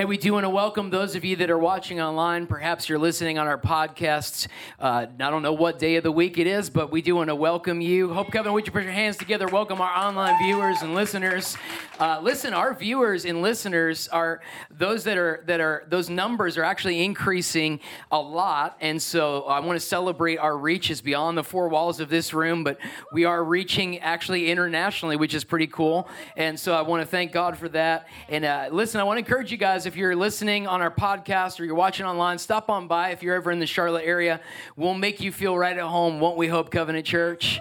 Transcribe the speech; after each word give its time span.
Hey, 0.00 0.06
we 0.06 0.16
do 0.16 0.32
want 0.32 0.44
to 0.44 0.48
welcome 0.48 0.88
those 0.88 1.14
of 1.14 1.26
you 1.26 1.36
that 1.36 1.50
are 1.50 1.58
watching 1.58 2.00
online. 2.00 2.46
Perhaps 2.46 2.88
you're 2.88 2.98
listening 2.98 3.38
on 3.38 3.46
our 3.46 3.58
podcasts. 3.58 4.48
Uh, 4.78 5.04
I 5.12 5.30
don't 5.30 5.42
know 5.42 5.52
what 5.52 5.78
day 5.78 5.96
of 5.96 6.04
the 6.04 6.10
week 6.10 6.38
it 6.38 6.46
is, 6.46 6.70
but 6.70 6.90
we 6.90 7.02
do 7.02 7.16
want 7.16 7.28
to 7.28 7.34
welcome 7.34 7.82
you. 7.82 8.10
Hope 8.10 8.32
Covenant, 8.32 8.54
would 8.54 8.66
you 8.66 8.72
put 8.72 8.84
your 8.84 8.92
hands 8.92 9.18
together? 9.18 9.46
Welcome 9.46 9.78
our 9.82 9.94
online 9.94 10.42
viewers 10.42 10.80
and 10.80 10.94
listeners. 10.94 11.54
Uh, 11.98 12.18
listen, 12.22 12.54
our 12.54 12.72
viewers 12.72 13.26
and 13.26 13.42
listeners 13.42 14.08
are 14.08 14.40
those 14.70 15.04
that 15.04 15.18
are 15.18 15.44
that 15.44 15.60
are 15.60 15.84
those 15.90 16.08
numbers 16.08 16.56
are 16.56 16.64
actually 16.64 17.04
increasing 17.04 17.78
a 18.10 18.18
lot, 18.18 18.78
and 18.80 19.02
so 19.02 19.42
I 19.42 19.60
want 19.60 19.78
to 19.78 19.86
celebrate 19.86 20.38
our 20.38 20.56
reaches 20.56 21.02
beyond 21.02 21.36
the 21.36 21.44
four 21.44 21.68
walls 21.68 22.00
of 22.00 22.08
this 22.08 22.32
room, 22.32 22.64
but 22.64 22.78
we 23.12 23.26
are 23.26 23.44
reaching 23.44 23.98
actually 23.98 24.50
internationally, 24.50 25.16
which 25.16 25.34
is 25.34 25.44
pretty 25.44 25.66
cool. 25.66 26.08
And 26.38 26.58
so 26.58 26.72
I 26.72 26.80
want 26.80 27.02
to 27.02 27.06
thank 27.06 27.32
God 27.32 27.58
for 27.58 27.68
that. 27.68 28.08
And 28.30 28.46
uh, 28.46 28.70
listen, 28.72 28.98
I 28.98 29.04
want 29.04 29.18
to 29.18 29.18
encourage 29.18 29.52
you 29.52 29.58
guys 29.58 29.89
if 29.90 29.96
you're 29.96 30.14
listening 30.14 30.68
on 30.68 30.80
our 30.82 30.90
podcast 30.90 31.58
or 31.58 31.64
you're 31.64 31.74
watching 31.74 32.06
online, 32.06 32.38
stop 32.38 32.70
on 32.70 32.86
by 32.86 33.10
if 33.10 33.24
you're 33.24 33.34
ever 33.34 33.50
in 33.50 33.58
the 33.58 33.66
Charlotte 33.66 34.04
area. 34.04 34.40
We'll 34.76 34.94
make 34.94 35.20
you 35.20 35.32
feel 35.32 35.58
right 35.58 35.76
at 35.76 35.82
home, 35.82 36.20
won't 36.20 36.36
we, 36.36 36.46
Hope 36.46 36.70
Covenant 36.70 37.04
Church? 37.04 37.58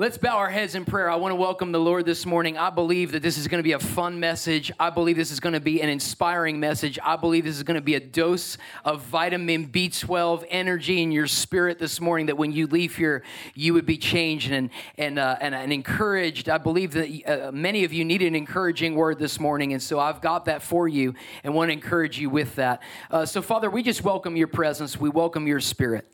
Let's 0.00 0.16
bow 0.16 0.36
our 0.36 0.48
heads 0.48 0.76
in 0.76 0.84
prayer. 0.84 1.10
I 1.10 1.16
want 1.16 1.32
to 1.32 1.34
welcome 1.34 1.72
the 1.72 1.80
Lord 1.80 2.06
this 2.06 2.24
morning. 2.24 2.56
I 2.56 2.70
believe 2.70 3.10
that 3.10 3.20
this 3.20 3.36
is 3.36 3.48
going 3.48 3.58
to 3.58 3.64
be 3.64 3.72
a 3.72 3.80
fun 3.80 4.20
message. 4.20 4.70
I 4.78 4.90
believe 4.90 5.16
this 5.16 5.32
is 5.32 5.40
going 5.40 5.54
to 5.54 5.60
be 5.60 5.82
an 5.82 5.88
inspiring 5.88 6.60
message. 6.60 7.00
I 7.02 7.16
believe 7.16 7.42
this 7.42 7.56
is 7.56 7.64
going 7.64 7.74
to 7.74 7.80
be 7.80 7.96
a 7.96 8.00
dose 8.00 8.58
of 8.84 9.02
vitamin 9.02 9.66
B12 9.66 10.44
energy 10.50 11.02
in 11.02 11.10
your 11.10 11.26
spirit 11.26 11.80
this 11.80 12.00
morning 12.00 12.26
that 12.26 12.36
when 12.36 12.52
you 12.52 12.68
leave 12.68 12.96
here, 12.96 13.24
you 13.56 13.74
would 13.74 13.86
be 13.86 13.98
changed 13.98 14.52
and, 14.52 14.70
and, 14.96 15.18
uh, 15.18 15.36
and, 15.40 15.52
and, 15.52 15.72
encouraged. 15.72 16.48
I 16.48 16.58
believe 16.58 16.92
that 16.92 17.24
uh, 17.26 17.50
many 17.50 17.82
of 17.82 17.92
you 17.92 18.04
need 18.04 18.22
an 18.22 18.36
encouraging 18.36 18.94
word 18.94 19.18
this 19.18 19.40
morning, 19.40 19.72
and 19.72 19.82
so 19.82 19.98
I've 19.98 20.20
got 20.20 20.44
that 20.44 20.62
for 20.62 20.86
you 20.86 21.14
and 21.42 21.56
want 21.56 21.70
to 21.70 21.72
encourage 21.72 22.20
you 22.20 22.30
with 22.30 22.54
that. 22.54 22.84
Uh, 23.10 23.26
so, 23.26 23.42
Father, 23.42 23.68
we 23.68 23.82
just 23.82 24.04
welcome 24.04 24.36
your 24.36 24.46
presence. 24.46 24.96
We 24.96 25.08
welcome 25.08 25.48
your 25.48 25.58
spirit. 25.58 26.06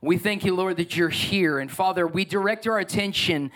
We 0.00 0.18
thank 0.18 0.44
you, 0.44 0.54
Lord, 0.54 0.76
that 0.76 0.96
you're 0.96 1.08
here. 1.08 1.58
And 1.58 1.70
Father, 1.70 2.06
we 2.06 2.24
direct 2.24 2.66
our 2.66 2.78
attention 2.78 3.50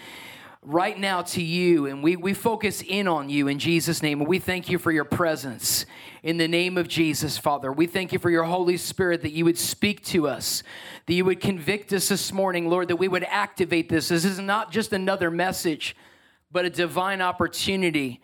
right 0.63 0.99
now 0.99 1.23
to 1.23 1.43
you 1.43 1.87
and 1.87 2.03
we, 2.03 2.17
we 2.17 2.35
focus 2.35 2.83
in 2.87 3.09
on 3.09 3.31
you 3.31 3.49
in 3.49 3.59
Jesus' 3.59 4.03
name. 4.03 4.21
And 4.21 4.29
we 4.29 4.39
thank 4.39 4.69
you 4.69 4.79
for 4.79 4.93
your 4.93 5.05
presence 5.05 5.87
in 6.23 6.37
the 6.37 6.49
name 6.49 6.77
of 6.77 6.87
Jesus, 6.87 7.39
Father. 7.39 7.73
We 7.73 7.87
thank 7.87 8.13
you 8.13 8.19
for 8.19 8.31
your 8.31 8.45
Holy 8.45 8.77
Spirit 8.77 9.23
that 9.23 9.33
you 9.33 9.45
would 9.47 9.59
speak 9.59 10.05
to 10.07 10.29
us, 10.29 10.63
that 11.07 11.15
you 11.15 11.25
would 11.25 11.41
convict 11.41 11.93
us 11.93 12.09
this 12.09 12.33
morning, 12.33 12.69
Lord, 12.69 12.89
that 12.89 12.97
we 12.97 13.09
would 13.09 13.25
activate 13.25 13.89
this. 13.89 14.09
This 14.09 14.25
is 14.25 14.39
not 14.39 14.71
just 14.71 14.93
another 14.93 15.31
message, 15.31 15.97
but 16.53 16.65
a 16.65 16.71
divine 16.71 17.23
opportunity 17.23 18.21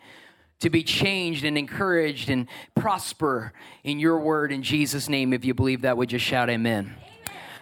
to 0.59 0.69
be 0.69 0.83
changed 0.83 1.43
and 1.43 1.57
encouraged 1.57 2.29
and 2.29 2.47
prosper 2.75 3.53
in 3.83 3.99
your 3.99 4.19
word 4.19 4.51
in 4.51 4.63
Jesus' 4.63 5.07
name. 5.07 5.33
If 5.33 5.45
you 5.45 5.53
believe 5.53 5.81
that, 5.81 5.97
would 5.97 6.09
just 6.09 6.25
shout 6.25 6.49
amen. 6.49 6.95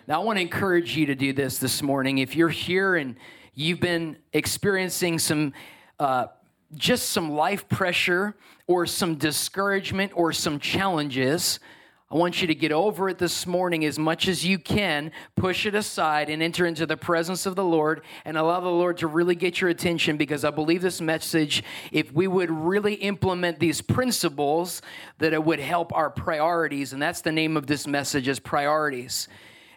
Now, 0.08 0.22
I 0.22 0.24
want 0.24 0.38
to 0.38 0.42
encourage 0.42 0.96
you 0.96 1.08
to 1.08 1.16
do 1.16 1.34
this 1.34 1.58
this 1.58 1.82
morning. 1.82 2.20
If 2.20 2.36
you're 2.36 2.48
here 2.48 2.96
and 2.96 3.16
you've 3.56 3.80
been 3.80 4.18
experiencing 4.34 5.18
some, 5.18 5.52
uh, 6.00 6.28
just 6.76 7.10
some 7.10 7.32
life 7.32 7.68
pressure 7.70 8.36
or 8.68 8.86
some 8.86 9.16
discouragement 9.16 10.12
or 10.14 10.32
some 10.32 10.60
challenges, 10.60 11.60
I 12.12 12.18
want 12.18 12.40
you 12.40 12.46
to 12.46 12.54
get 12.54 12.72
over 12.72 13.10
it 13.10 13.18
this 13.18 13.48
morning 13.48 13.84
as 13.84 13.98
much 13.98 14.28
as 14.28 14.46
you 14.46 14.60
can, 14.60 15.12
push 15.36 15.66
it 15.66 15.74
aside, 15.74 16.30
and 16.30 16.44
enter 16.44 16.68
into 16.68 16.86
the 16.86 16.98
presence 16.98 17.48
of 17.48 17.56
the 17.56 17.66
Lord 17.66 18.04
and 18.26 18.38
allow 18.38 18.60
the 18.60 18.70
Lord 18.70 19.00
to 19.00 19.08
really 19.08 19.34
get 19.34 19.60
your 19.60 19.72
attention 19.72 20.18
because 20.18 20.46
I 20.46 20.52
believe 20.52 20.84
this 20.84 21.02
message, 21.02 21.64
if 21.92 22.14
we 22.14 22.28
would 22.28 22.52
really 22.52 22.94
implement 22.94 23.60
these 23.60 23.82
principles, 23.82 24.84
that 25.18 25.34
it 25.34 25.44
would 25.44 25.60
help 25.60 25.92
our 25.96 26.12
priorities. 26.12 26.94
And 26.94 27.02
that's 27.02 27.22
the 27.22 27.32
name 27.32 27.58
of 27.58 27.66
this 27.66 27.88
message 27.88 28.28
is 28.28 28.40
priorities. 28.40 29.28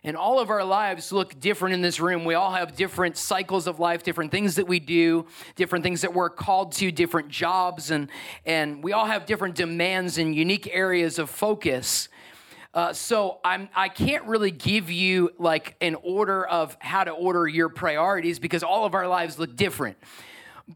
And 0.04 0.16
all 0.16 0.38
of 0.38 0.50
our 0.50 0.64
lives 0.64 1.10
look 1.12 1.38
different 1.40 1.74
in 1.74 1.82
this 1.82 1.98
room. 1.98 2.24
We 2.24 2.34
all 2.34 2.52
have 2.52 2.76
different 2.76 3.16
cycles 3.16 3.66
of 3.66 3.80
life, 3.80 4.02
different 4.02 4.30
things 4.30 4.54
that 4.54 4.68
we 4.68 4.78
do, 4.78 5.26
different 5.56 5.82
things 5.82 6.02
that 6.02 6.14
we're 6.14 6.30
called 6.30 6.72
to, 6.72 6.92
different 6.92 7.28
jobs, 7.28 7.90
and, 7.90 8.08
and 8.46 8.82
we 8.82 8.92
all 8.92 9.06
have 9.06 9.26
different 9.26 9.56
demands 9.56 10.18
and 10.18 10.34
unique 10.34 10.68
areas 10.72 11.18
of 11.18 11.30
focus. 11.30 12.08
Uh, 12.74 12.92
so 12.92 13.40
I'm, 13.44 13.68
I 13.74 13.88
can't 13.88 14.24
really 14.24 14.50
give 14.50 14.90
you 14.90 15.30
like 15.38 15.74
an 15.80 15.96
order 15.96 16.46
of 16.46 16.76
how 16.80 17.02
to 17.02 17.10
order 17.10 17.48
your 17.48 17.68
priorities 17.68 18.38
because 18.38 18.62
all 18.62 18.84
of 18.84 18.94
our 18.94 19.08
lives 19.08 19.38
look 19.38 19.56
different. 19.56 19.96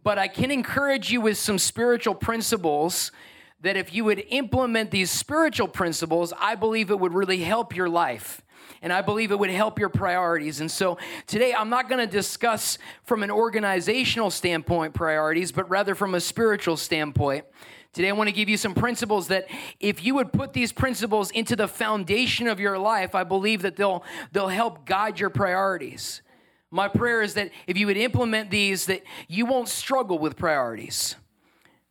But 0.02 0.18
I 0.18 0.26
can 0.26 0.50
encourage 0.50 1.12
you 1.12 1.20
with 1.20 1.36
some 1.36 1.58
spiritual 1.58 2.14
principles 2.14 3.12
that 3.60 3.76
if 3.76 3.94
you 3.94 4.04
would 4.04 4.24
implement 4.30 4.90
these 4.90 5.10
spiritual 5.10 5.68
principles, 5.68 6.32
I 6.40 6.56
believe 6.56 6.90
it 6.90 6.98
would 6.98 7.14
really 7.14 7.38
help 7.42 7.76
your 7.76 7.88
life 7.88 8.42
and 8.82 8.92
I 8.92 9.02
believe 9.02 9.30
it 9.30 9.38
would 9.38 9.50
help 9.50 9.78
your 9.78 9.88
priorities. 9.88 10.60
And 10.60 10.70
so 10.70 10.98
today 11.26 11.54
I'm 11.54 11.68
not 11.68 11.88
going 11.88 12.06
to 12.06 12.10
discuss 12.10 12.78
from 13.04 13.22
an 13.22 13.30
organizational 13.30 14.30
standpoint 14.30 14.94
priorities, 14.94 15.52
but 15.52 15.68
rather 15.70 15.94
from 15.94 16.14
a 16.14 16.20
spiritual 16.20 16.76
standpoint. 16.76 17.44
Today, 17.92 18.08
I 18.08 18.12
want 18.12 18.28
to 18.28 18.34
give 18.34 18.48
you 18.48 18.56
some 18.56 18.72
principles 18.72 19.28
that 19.28 19.48
if 19.78 20.02
you 20.02 20.14
would 20.14 20.32
put 20.32 20.54
these 20.54 20.72
principles 20.72 21.30
into 21.30 21.54
the 21.54 21.68
foundation 21.68 22.48
of 22.48 22.58
your 22.58 22.78
life, 22.78 23.14
I 23.14 23.22
believe 23.22 23.62
that 23.62 23.76
they'll, 23.76 24.02
they'll 24.32 24.48
help 24.48 24.86
guide 24.86 25.20
your 25.20 25.28
priorities. 25.28 26.22
My 26.70 26.88
prayer 26.88 27.20
is 27.20 27.34
that 27.34 27.50
if 27.66 27.76
you 27.76 27.86
would 27.86 27.98
implement 27.98 28.50
these, 28.50 28.86
that 28.86 29.02
you 29.28 29.44
won't 29.44 29.68
struggle 29.68 30.18
with 30.18 30.36
priorities. 30.36 31.16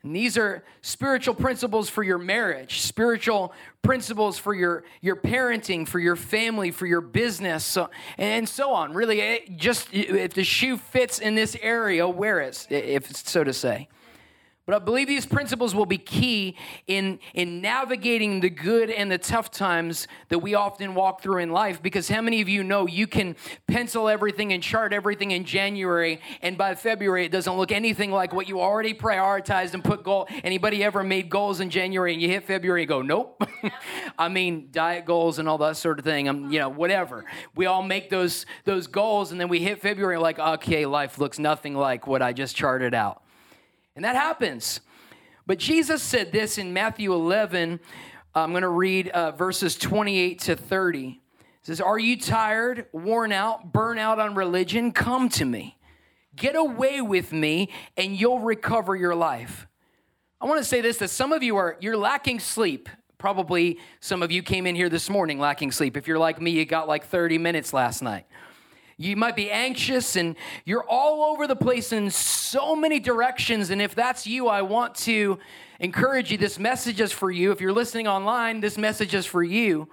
And 0.04 0.16
these 0.16 0.36
are 0.38 0.64
spiritual 0.82 1.36
principles 1.36 1.88
for 1.88 2.02
your 2.04 2.18
marriage, 2.18 2.82
spiritual 2.82 3.54
principles 3.84 4.38
for 4.38 4.56
your, 4.56 4.84
your 5.00 5.16
parenting, 5.16 5.88
for 5.88 6.00
your 6.00 6.16
family, 6.16 6.72
for 6.72 6.88
your 6.88 7.02
business, 7.02 7.64
so, 7.64 7.90
and 8.18 8.50
so 8.50 8.74
on. 8.74 8.94
Really, 8.94 9.56
just 9.58 9.94
if 9.94 10.34
the 10.34 10.44
shoe 10.44 10.78
fits 10.78 11.20
in 11.20 11.36
this 11.36 11.56
area, 11.62 12.08
wear 12.08 12.40
it, 12.40 12.66
if 12.70 13.16
so 13.16 13.44
to 13.44 13.54
say. 13.54 13.88
But 14.72 14.84
I 14.84 14.86
believe 14.86 15.10
these 15.10 15.26
principles 15.26 15.76
will 15.76 15.86
be 15.86 15.98
key 15.98 16.56
in, 16.88 17.20
in 17.34 17.60
navigating 17.60 18.40
the 18.40 18.50
good 18.50 18.90
and 18.90 19.12
the 19.12 19.18
tough 19.18 19.52
times 19.52 20.08
that 20.30 20.40
we 20.40 20.56
often 20.56 20.96
walk 20.96 21.22
through 21.22 21.40
in 21.40 21.50
life. 21.50 21.84
Because 21.84 22.08
how 22.08 22.22
many 22.22 22.40
of 22.40 22.48
you 22.48 22.64
know 22.64 22.88
you 22.88 23.06
can 23.06 23.36
pencil 23.68 24.08
everything 24.08 24.54
and 24.54 24.64
chart 24.64 24.94
everything 24.94 25.32
in 25.32 25.44
January, 25.44 26.22
and 26.42 26.58
by 26.58 26.74
February 26.76 27.26
it 27.26 27.34
doesn't 27.34 27.58
look 27.58 27.74
anything 27.74 28.12
like 28.12 28.34
what 28.34 28.48
you 28.48 28.62
already 28.62 28.94
prioritized 28.94 29.74
and 29.74 29.84
put 29.84 30.06
goal. 30.06 30.30
Anybody 30.42 30.86
ever 30.86 31.04
made 31.04 31.30
goals 31.30 31.60
in 31.60 31.70
January 31.70 32.14
and 32.14 32.22
you 32.22 32.30
hit 32.30 32.46
February 32.48 32.84
and 32.84 32.88
go, 32.88 33.02
nope. 33.02 33.44
I 34.18 34.30
mean, 34.30 34.70
diet 34.72 35.04
goals 35.04 35.38
and 35.38 35.50
all 35.50 35.58
that 35.58 35.76
sort 35.76 36.00
of 36.00 36.06
thing. 36.06 36.30
I'm, 36.30 36.50
you 36.50 36.60
know, 36.60 36.70
whatever. 36.70 37.26
We 37.56 37.66
all 37.66 37.84
make 37.84 38.10
those 38.10 38.46
those 38.64 38.88
goals, 38.88 39.34
and 39.34 39.42
then 39.42 39.50
we 39.50 39.60
hit 39.60 39.82
February 39.82 40.18
like, 40.18 40.40
okay, 40.40 40.86
life 40.86 41.20
looks 41.20 41.40
nothing 41.40 41.76
like 41.76 42.08
what 42.08 42.22
I 42.22 42.32
just 42.32 42.56
charted 42.56 42.94
out. 42.94 43.22
And 43.96 44.06
that 44.06 44.16
happens. 44.16 44.80
But 45.46 45.60
Jesus 45.60 46.02
said 46.02 46.32
this 46.32 46.58
in 46.58 46.74
Matthew 46.74 47.14
11. 47.14 47.80
I'm 48.34 48.52
going 48.52 48.62
to 48.62 48.70
read 48.70 49.10
uh, 49.10 49.32
verses 49.32 49.76
28 49.76 50.40
to 50.40 50.56
30. 50.56 51.08
It 51.08 51.66
says, 51.66 51.82
Are 51.82 52.00
you 52.00 52.18
tired, 52.18 52.86
worn 52.94 53.32
out, 53.32 53.74
burn 53.74 53.98
out 53.98 54.20
on 54.20 54.36
religion? 54.36 54.92
Come 54.92 55.30
to 55.30 55.46
me. 55.46 55.78
Get 56.36 56.56
away 56.56 57.02
with 57.02 57.34
me, 57.34 57.70
and 57.98 58.18
you'll 58.18 58.40
recover 58.40 58.96
your 58.96 59.16
life. 59.16 59.68
I 60.40 60.46
want 60.46 60.60
to 60.60 60.66
say 60.66 60.82
this 60.82 60.98
that 60.98 61.10
some 61.10 61.34
of 61.34 61.44
you 61.44 61.58
are 61.58 61.78
you're 61.82 61.98
lacking 61.98 62.40
sleep. 62.40 62.90
Probably 63.18 63.78
some 64.00 64.24
of 64.24 64.32
you 64.32 64.42
came 64.42 64.66
in 64.66 64.76
here 64.76 64.90
this 64.90 65.08
morning 65.10 65.38
lacking 65.38 65.72
sleep. 65.72 65.96
If 65.96 66.08
you're 66.08 66.18
like 66.18 66.42
me, 66.42 66.52
you 66.52 66.66
got 66.66 66.88
like 66.88 67.06
30 67.06 67.38
minutes 67.38 67.74
last 67.74 68.02
night. 68.02 68.26
You 69.02 69.16
might 69.16 69.36
be 69.36 69.50
anxious 69.50 70.16
and 70.16 70.36
you're 70.64 70.86
all 70.88 71.24
over 71.34 71.48
the 71.48 71.56
place 71.56 71.92
in 71.92 72.12
so 72.12 72.76
many 72.76 73.00
directions. 73.00 73.72
And 73.72 73.82
if 73.82 73.96
that's 73.96 74.28
you, 74.28 74.48
I 74.48 74.62
want 74.62 74.94
to 74.96 75.40
encourage 75.80 76.32
you. 76.32 76.38
This 76.38 76.60
message 76.60 77.02
is 77.02 77.12
for 77.12 77.32
you. 77.32 77.52
If 77.52 77.62
you're 77.62 77.74
listening 77.74 78.08
online, 78.08 78.60
this 78.60 78.78
message 78.78 79.16
is 79.16 79.26
for 79.26 79.42
you. 79.42 79.90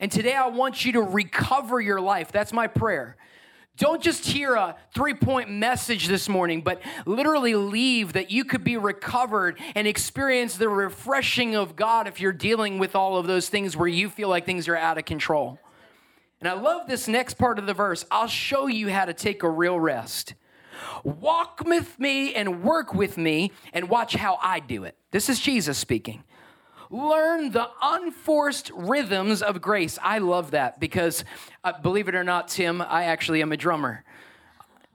And 0.00 0.10
today 0.10 0.34
I 0.34 0.48
want 0.48 0.84
you 0.84 0.92
to 0.92 1.02
recover 1.02 1.80
your 1.80 2.00
life. 2.00 2.32
That's 2.32 2.52
my 2.52 2.66
prayer. 2.66 3.16
Don't 3.76 4.02
just 4.02 4.26
hear 4.26 4.56
a 4.56 4.76
three 4.94 5.14
point 5.14 5.48
message 5.48 6.08
this 6.08 6.28
morning, 6.28 6.60
but 6.60 6.82
literally 7.06 7.54
leave 7.54 8.14
that 8.14 8.32
you 8.32 8.44
could 8.44 8.64
be 8.64 8.76
recovered 8.76 9.60
and 9.76 9.86
experience 9.86 10.56
the 10.56 10.68
refreshing 10.68 11.54
of 11.54 11.76
God 11.76 12.08
if 12.08 12.20
you're 12.20 12.32
dealing 12.32 12.78
with 12.78 12.96
all 12.96 13.16
of 13.16 13.28
those 13.28 13.48
things 13.48 13.76
where 13.76 13.88
you 13.88 14.10
feel 14.10 14.28
like 14.28 14.44
things 14.44 14.66
are 14.66 14.76
out 14.76 14.98
of 14.98 15.04
control. 15.04 15.60
And 16.40 16.48
I 16.48 16.54
love 16.54 16.88
this 16.88 17.06
next 17.06 17.34
part 17.34 17.58
of 17.58 17.66
the 17.66 17.74
verse. 17.74 18.06
I'll 18.10 18.26
show 18.26 18.66
you 18.66 18.88
how 18.88 19.04
to 19.04 19.12
take 19.12 19.42
a 19.42 19.50
real 19.50 19.78
rest. 19.78 20.34
Walk 21.04 21.62
with 21.64 21.98
me 21.98 22.34
and 22.34 22.62
work 22.62 22.94
with 22.94 23.18
me 23.18 23.52
and 23.74 23.88
watch 23.88 24.14
how 24.14 24.38
I 24.42 24.60
do 24.60 24.84
it. 24.84 24.96
This 25.10 25.28
is 25.28 25.38
Jesus 25.38 25.76
speaking. 25.76 26.24
Learn 26.90 27.52
the 27.52 27.68
unforced 27.82 28.70
rhythms 28.74 29.42
of 29.42 29.60
grace. 29.60 29.98
I 30.02 30.18
love 30.18 30.52
that 30.52 30.80
because, 30.80 31.24
uh, 31.62 31.72
believe 31.80 32.08
it 32.08 32.14
or 32.14 32.24
not, 32.24 32.48
Tim, 32.48 32.80
I 32.82 33.04
actually 33.04 33.42
am 33.42 33.52
a 33.52 33.56
drummer. 33.56 34.02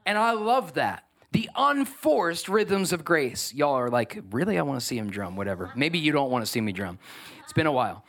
And 0.06 0.18
I 0.18 0.31
love 0.31 0.74
that. 0.74 1.06
The 1.31 1.50
unforced 1.56 2.50
rhythms 2.50 2.91
of 2.91 3.06
grace. 3.06 3.53
Y'all 3.53 3.74
are 3.74 3.89
like, 3.89 4.21
really? 4.31 4.57
I 4.57 4.62
want 4.63 4.80
to 4.80 4.86
see 4.86 4.98
him 4.98 5.09
drum, 5.09 5.36
whatever. 5.36 5.71
Maybe 5.75 6.00
you 6.00 6.12
don't 6.12 6.31
want 6.31 6.45
to 6.45 6.51
see 6.51 6.62
me 6.62 6.71
drum. 6.71 7.00
It's 7.44 7.53
been 7.53 7.68
a 7.68 7.71
while. 7.71 8.03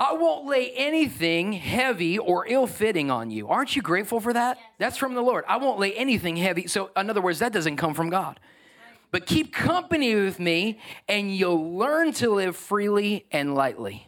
I 0.00 0.12
won't 0.12 0.46
lay 0.46 0.70
anything 0.72 1.52
heavy 1.52 2.18
or 2.18 2.46
ill 2.46 2.68
fitting 2.68 3.10
on 3.10 3.30
you. 3.30 3.48
Aren't 3.48 3.74
you 3.74 3.82
grateful 3.82 4.20
for 4.20 4.32
that? 4.32 4.58
That's 4.78 4.96
from 4.96 5.14
the 5.14 5.22
Lord. 5.22 5.44
I 5.48 5.56
won't 5.56 5.80
lay 5.80 5.92
anything 5.94 6.36
heavy. 6.36 6.68
So, 6.68 6.90
in 6.96 7.10
other 7.10 7.20
words, 7.20 7.40
that 7.40 7.52
doesn't 7.52 7.76
come 7.76 7.94
from 7.94 8.08
God. 8.08 8.38
But 9.10 9.26
keep 9.26 9.52
company 9.52 10.14
with 10.14 10.38
me, 10.38 10.78
and 11.08 11.34
you'll 11.34 11.76
learn 11.76 12.12
to 12.14 12.30
live 12.30 12.56
freely 12.56 13.26
and 13.32 13.54
lightly. 13.54 14.06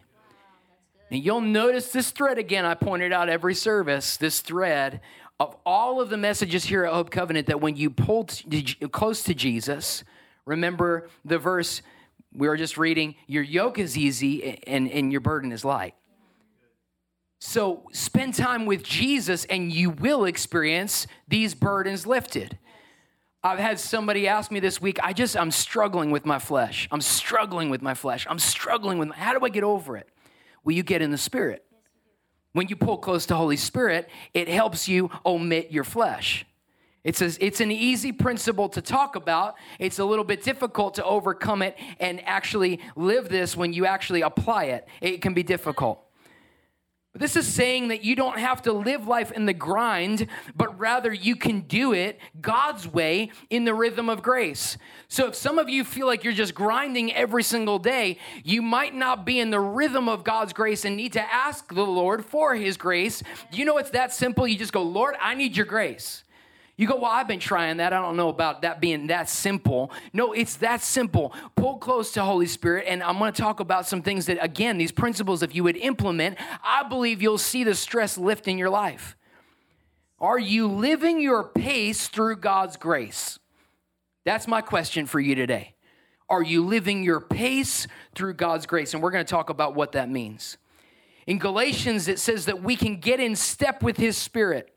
And 1.09 1.21
you'll 1.21 1.41
notice 1.41 1.91
this 1.91 2.11
thread 2.11 2.37
again, 2.37 2.63
I 2.63 2.75
pointed 2.75 3.11
out 3.11 3.27
every 3.27 3.55
service, 3.55 4.15
this 4.15 4.39
thread 4.39 5.01
of 5.41 5.57
all 5.65 5.99
of 5.99 6.09
the 6.09 6.17
messages 6.17 6.65
here 6.65 6.85
at 6.85 6.93
Hope 6.93 7.09
Covenant 7.09 7.47
that 7.47 7.59
when 7.59 7.75
you 7.75 7.89
pull 7.89 8.25
to, 8.25 8.61
close 8.89 9.23
to 9.23 9.33
Jesus, 9.33 10.03
remember 10.45 11.09
the 11.25 11.39
verse 11.39 11.81
we 12.33 12.47
were 12.47 12.57
just 12.57 12.77
reading, 12.77 13.15
your 13.27 13.43
yoke 13.43 13.77
is 13.77 13.97
easy 13.97 14.59
and, 14.65 14.89
and 14.89 15.11
your 15.11 15.21
burden 15.21 15.51
is 15.51 15.65
light. 15.65 15.95
So 17.39 17.89
spend 17.91 18.35
time 18.35 18.65
with 18.65 18.83
Jesus 18.83 19.45
and 19.45 19.71
you 19.71 19.89
will 19.89 20.25
experience 20.25 21.07
these 21.27 21.55
burdens 21.55 22.05
lifted. 22.05 22.57
I've 23.43 23.57
had 23.57 23.79
somebody 23.79 24.27
ask 24.27 24.51
me 24.51 24.59
this 24.59 24.79
week, 24.79 24.99
I 25.01 25.13
just, 25.13 25.35
I'm 25.35 25.49
struggling 25.49 26.11
with 26.11 26.25
my 26.25 26.37
flesh. 26.37 26.87
I'm 26.91 27.01
struggling 27.01 27.71
with 27.71 27.81
my 27.81 27.95
flesh. 27.95 28.27
I'm 28.29 28.37
struggling 28.37 28.99
with, 28.99 29.09
my, 29.09 29.15
how 29.15 29.37
do 29.37 29.43
I 29.43 29.49
get 29.49 29.63
over 29.63 29.97
it? 29.97 30.07
Well, 30.63 30.75
you 30.75 30.83
get 30.83 31.01
in 31.01 31.09
the 31.09 31.17
Spirit. 31.17 31.65
When 32.53 32.67
you 32.67 32.75
pull 32.75 32.99
close 32.99 33.25
to 33.27 33.35
Holy 33.35 33.57
Spirit, 33.57 34.09
it 34.35 34.47
helps 34.47 34.87
you 34.87 35.09
omit 35.25 35.71
your 35.71 35.83
flesh. 35.83 36.45
It's, 37.03 37.21
a, 37.21 37.31
it's 37.43 37.61
an 37.61 37.71
easy 37.71 38.11
principle 38.11 38.69
to 38.69 38.81
talk 38.81 39.15
about. 39.15 39.55
It's 39.79 39.99
a 39.99 40.05
little 40.05 40.25
bit 40.25 40.43
difficult 40.43 40.95
to 40.95 41.03
overcome 41.03 41.61
it 41.61 41.77
and 41.99 42.21
actually 42.27 42.79
live 42.95 43.29
this 43.29 43.57
when 43.57 43.73
you 43.73 43.85
actually 43.85 44.21
apply 44.21 44.65
it. 44.65 44.87
It 45.01 45.21
can 45.21 45.33
be 45.33 45.43
difficult. 45.43 46.05
This 47.13 47.35
is 47.35 47.45
saying 47.45 47.89
that 47.89 48.05
you 48.05 48.15
don't 48.15 48.39
have 48.39 48.61
to 48.61 48.71
live 48.71 49.05
life 49.05 49.33
in 49.33 49.45
the 49.45 49.53
grind, 49.53 50.27
but 50.55 50.79
rather 50.79 51.11
you 51.11 51.35
can 51.35 51.61
do 51.61 51.91
it 51.91 52.21
God's 52.39 52.87
way 52.87 53.31
in 53.49 53.65
the 53.65 53.73
rhythm 53.73 54.07
of 54.07 54.21
grace. 54.21 54.77
So 55.09 55.27
if 55.27 55.35
some 55.35 55.59
of 55.59 55.67
you 55.67 55.83
feel 55.83 56.07
like 56.07 56.23
you're 56.23 56.31
just 56.31 56.55
grinding 56.55 57.13
every 57.13 57.43
single 57.43 57.79
day, 57.79 58.17
you 58.45 58.61
might 58.61 58.95
not 58.95 59.25
be 59.25 59.41
in 59.41 59.49
the 59.49 59.59
rhythm 59.59 60.07
of 60.07 60.23
God's 60.23 60.53
grace 60.53 60.85
and 60.85 60.95
need 60.95 61.11
to 61.13 61.33
ask 61.33 61.73
the 61.73 61.85
Lord 61.85 62.23
for 62.23 62.55
his 62.55 62.77
grace. 62.77 63.21
You 63.51 63.65
know 63.65 63.77
it's 63.77 63.89
that 63.89 64.13
simple. 64.13 64.47
You 64.47 64.57
just 64.57 64.71
go, 64.71 64.81
Lord, 64.81 65.15
I 65.19 65.35
need 65.35 65.57
your 65.57 65.65
grace. 65.65 66.23
You 66.77 66.87
go, 66.87 66.95
well, 66.95 67.11
I've 67.11 67.27
been 67.27 67.39
trying 67.39 67.77
that. 67.77 67.93
I 67.93 68.01
don't 68.01 68.17
know 68.17 68.29
about 68.29 68.63
that 68.63 68.81
being 68.81 69.07
that 69.07 69.29
simple. 69.29 69.91
No, 70.13 70.33
it's 70.33 70.55
that 70.57 70.81
simple. 70.81 71.33
Pull 71.55 71.77
close 71.77 72.11
to 72.13 72.23
Holy 72.23 72.47
Spirit, 72.47 72.85
and 72.87 73.03
I'm 73.03 73.19
going 73.19 73.31
to 73.31 73.41
talk 73.41 73.59
about 73.59 73.87
some 73.87 74.01
things 74.01 74.25
that, 74.25 74.43
again, 74.43 74.77
these 74.77 74.91
principles, 74.91 75.43
if 75.43 75.53
you 75.53 75.63
would 75.63 75.77
implement, 75.77 76.37
I 76.63 76.83
believe 76.83 77.21
you'll 77.21 77.37
see 77.37 77.63
the 77.63 77.75
stress 77.75 78.17
lift 78.17 78.47
in 78.47 78.57
your 78.57 78.69
life. 78.69 79.15
Are 80.19 80.39
you 80.39 80.67
living 80.67 81.19
your 81.19 81.43
pace 81.43 82.07
through 82.07 82.37
God's 82.37 82.77
grace? 82.77 83.39
That's 84.23 84.47
my 84.47 84.61
question 84.61 85.05
for 85.07 85.19
you 85.19 85.35
today. 85.35 85.73
Are 86.29 86.43
you 86.43 86.65
living 86.65 87.03
your 87.03 87.19
pace 87.19 87.87
through 88.15 88.35
God's 88.35 88.65
grace? 88.65 88.93
And 88.93 89.03
we're 89.03 89.11
going 89.11 89.25
to 89.25 89.29
talk 89.29 89.49
about 89.49 89.75
what 89.75 89.91
that 89.91 90.09
means. 90.09 90.57
In 91.27 91.39
Galatians, 91.39 92.07
it 92.07 92.19
says 92.19 92.45
that 92.45 92.63
we 92.63 92.75
can 92.75 92.97
get 92.97 93.19
in 93.19 93.35
step 93.35 93.83
with 93.83 93.97
His 93.97 94.15
Spirit. 94.17 94.70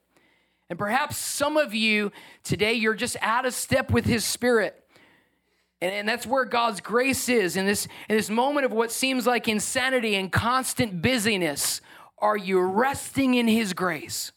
And 0.75 0.79
perhaps 0.81 1.17
some 1.17 1.57
of 1.57 1.73
you 1.73 2.11
today, 2.43 2.73
you're 2.73 2.95
just 2.95 3.17
out 3.23 3.47
of 3.47 3.55
step 3.55 3.93
with 3.93 4.07
His 4.07 4.25
Spirit. 4.25 4.75
And, 5.81 5.95
and, 5.95 6.09
that's 6.09 6.27
where 6.27 6.45
God's 6.45 6.81
grace 6.81 7.29
is 7.29 7.57
in 7.57 7.65
this, 7.65 7.87
in 8.09 8.17
this 8.17 8.29
moment 8.29 8.65
of 8.65 8.73
what 8.73 8.91
seems 8.91 9.25
like 9.25 9.47
insanity 9.47 10.17
and 10.17 10.33
constant 10.33 11.01
busyness. 11.01 11.81
Are 12.19 12.37
you 12.37 12.59
resting 12.61 13.35
in 13.35 13.47
His 13.47 13.73
grace? 13.73 14.33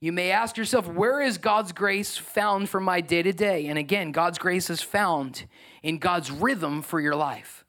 You 0.00 0.12
may 0.12 0.32
ask 0.32 0.58
yourself, 0.58 0.86
where 0.86 1.22
is 1.22 1.38
God's 1.38 1.72
grace 1.72 2.18
found 2.18 2.68
for 2.68 2.78
my 2.78 3.00
day 3.00 3.22
to 3.22 3.32
day? 3.32 3.68
And 3.68 3.78
again, 3.78 4.12
God's 4.12 4.36
grace 4.36 4.68
is 4.68 4.82
found 4.82 5.46
in 5.82 5.96
God's 5.96 6.30
rhythm 6.30 6.82
for 6.82 7.00
your 7.00 7.16
life. 7.16 7.64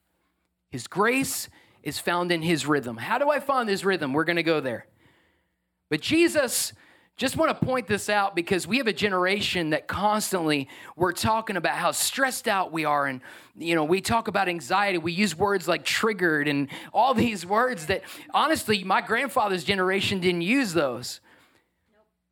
His 0.69 0.85
grace 0.85 1.47
is 1.81 1.97
found 1.97 2.29
in 2.29 2.41
His 2.41 2.67
rhythm. 2.67 2.97
How 2.97 3.19
do 3.19 3.29
I 3.29 3.39
find 3.39 3.69
His 3.69 3.85
rhythm? 3.85 4.11
We're 4.11 4.25
going 4.25 4.35
to 4.35 4.43
go 4.43 4.59
there. 4.59 4.85
But 5.89 6.01
Jesus 6.01 6.73
just 7.19 7.35
want 7.35 7.49
to 7.49 7.65
point 7.65 7.85
this 7.85 8.07
out 8.07 8.33
because 8.33 8.65
we 8.65 8.77
have 8.77 8.87
a 8.87 8.93
generation 8.93 9.71
that 9.71 9.89
constantly 9.89 10.69
we're 10.95 11.11
talking 11.11 11.57
about 11.57 11.75
how 11.75 11.91
stressed 11.91 12.47
out 12.47 12.71
we 12.71 12.85
are 12.85 13.07
and 13.07 13.19
you 13.57 13.75
know 13.75 13.83
we 13.83 13.99
talk 13.99 14.29
about 14.29 14.47
anxiety. 14.47 14.97
We 14.97 15.11
use 15.11 15.35
words 15.37 15.67
like 15.67 15.83
triggered 15.83 16.47
and 16.47 16.69
all 16.93 17.13
these 17.25 17.45
words 17.45 17.87
that 17.87 18.03
honestly 18.33 18.85
my 18.85 19.01
grandfather's 19.01 19.65
generation 19.65 20.21
didn't 20.21 20.43
use 20.43 20.71
those. 20.71 21.19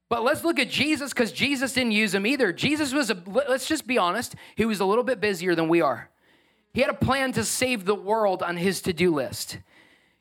But 0.07 0.23
let's 0.23 0.45
look 0.45 0.57
at 0.57 0.69
jesus 0.69 1.11
because 1.11 1.33
jesus 1.33 1.73
didn't 1.73 1.91
use 1.91 2.13
them 2.13 2.25
either. 2.25 2.53
Jesus 2.53 2.93
was 2.93 3.09
a 3.09 3.21
let's 3.25 3.67
just 3.67 3.87
be 3.87 3.97
honest 3.97 4.35
he 4.55 4.63
was 4.63 4.79
a 4.79 4.85
little 4.85 5.03
bit 5.03 5.19
busier 5.19 5.53
than 5.53 5.67
we 5.67 5.81
are. 5.81 6.09
He 6.71 6.79
had 6.79 6.89
a 6.89 6.93
plan 6.93 7.33
to 7.33 7.43
save 7.43 7.83
the 7.83 7.95
world 7.95 8.41
on 8.41 8.55
his 8.55 8.81
to-do 8.81 9.13
list 9.13 9.57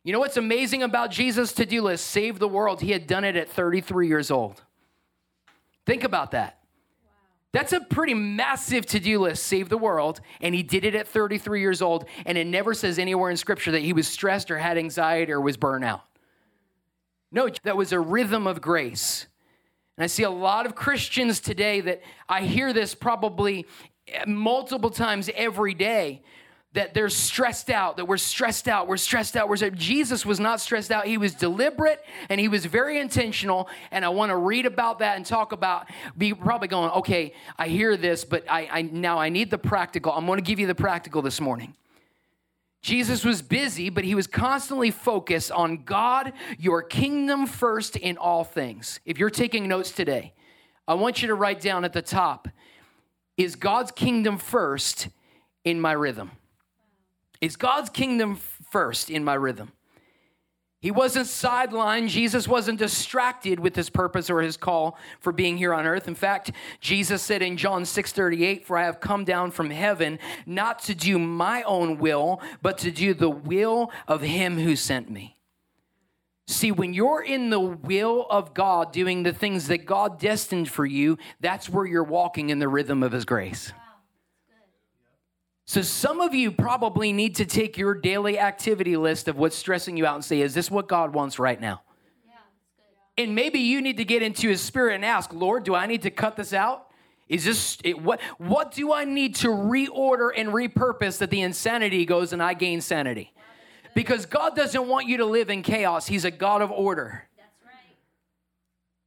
you 0.07 0.13
know 0.13 0.21
what's 0.21 0.37
amazing 0.37 0.85
about 0.85 1.11
Jesus' 1.11 1.53
to 1.55 1.67
do 1.67 1.83
list? 1.83 2.07
Save 2.07 2.39
the 2.39 2.47
world. 2.47 2.81
He 2.81 2.93
had 2.93 3.09
done 3.09 3.25
it 3.25 3.35
at 3.35 3.49
33 3.49 4.07
years 4.07 4.31
old. 4.31 4.63
Think 5.85 6.05
about 6.05 6.31
that. 6.31 6.61
That's 7.51 7.73
a 7.73 7.81
pretty 7.81 8.15
massive 8.15 8.87
to 8.87 9.01
do 9.01 9.19
list, 9.19 9.43
save 9.43 9.69
the 9.69 9.77
world. 9.77 10.21
And 10.41 10.55
he 10.55 10.63
did 10.63 10.85
it 10.85 10.95
at 10.95 11.09
33 11.09 11.61
years 11.61 11.83
old. 11.83 12.05
And 12.25 12.39
it 12.39 12.47
never 12.47 12.73
says 12.73 13.01
anywhere 13.01 13.33
in 13.33 13.37
scripture 13.37 13.73
that 13.73 13.83
he 13.83 13.93
was 13.93 14.07
stressed 14.07 14.49
or 14.53 14.59
had 14.59 14.79
anxiety 14.79 15.33
or 15.33 15.41
was 15.41 15.57
burnt 15.57 15.85
out. 15.85 16.05
No, 17.33 17.49
that 17.65 17.77
was 17.77 17.91
a 17.91 17.99
rhythm 17.99 18.47
of 18.47 18.61
grace. 18.61 19.27
And 19.99 20.05
I 20.05 20.07
see 20.07 20.23
a 20.23 20.31
lot 20.31 20.67
of 20.67 20.77
Christians 20.77 21.41
today 21.41 21.81
that 21.81 22.01
I 22.29 22.43
hear 22.43 22.73
this 22.73 22.95
probably 22.95 23.67
multiple 24.25 24.91
times 24.91 25.29
every 25.35 25.75
day 25.75 26.23
that 26.77 26.93
they're 26.93 27.09
stressed 27.09 27.71
out, 27.71 27.97
that 27.97 28.05
we're 28.05 28.19
stressed 28.19 28.69
out, 28.69 28.87
we're 28.87 28.99
stressed 28.99 29.35
out. 29.35 29.49
We're 29.49 29.57
stressed. 29.57 29.77
Jesus 29.77 30.27
was 30.27 30.39
not 30.39 30.61
stressed 30.61 30.91
out. 30.91 31.07
He 31.07 31.17
was 31.17 31.35
deliberate 31.35 32.05
and 32.29 32.39
he 32.39 32.49
was 32.49 32.67
very 32.67 33.01
intentional. 33.01 33.71
And 33.91 34.05
I 34.05 34.11
want 34.11 34.29
to 34.29 34.37
read 34.37 34.67
about 34.67 34.99
that 34.99 35.17
and 35.17 35.25
talk 35.25 35.53
about, 35.53 35.89
be 36.19 36.35
probably 36.35 36.69
going, 36.69 36.91
okay, 36.91 37.33
I 37.59 37.69
hear 37.69 37.97
this, 37.97 38.27
but 38.27 38.45
I, 38.49 38.69
I 38.71 38.83
now 38.83 39.19
I 39.19 39.31
need 39.31 39.51
the 39.51 39.57
practical. 39.57 40.13
I'm 40.13 40.27
going 40.27 40.37
to 40.37 40.45
give 40.45 40.59
you 40.59 40.67
the 40.67 40.75
practical 40.75 41.23
this 41.23 41.41
morning. 41.41 41.75
Jesus 42.83 43.25
was 43.25 43.41
busy, 43.41 43.89
but 43.89 44.05
he 44.05 44.15
was 44.15 44.27
constantly 44.27 44.91
focused 44.91 45.51
on 45.51 45.83
God, 45.85 46.35
your 46.59 46.83
kingdom 46.83 47.47
first 47.47 47.97
in 47.97 48.19
all 48.19 48.45
things. 48.45 49.01
If 49.07 49.19
you're 49.19 49.31
taking 49.31 49.67
notes 49.67 49.93
today, 49.93 50.35
I 50.87 50.93
want 50.93 51.23
you 51.23 51.29
to 51.29 51.35
write 51.35 51.63
down 51.63 51.87
at 51.87 51.95
the 51.95 52.03
top 52.03 52.49
is 53.39 53.57
God's 53.57 53.93
kingdom 53.93 54.37
first 54.39 55.09
in 55.65 55.81
my 55.81 55.93
rhythm? 55.93 56.31
Is 57.41 57.57
God's 57.57 57.91
kingdom 57.91 58.37
first 58.71 59.11
in 59.11 59.25
my 59.25 59.35
rhythm? 59.35 59.73
He 60.81 60.91
wasn't 60.91 61.27
sidelined. 61.27 62.09
Jesus 62.09 62.47
wasn't 62.47 62.79
distracted 62.79 63.59
with 63.59 63.75
his 63.75 63.91
purpose 63.91 64.31
or 64.31 64.41
his 64.41 64.57
call 64.57 64.99
for 65.21 65.33
being 65.33 65.57
here 65.57 65.75
on 65.75 65.87
earth. 65.87 66.07
In 66.07 66.15
fact, 66.15 66.53
Jesus 66.81 67.23
said 67.23 67.43
in 67.43 67.57
John 67.57 67.85
6 67.85 68.13
38, 68.13 68.67
For 68.67 68.79
I 68.79 68.85
have 68.85 69.01
come 69.01 69.25
down 69.25 69.51
from 69.51 69.71
heaven 69.71 70.19
not 70.45 70.81
to 70.81 70.95
do 70.95 71.19
my 71.19 71.63
own 71.63 71.99
will, 71.99 72.41
but 72.63 72.79
to 72.79 72.91
do 72.91 73.15
the 73.15 73.31
will 73.31 73.91
of 74.07 74.21
him 74.21 74.59
who 74.59 74.77
sent 74.77 75.11
me. 75.11 75.37
See, 76.47 76.71
when 76.71 76.95
you're 76.95 77.23
in 77.23 77.51
the 77.51 77.59
will 77.59 78.27
of 78.31 78.55
God, 78.55 78.93
doing 78.93 79.25
the 79.25 79.33
things 79.33 79.67
that 79.67 79.87
God 79.87 80.21
destined 80.21 80.71
for 80.71 80.87
you, 80.87 81.19
that's 81.41 81.69
where 81.69 81.85
you're 81.85 82.05
walking 82.05 82.51
in 82.51 82.61
the 82.61 82.69
rhythm 82.69 83.03
of 83.03 83.11
his 83.11 83.25
grace. 83.25 83.73
So, 85.69 85.83
some 85.83 86.21
of 86.21 86.33
you 86.33 86.53
probably 86.53 87.13
need 87.13 87.35
to 87.37 87.45
take 87.45 87.77
your 87.77 87.93
daily 87.93 88.39
activity 88.39 88.97
list 88.97 89.27
of 89.27 89.37
what's 89.37 89.57
stressing 89.57 89.97
you 89.97 90.07
out 90.07 90.15
and 90.15 90.25
say, 90.25 90.41
Is 90.41 90.55
this 90.55 90.71
what 90.71 90.87
God 90.87 91.13
wants 91.13 91.41
right 91.41 91.61
now? 91.61 91.83
Yeah, 92.25 93.25
And 93.25 93.35
maybe 93.35 93.59
you 93.59 93.83
need 93.83 93.97
to 93.97 94.05
get 94.05 94.23
into 94.23 94.49
his 94.49 94.61
spirit 94.61 94.95
and 94.95 95.05
ask, 95.05 95.33
Lord, 95.33 95.65
do 95.65 95.75
I 95.75 95.87
need 95.87 96.03
to 96.03 96.11
cut 96.11 96.37
this 96.37 96.53
out? 96.53 96.87
Is 97.29 97.45
this 97.45 97.79
it, 97.83 98.01
what 98.01 98.21
what 98.39 98.71
do 98.71 98.93
I 98.93 99.05
need 99.05 99.35
to 99.37 99.49
reorder 99.49 100.31
and 100.35 100.51
repurpose 100.51 101.19
that 101.19 101.31
the 101.31 101.41
insanity 101.41 102.07
goes 102.07 102.33
and 102.33 102.41
I 102.41 102.55
gain 102.55 102.81
sanity? 102.81 103.33
Because 103.93 104.25
God 104.25 104.55
doesn't 104.55 104.87
want 104.87 105.09
you 105.09 105.17
to 105.17 105.25
live 105.25 105.51
in 105.51 105.63
chaos. 105.63 106.07
He's 106.07 106.25
a 106.25 106.31
God 106.31 106.63
of 106.63 106.71
order. 106.71 107.25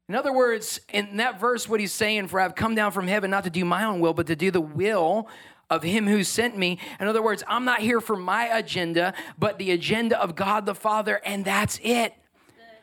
In 0.09 0.15
other 0.15 0.33
words, 0.33 0.81
in 0.91 1.17
that 1.17 1.39
verse, 1.39 1.69
what 1.69 1.79
he's 1.79 1.93
saying, 1.93 2.27
for 2.29 2.39
I've 2.39 2.55
come 2.55 2.73
down 2.73 2.91
from 2.91 3.07
heaven 3.07 3.29
not 3.29 3.43
to 3.43 3.51
do 3.51 3.63
my 3.63 3.85
own 3.85 3.99
will, 3.99 4.15
but 4.15 4.25
to 4.27 4.35
do 4.35 4.49
the 4.49 4.59
will 4.59 5.29
of 5.69 5.83
him 5.83 6.07
who 6.07 6.23
sent 6.23 6.57
me. 6.57 6.79
In 6.99 7.07
other 7.07 7.21
words, 7.21 7.43
I'm 7.47 7.65
not 7.65 7.81
here 7.81 8.01
for 8.01 8.15
my 8.15 8.45
agenda, 8.45 9.13
but 9.37 9.57
the 9.57 9.71
agenda 9.71 10.19
of 10.19 10.35
God 10.35 10.65
the 10.65 10.75
Father, 10.75 11.21
and 11.23 11.45
that's 11.45 11.79
it. 11.83 12.13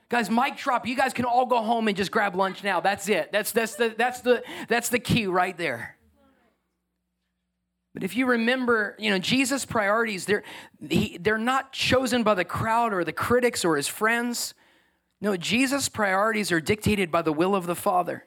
Guys, 0.09 0.31
mic 0.31 0.57
drop. 0.57 0.87
You 0.87 0.95
guys 0.95 1.12
can 1.12 1.25
all 1.25 1.47
go 1.47 1.62
home 1.62 1.88
and 1.88 1.97
just 1.97 2.12
grab 2.12 2.37
lunch 2.37 2.62
now. 2.62 2.78
That's 2.81 3.09
it. 3.09 3.33
That's 3.33 3.50
that's 3.50 3.75
the 3.75 3.95
that's 3.97 4.21
the 4.21 4.45
that's 4.69 4.88
the 4.88 5.00
key 5.00 5.26
right 5.26 5.57
there. 5.57 5.97
But 7.93 8.05
if 8.05 8.14
you 8.14 8.26
remember, 8.26 8.95
you 8.99 9.11
know, 9.11 9.19
Jesus' 9.19 9.64
priorities, 9.64 10.26
they're, 10.26 10.43
he, 10.87 11.16
they're 11.16 11.38
not 11.38 11.73
chosen 11.73 12.23
by 12.23 12.35
the 12.35 12.45
crowd 12.45 12.93
or 12.93 13.05
the 13.05 13.12
critics 13.12 13.64
or 13.64 13.75
his 13.75 13.88
friends. 13.88 14.52
No, 15.23 15.35
Jesus' 15.35 15.88
priorities 15.88 16.52
are 16.52 16.61
dictated 16.61 17.11
by 17.11 17.23
the 17.23 17.33
will 17.33 17.55
of 17.55 17.64
the 17.64 17.75
Father. 17.75 18.26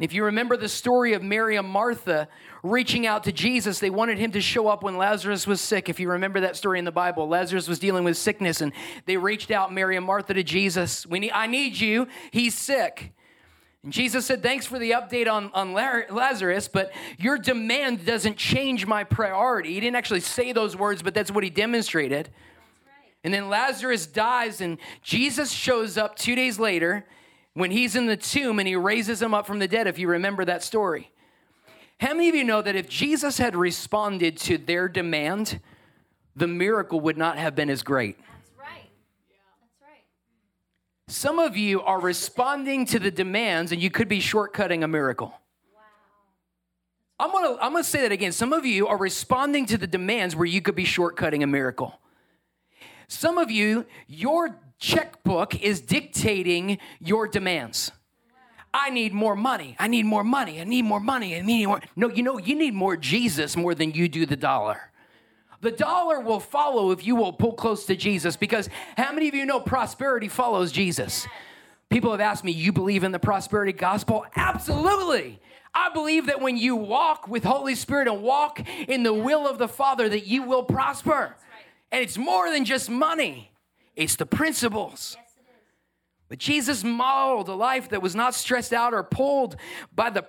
If 0.00 0.14
you 0.14 0.24
remember 0.24 0.56
the 0.56 0.68
story 0.68 1.12
of 1.12 1.22
Mary 1.22 1.56
and 1.56 1.68
Martha 1.68 2.26
reaching 2.62 3.06
out 3.06 3.24
to 3.24 3.32
Jesus, 3.32 3.80
they 3.80 3.90
wanted 3.90 4.16
him 4.16 4.32
to 4.32 4.40
show 4.40 4.66
up 4.66 4.82
when 4.82 4.96
Lazarus 4.96 5.46
was 5.46 5.60
sick. 5.60 5.90
If 5.90 6.00
you 6.00 6.10
remember 6.10 6.40
that 6.40 6.56
story 6.56 6.78
in 6.78 6.86
the 6.86 6.90
Bible, 6.90 7.28
Lazarus 7.28 7.68
was 7.68 7.78
dealing 7.78 8.02
with 8.02 8.16
sickness 8.16 8.62
and 8.62 8.72
they 9.04 9.18
reached 9.18 9.50
out, 9.50 9.74
Mary 9.74 9.96
and 9.96 10.06
Martha, 10.06 10.32
to 10.32 10.42
Jesus. 10.42 11.06
We 11.06 11.20
need, 11.20 11.32
I 11.32 11.46
need 11.46 11.78
you. 11.78 12.08
He's 12.30 12.54
sick. 12.54 13.12
And 13.82 13.92
Jesus 13.92 14.24
said, 14.24 14.42
Thanks 14.42 14.64
for 14.64 14.78
the 14.78 14.92
update 14.92 15.30
on, 15.30 15.50
on 15.52 15.74
Lazarus, 15.74 16.66
but 16.66 16.92
your 17.18 17.36
demand 17.36 18.06
doesn't 18.06 18.38
change 18.38 18.86
my 18.86 19.04
priority. 19.04 19.74
He 19.74 19.80
didn't 19.80 19.96
actually 19.96 20.20
say 20.20 20.54
those 20.54 20.74
words, 20.74 21.02
but 21.02 21.12
that's 21.12 21.30
what 21.30 21.44
he 21.44 21.50
demonstrated. 21.50 22.30
And 23.22 23.34
then 23.34 23.50
Lazarus 23.50 24.06
dies, 24.06 24.62
and 24.62 24.78
Jesus 25.02 25.52
shows 25.52 25.98
up 25.98 26.16
two 26.16 26.34
days 26.34 26.58
later 26.58 27.04
when 27.60 27.70
he's 27.70 27.94
in 27.94 28.06
the 28.06 28.16
tomb 28.16 28.58
and 28.58 28.66
he 28.66 28.74
raises 28.74 29.20
him 29.20 29.34
up 29.34 29.46
from 29.46 29.58
the 29.58 29.68
dead, 29.68 29.86
if 29.86 29.98
you 29.98 30.08
remember 30.08 30.44
that 30.46 30.64
story. 30.64 31.10
How 32.00 32.14
many 32.14 32.30
of 32.30 32.34
you 32.34 32.42
know 32.42 32.62
that 32.62 32.74
if 32.74 32.88
Jesus 32.88 33.36
had 33.36 33.54
responded 33.54 34.38
to 34.38 34.56
their 34.56 34.88
demand, 34.88 35.60
the 36.34 36.46
miracle 36.46 37.00
would 37.00 37.18
not 37.18 37.36
have 37.36 37.54
been 37.54 37.68
as 37.68 37.82
great? 37.82 38.16
That's 38.18 38.58
right. 38.58 38.90
Yeah. 39.28 39.36
That's 39.60 39.82
right. 39.82 40.04
Some 41.08 41.38
of 41.38 41.58
you 41.58 41.82
are 41.82 42.00
responding 42.00 42.86
to 42.86 42.98
the 42.98 43.10
demands 43.10 43.72
and 43.72 43.82
you 43.82 43.90
could 43.90 44.08
be 44.08 44.20
shortcutting 44.20 44.82
a 44.82 44.88
miracle. 44.88 45.34
Wow. 45.74 45.82
I'm 47.18 47.30
gonna, 47.30 47.60
I'm 47.60 47.72
gonna 47.72 47.84
say 47.84 48.00
that 48.00 48.12
again. 48.12 48.32
Some 48.32 48.54
of 48.54 48.64
you 48.64 48.86
are 48.86 48.96
responding 48.96 49.66
to 49.66 49.76
the 49.76 49.86
demands 49.86 50.34
where 50.34 50.46
you 50.46 50.62
could 50.62 50.74
be 50.74 50.86
shortcutting 50.86 51.42
a 51.42 51.46
miracle. 51.46 52.00
Some 53.06 53.36
of 53.36 53.50
you, 53.50 53.84
your 54.06 54.58
checkbook 54.80 55.62
is 55.62 55.80
dictating 55.80 56.78
your 56.98 57.28
demands. 57.28 57.92
I 58.72 58.90
need 58.90 59.12
more 59.12 59.36
money. 59.36 59.76
I 59.78 59.88
need 59.88 60.06
more 60.06 60.24
money. 60.24 60.60
I 60.60 60.64
need 60.64 60.84
more 60.84 61.00
money. 61.00 61.36
I 61.36 61.42
need 61.42 61.66
more. 61.66 61.80
No, 61.96 62.08
you 62.08 62.22
know, 62.22 62.38
you 62.38 62.54
need 62.54 62.74
more 62.74 62.96
Jesus 62.96 63.56
more 63.56 63.74
than 63.74 63.92
you 63.92 64.08
do 64.08 64.26
the 64.26 64.36
dollar. 64.36 64.80
The 65.60 65.70
dollar 65.70 66.20
will 66.20 66.40
follow 66.40 66.90
if 66.90 67.06
you 67.06 67.16
will 67.16 67.32
pull 67.32 67.52
close 67.52 67.84
to 67.86 67.96
Jesus 67.96 68.36
because 68.36 68.68
how 68.96 69.12
many 69.12 69.28
of 69.28 69.34
you 69.34 69.44
know 69.44 69.60
prosperity 69.60 70.28
follows 70.28 70.72
Jesus? 70.72 71.26
People 71.90 72.12
have 72.12 72.20
asked 72.20 72.44
me, 72.44 72.52
You 72.52 72.72
believe 72.72 73.04
in 73.04 73.12
the 73.12 73.18
prosperity 73.18 73.72
gospel? 73.72 74.24
Absolutely. 74.36 75.40
I 75.74 75.90
believe 75.92 76.26
that 76.26 76.40
when 76.40 76.56
you 76.56 76.76
walk 76.76 77.28
with 77.28 77.44
Holy 77.44 77.74
Spirit 77.74 78.08
and 78.08 78.22
walk 78.22 78.60
in 78.88 79.02
the 79.02 79.14
will 79.14 79.46
of 79.46 79.58
the 79.58 79.68
Father, 79.68 80.08
that 80.08 80.26
you 80.26 80.42
will 80.42 80.64
prosper. 80.64 81.36
And 81.92 82.02
it's 82.02 82.18
more 82.18 82.50
than 82.50 82.64
just 82.64 82.88
money, 82.88 83.49
it's 83.96 84.16
the 84.16 84.26
principles. 84.26 85.16
Yes, 85.18 85.26
it 85.36 85.44
but 86.30 86.38
Jesus 86.38 86.84
modeled 86.84 87.48
a 87.48 87.54
life 87.54 87.88
that 87.88 88.00
was 88.02 88.14
not 88.14 88.34
stressed 88.34 88.72
out 88.72 88.94
or 88.94 89.02
pulled 89.02 89.56
by 89.94 90.10
the 90.10 90.22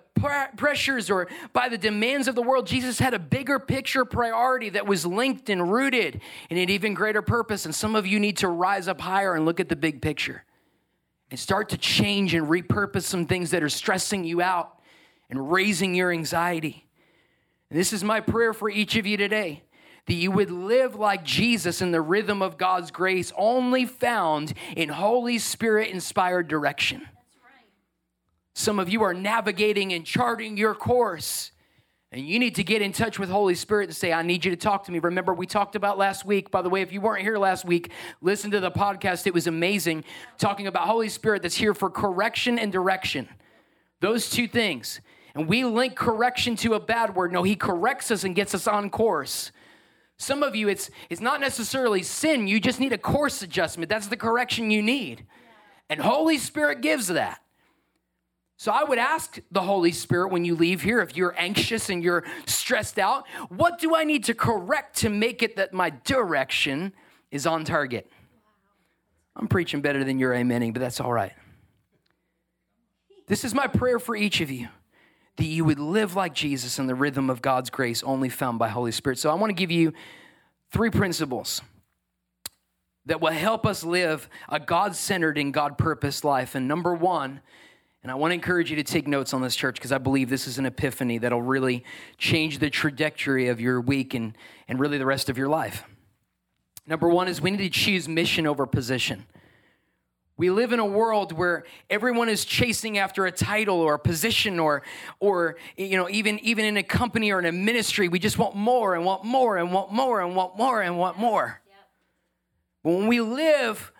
pressures 0.55 1.11
or 1.11 1.27
by 1.53 1.69
the 1.69 1.77
demands 1.77 2.27
of 2.27 2.33
the 2.33 2.41
world. 2.41 2.65
Jesus 2.65 2.97
had 2.97 3.13
a 3.13 3.19
bigger 3.19 3.59
picture 3.59 4.03
priority 4.03 4.69
that 4.69 4.87
was 4.87 5.05
linked 5.05 5.49
and 5.49 5.71
rooted 5.71 6.21
in 6.49 6.57
an 6.57 6.69
even 6.71 6.95
greater 6.95 7.21
purpose. 7.21 7.65
And 7.65 7.75
some 7.75 7.95
of 7.95 8.07
you 8.07 8.19
need 8.19 8.37
to 8.37 8.47
rise 8.47 8.87
up 8.87 8.99
higher 8.99 9.35
and 9.35 9.45
look 9.45 9.59
at 9.59 9.69
the 9.69 9.75
big 9.75 10.01
picture 10.01 10.43
and 11.29 11.39
start 11.39 11.69
to 11.69 11.77
change 11.77 12.33
and 12.33 12.47
repurpose 12.47 13.03
some 13.03 13.27
things 13.27 13.51
that 13.51 13.61
are 13.61 13.69
stressing 13.69 14.23
you 14.23 14.41
out 14.41 14.79
and 15.29 15.51
raising 15.51 15.93
your 15.93 16.11
anxiety. 16.11 16.87
And 17.69 17.79
this 17.79 17.93
is 17.93 18.03
my 18.03 18.19
prayer 18.19 18.53
for 18.53 18.69
each 18.69 18.95
of 18.95 19.05
you 19.05 19.17
today 19.17 19.63
that 20.07 20.13
you 20.13 20.31
would 20.31 20.51
live 20.51 20.95
like 20.95 21.23
Jesus 21.23 21.81
in 21.81 21.91
the 21.91 22.01
rhythm 22.01 22.41
of 22.41 22.57
God's 22.57 22.91
grace, 22.91 23.31
only 23.37 23.85
found 23.85 24.53
in 24.75 24.89
Holy 24.89 25.37
Spirit 25.37 25.89
inspired 25.89 26.47
direction. 26.47 27.07
Some 28.53 28.79
of 28.79 28.89
you 28.89 29.03
are 29.03 29.13
navigating 29.13 29.93
and 29.93 30.05
charting 30.05 30.57
your 30.57 30.75
course. 30.75 31.51
And 32.13 32.27
you 32.27 32.39
need 32.39 32.55
to 32.55 32.63
get 32.63 32.81
in 32.81 32.91
touch 32.91 33.17
with 33.17 33.29
Holy 33.29 33.55
Spirit 33.55 33.87
and 33.87 33.95
say, 33.95 34.11
I 34.11 34.21
need 34.21 34.43
you 34.43 34.51
to 34.51 34.57
talk 34.57 34.83
to 34.85 34.91
me. 34.91 34.99
Remember, 34.99 35.33
we 35.33 35.47
talked 35.47 35.77
about 35.77 35.97
last 35.97 36.25
week. 36.25 36.51
By 36.51 36.61
the 36.61 36.69
way, 36.69 36.81
if 36.81 36.91
you 36.91 36.99
weren't 36.99 37.21
here 37.21 37.37
last 37.37 37.63
week, 37.63 37.91
listen 38.21 38.51
to 38.51 38.59
the 38.59 38.69
podcast. 38.69 39.27
It 39.27 39.33
was 39.33 39.47
amazing 39.47 40.03
talking 40.37 40.67
about 40.67 40.87
Holy 40.87 41.07
Spirit 41.07 41.41
that's 41.41 41.55
here 41.55 41.73
for 41.73 41.89
correction 41.89 42.59
and 42.59 42.69
direction. 42.69 43.29
Those 44.01 44.29
two 44.29 44.49
things. 44.49 44.99
And 45.35 45.47
we 45.47 45.63
link 45.63 45.95
correction 45.95 46.57
to 46.57 46.73
a 46.73 46.81
bad 46.81 47.15
word. 47.15 47.31
No, 47.31 47.43
He 47.43 47.55
corrects 47.55 48.11
us 48.11 48.25
and 48.25 48.35
gets 48.35 48.53
us 48.53 48.67
on 48.67 48.89
course. 48.89 49.53
Some 50.21 50.43
of 50.43 50.55
you, 50.55 50.69
it's, 50.69 50.91
it's 51.09 51.19
not 51.19 51.41
necessarily 51.41 52.03
sin. 52.03 52.47
You 52.47 52.59
just 52.59 52.79
need 52.79 52.93
a 52.93 52.97
course 52.99 53.41
adjustment. 53.41 53.89
That's 53.89 54.05
the 54.05 54.15
correction 54.15 54.69
you 54.69 54.83
need. 54.83 55.25
And 55.89 55.99
Holy 55.99 56.37
Spirit 56.37 56.81
gives 56.81 57.07
that. 57.07 57.41
So 58.55 58.71
I 58.71 58.83
would 58.83 58.99
ask 58.99 59.39
the 59.49 59.63
Holy 59.63 59.91
Spirit 59.91 60.31
when 60.31 60.45
you 60.45 60.53
leave 60.53 60.83
here, 60.83 60.99
if 61.01 61.17
you're 61.17 61.33
anxious 61.39 61.89
and 61.89 62.03
you're 62.03 62.23
stressed 62.45 62.99
out, 62.99 63.25
what 63.49 63.79
do 63.79 63.95
I 63.95 64.03
need 64.03 64.25
to 64.25 64.35
correct 64.35 64.97
to 64.97 65.09
make 65.09 65.41
it 65.41 65.55
that 65.55 65.73
my 65.73 65.89
direction 65.89 66.93
is 67.31 67.47
on 67.47 67.65
target? 67.65 68.11
I'm 69.35 69.47
preaching 69.47 69.81
better 69.81 70.03
than 70.03 70.19
you're 70.19 70.35
amening, 70.35 70.71
but 70.71 70.81
that's 70.81 70.99
all 70.99 71.11
right. 71.11 71.33
This 73.25 73.43
is 73.43 73.55
my 73.55 73.65
prayer 73.65 73.97
for 73.97 74.15
each 74.15 74.39
of 74.39 74.51
you 74.51 74.67
that 75.37 75.45
you 75.45 75.65
would 75.65 75.79
live 75.79 76.15
like 76.15 76.33
Jesus 76.33 76.77
in 76.79 76.87
the 76.87 76.95
rhythm 76.95 77.29
of 77.29 77.41
God's 77.41 77.69
grace 77.69 78.03
only 78.03 78.29
found 78.29 78.59
by 78.59 78.67
Holy 78.67 78.91
Spirit. 78.91 79.17
So 79.17 79.29
I 79.29 79.33
want 79.33 79.49
to 79.49 79.55
give 79.55 79.71
you 79.71 79.93
three 80.71 80.89
principles 80.89 81.61
that 83.05 83.21
will 83.21 83.31
help 83.31 83.65
us 83.65 83.83
live 83.83 84.29
a 84.49 84.59
God 84.59 84.95
centered 84.95 85.37
and 85.37 85.53
God 85.53 85.77
purposed 85.77 86.23
life. 86.23 86.55
And 86.55 86.67
number 86.67 86.93
one, 86.93 87.41
and 88.03 88.11
I 88.11 88.15
want 88.15 88.31
to 88.31 88.35
encourage 88.35 88.69
you 88.69 88.75
to 88.77 88.83
take 88.83 89.07
notes 89.07 89.33
on 89.33 89.41
this 89.41 89.55
church 89.55 89.75
because 89.75 89.91
I 89.91 89.97
believe 89.99 90.29
this 90.29 90.47
is 90.47 90.57
an 90.57 90.65
epiphany 90.65 91.19
that'll 91.19 91.41
really 91.41 91.83
change 92.17 92.59
the 92.59 92.69
trajectory 92.69 93.47
of 93.47 93.61
your 93.61 93.79
week 93.79 94.13
and, 94.13 94.35
and 94.67 94.79
really 94.79 94.97
the 94.97 95.05
rest 95.05 95.29
of 95.29 95.37
your 95.37 95.49
life. 95.49 95.83
Number 96.87 97.09
one 97.09 97.27
is 97.27 97.41
we 97.41 97.51
need 97.51 97.57
to 97.57 97.69
choose 97.69 98.07
mission 98.07 98.47
over 98.47 98.65
position. 98.65 99.25
We 100.41 100.49
live 100.49 100.73
in 100.73 100.79
a 100.79 100.85
world 100.87 101.33
where 101.33 101.65
everyone 101.87 102.27
is 102.27 102.45
chasing 102.45 102.97
after 102.97 103.27
a 103.27 103.31
title 103.31 103.75
or 103.75 103.93
a 103.93 103.99
position 103.99 104.57
or 104.57 104.81
or 105.19 105.57
you 105.77 105.95
know 105.95 106.09
even 106.09 106.39
even 106.39 106.65
in 106.65 106.77
a 106.77 106.81
company 106.81 107.31
or 107.31 107.37
in 107.37 107.45
a 107.45 107.51
ministry 107.51 108.07
we 108.07 108.17
just 108.17 108.39
want 108.39 108.55
more 108.55 108.95
and 108.95 109.05
want 109.05 109.23
more 109.23 109.57
and 109.57 109.71
want 109.71 109.91
more 109.91 110.19
and 110.19 110.35
want 110.35 110.57
more 110.57 110.81
and 110.81 110.97
want 110.97 111.19
more. 111.19 111.61
Yep. 111.67 111.77
But 112.83 112.89
when 112.89 113.07
we 113.07 113.21
live 113.21 113.91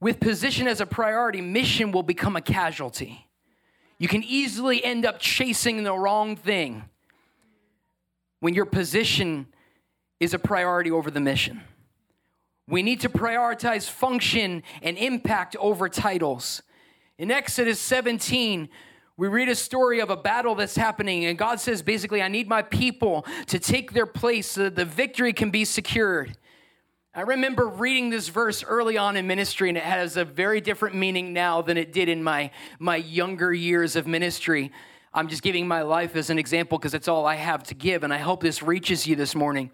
with 0.00 0.20
position 0.20 0.66
as 0.66 0.80
a 0.80 0.86
priority, 0.86 1.42
mission 1.42 1.92
will 1.92 2.02
become 2.02 2.34
a 2.34 2.40
casualty. 2.40 3.28
You 3.98 4.08
can 4.08 4.24
easily 4.24 4.82
end 4.82 5.04
up 5.04 5.18
chasing 5.18 5.84
the 5.84 5.92
wrong 5.92 6.34
thing 6.34 6.84
when 8.38 8.54
your 8.54 8.64
position 8.64 9.48
is 10.18 10.32
a 10.32 10.38
priority 10.38 10.90
over 10.90 11.10
the 11.10 11.20
mission. 11.20 11.60
We 12.70 12.84
need 12.84 13.00
to 13.00 13.08
prioritize 13.08 13.90
function 13.90 14.62
and 14.80 14.96
impact 14.96 15.56
over 15.56 15.88
titles. 15.88 16.62
In 17.18 17.32
Exodus 17.32 17.80
17, 17.80 18.68
we 19.16 19.26
read 19.26 19.48
a 19.48 19.56
story 19.56 20.00
of 20.00 20.08
a 20.08 20.16
battle 20.16 20.54
that's 20.54 20.76
happening, 20.76 21.24
and 21.24 21.36
God 21.36 21.58
says 21.58 21.82
basically, 21.82 22.22
I 22.22 22.28
need 22.28 22.48
my 22.48 22.62
people 22.62 23.26
to 23.48 23.58
take 23.58 23.92
their 23.92 24.06
place 24.06 24.52
so 24.52 24.62
that 24.62 24.76
the 24.76 24.84
victory 24.84 25.32
can 25.32 25.50
be 25.50 25.64
secured. 25.64 26.38
I 27.12 27.22
remember 27.22 27.66
reading 27.66 28.08
this 28.08 28.28
verse 28.28 28.62
early 28.62 28.96
on 28.96 29.16
in 29.16 29.26
ministry, 29.26 29.68
and 29.68 29.76
it 29.76 29.82
has 29.82 30.16
a 30.16 30.24
very 30.24 30.60
different 30.60 30.94
meaning 30.94 31.32
now 31.32 31.60
than 31.62 31.76
it 31.76 31.92
did 31.92 32.08
in 32.08 32.22
my, 32.22 32.52
my 32.78 32.96
younger 32.96 33.52
years 33.52 33.96
of 33.96 34.06
ministry. 34.06 34.70
I'm 35.12 35.26
just 35.26 35.42
giving 35.42 35.66
my 35.66 35.82
life 35.82 36.14
as 36.14 36.30
an 36.30 36.38
example 36.38 36.78
because 36.78 36.94
it's 36.94 37.08
all 37.08 37.26
I 37.26 37.34
have 37.34 37.64
to 37.64 37.74
give, 37.74 38.04
and 38.04 38.14
I 38.14 38.18
hope 38.18 38.40
this 38.40 38.62
reaches 38.62 39.08
you 39.08 39.16
this 39.16 39.34
morning. 39.34 39.72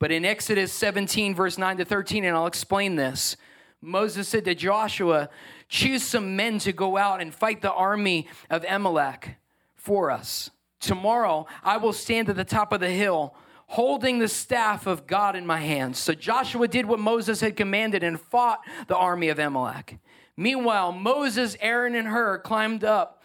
But 0.00 0.10
in 0.10 0.24
Exodus 0.24 0.72
17, 0.72 1.34
verse 1.34 1.58
9 1.58 1.76
to 1.76 1.84
13, 1.84 2.24
and 2.24 2.36
I'll 2.36 2.46
explain 2.46 2.96
this, 2.96 3.36
Moses 3.82 4.26
said 4.26 4.44
to 4.46 4.54
Joshua, 4.54 5.30
Choose 5.68 6.02
some 6.02 6.34
men 6.34 6.58
to 6.60 6.72
go 6.72 6.96
out 6.96 7.20
and 7.20 7.32
fight 7.32 7.62
the 7.62 7.72
army 7.72 8.26
of 8.48 8.64
Amalek 8.68 9.36
for 9.76 10.10
us. 10.10 10.50
Tomorrow 10.80 11.46
I 11.62 11.76
will 11.76 11.92
stand 11.92 12.28
at 12.28 12.36
the 12.36 12.44
top 12.44 12.72
of 12.72 12.80
the 12.80 12.90
hill 12.90 13.34
holding 13.66 14.18
the 14.18 14.26
staff 14.26 14.86
of 14.88 15.06
God 15.06 15.36
in 15.36 15.46
my 15.46 15.60
hands. 15.60 15.98
So 15.98 16.12
Joshua 16.12 16.66
did 16.66 16.86
what 16.86 16.98
Moses 16.98 17.40
had 17.40 17.56
commanded 17.56 18.02
and 18.02 18.20
fought 18.20 18.60
the 18.88 18.96
army 18.96 19.28
of 19.28 19.38
Amalek. 19.38 19.98
Meanwhile, 20.36 20.92
Moses, 20.92 21.56
Aaron, 21.60 21.94
and 21.94 22.08
Hur 22.08 22.38
climbed 22.38 22.82
up 22.82 23.22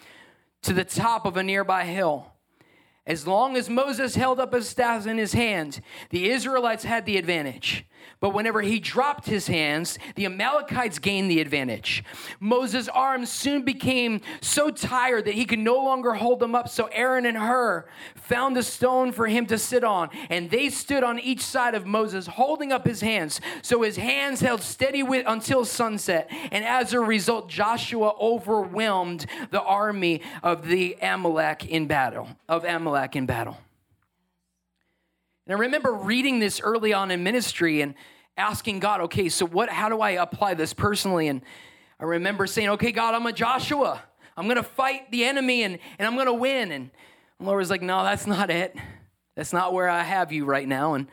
to 0.63 0.73
the 0.73 0.83
top 0.83 1.25
of 1.25 1.37
a 1.37 1.41
nearby 1.41 1.85
hill. 1.85 2.34
As 3.07 3.27
long 3.27 3.55
as 3.55 3.69
Moses 3.69 4.15
held 4.15 4.39
up 4.39 4.53
his 4.53 4.67
staff 4.67 5.05
in 5.05 5.17
his 5.17 5.33
hand, 5.33 5.81
the 6.09 6.29
Israelites 6.29 6.83
had 6.83 7.05
the 7.05 7.17
advantage. 7.17 7.85
But 8.19 8.33
whenever 8.33 8.61
he 8.61 8.79
dropped 8.79 9.27
his 9.27 9.47
hands, 9.47 9.99
the 10.15 10.25
Amalekites 10.25 10.99
gained 10.99 11.29
the 11.29 11.41
advantage. 11.41 12.03
Moses' 12.39 12.87
arms 12.87 13.31
soon 13.31 13.63
became 13.63 14.21
so 14.41 14.71
tired 14.71 15.25
that 15.25 15.35
he 15.35 15.45
could 15.45 15.59
no 15.59 15.75
longer 15.75 16.13
hold 16.13 16.39
them 16.39 16.55
up. 16.55 16.69
So 16.69 16.85
Aaron 16.91 17.25
and 17.25 17.37
Hur 17.37 17.85
found 18.15 18.57
a 18.57 18.63
stone 18.63 19.11
for 19.11 19.27
him 19.27 19.45
to 19.47 19.57
sit 19.57 19.83
on, 19.83 20.09
and 20.29 20.49
they 20.49 20.69
stood 20.69 21.03
on 21.03 21.19
each 21.19 21.41
side 21.41 21.75
of 21.75 21.85
Moses, 21.85 22.27
holding 22.27 22.71
up 22.71 22.85
his 22.85 23.01
hands. 23.01 23.41
So 23.61 23.81
his 23.81 23.97
hands 23.97 24.41
held 24.41 24.61
steady 24.61 25.03
with, 25.03 25.25
until 25.27 25.65
sunset. 25.65 26.29
And 26.51 26.63
as 26.63 26.93
a 26.93 26.99
result, 26.99 27.49
Joshua 27.49 28.13
overwhelmed 28.19 29.25
the 29.51 29.61
army 29.61 30.21
of 30.43 30.67
the 30.67 30.97
Amalek 31.01 31.67
in 31.67 31.87
battle, 31.87 32.29
of 32.47 32.63
Amalek 32.65 33.15
in 33.15 33.25
battle. 33.25 33.57
And 35.47 35.55
I 35.55 35.59
remember 35.59 35.93
reading 35.93 36.39
this 36.39 36.59
early 36.59 36.93
on 36.93 37.11
in 37.11 37.23
ministry 37.23 37.81
and 37.81 37.93
asking 38.35 38.79
God, 38.79 39.01
okay, 39.01 39.29
so 39.29 39.45
what 39.45 39.69
how 39.69 39.89
do 39.89 40.01
I 40.01 40.11
apply 40.11 40.55
this 40.55 40.73
personally? 40.73 41.27
And 41.27 41.41
I 41.99 42.05
remember 42.05 42.47
saying, 42.47 42.69
okay, 42.69 42.91
God, 42.91 43.13
I'm 43.13 43.25
a 43.27 43.33
Joshua. 43.33 44.01
I'm 44.35 44.47
gonna 44.47 44.63
fight 44.63 45.11
the 45.11 45.23
enemy 45.23 45.63
and, 45.63 45.77
and 45.99 46.07
I'm 46.07 46.17
gonna 46.17 46.33
win. 46.33 46.71
And 46.71 46.89
the 47.39 47.45
Lord 47.45 47.59
was 47.59 47.69
like, 47.69 47.83
no, 47.83 48.03
that's 48.03 48.25
not 48.25 48.49
it. 48.49 48.75
That's 49.35 49.53
not 49.53 49.73
where 49.73 49.87
I 49.87 50.01
have 50.01 50.31
you 50.31 50.45
right 50.45 50.67
now. 50.67 50.95
And 50.95 51.07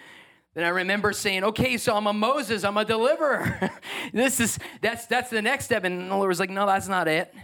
then 0.55 0.65
I 0.65 0.69
remember 0.69 1.13
saying, 1.13 1.45
okay, 1.45 1.77
so 1.77 1.95
I'm 1.95 2.07
a 2.07 2.13
Moses, 2.13 2.65
I'm 2.65 2.77
a 2.77 2.85
deliverer. 2.85 3.71
this 4.15 4.41
is 4.41 4.59
that's 4.81 5.07
that's 5.07 5.29
the 5.29 5.43
next 5.43 5.67
step. 5.67 5.85
And 5.85 6.11
the 6.11 6.17
Lord 6.17 6.29
was 6.29 6.41
like, 6.41 6.51
no, 6.51 6.67
that's 6.67 6.89
not 6.89 7.07
it. 7.07 7.35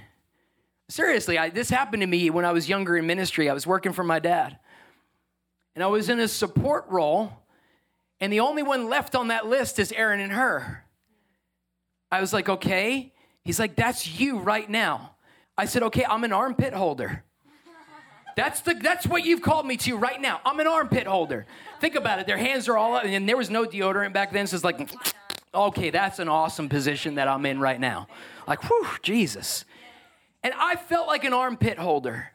Seriously, 0.88 1.37
I, 1.37 1.50
this 1.50 1.68
happened 1.68 2.00
to 2.00 2.07
me 2.07 2.30
when 2.30 2.47
I 2.47 2.52
was 2.52 2.66
younger 2.66 2.97
in 2.97 3.07
ministry. 3.07 3.50
I 3.50 3.52
was 3.52 3.66
working 3.66 3.92
for 3.92 4.02
my 4.02 4.21
dad 4.21 4.59
and 5.79 5.85
I 5.85 5.87
was 5.87 6.09
in 6.09 6.19
a 6.19 6.27
support 6.27 6.87
role, 6.89 7.33
and 8.19 8.33
the 8.33 8.41
only 8.41 8.65
one 8.65 8.89
left 8.89 9.15
on 9.15 9.29
that 9.29 9.47
list 9.47 9.79
is 9.79 9.93
Aaron 9.93 10.19
and 10.19 10.33
Hur. 10.33 10.83
I 12.11 12.21
was 12.21 12.33
like, 12.33 12.49
okay. 12.49 13.13
He's 13.45 13.61
like, 13.61 13.77
that's 13.77 14.19
you 14.19 14.41
right 14.41 14.69
now. 14.69 15.15
I 15.57 15.67
said, 15.67 15.85
okay, 15.85 16.05
I'm 16.05 16.25
an 16.25 16.33
armpit 16.33 16.73
holder. 16.75 17.23
That's 18.35 18.61
the 18.63 18.75
that's 18.75 19.07
what 19.07 19.25
you've 19.25 19.41
called 19.41 19.67
me 19.67 19.77
to 19.77 19.97
right 19.97 20.21
now. 20.21 20.41
I'm 20.45 20.59
an 20.59 20.67
armpit 20.67 21.07
holder. 21.07 21.47
Think 21.81 21.95
about 21.95 22.19
it. 22.19 22.27
Their 22.27 22.39
hands 22.39 22.69
are 22.69 22.77
all 22.77 22.97
up, 22.97 23.05
and 23.05 23.29
there 23.29 23.37
was 23.37 23.49
no 23.49 23.65
deodorant 23.65 24.13
back 24.13 24.33
then, 24.33 24.49
so 24.49 24.57
it's 24.57 24.65
like, 24.65 24.91
okay, 25.55 25.91
that's 25.91 26.19
an 26.19 26.29
awesome 26.29 26.69
position 26.69 27.15
that 27.15 27.29
I'm 27.29 27.47
in 27.47 27.61
right 27.61 27.79
now. 27.79 28.09
Like, 28.49 28.69
whew, 28.69 28.89
Jesus. 29.01 29.65
And 30.43 30.53
I 30.59 30.75
felt 30.75 31.07
like 31.07 31.23
an 31.23 31.33
armpit 31.33 31.79
holder. 31.79 32.33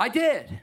I 0.00 0.08
did. 0.08 0.62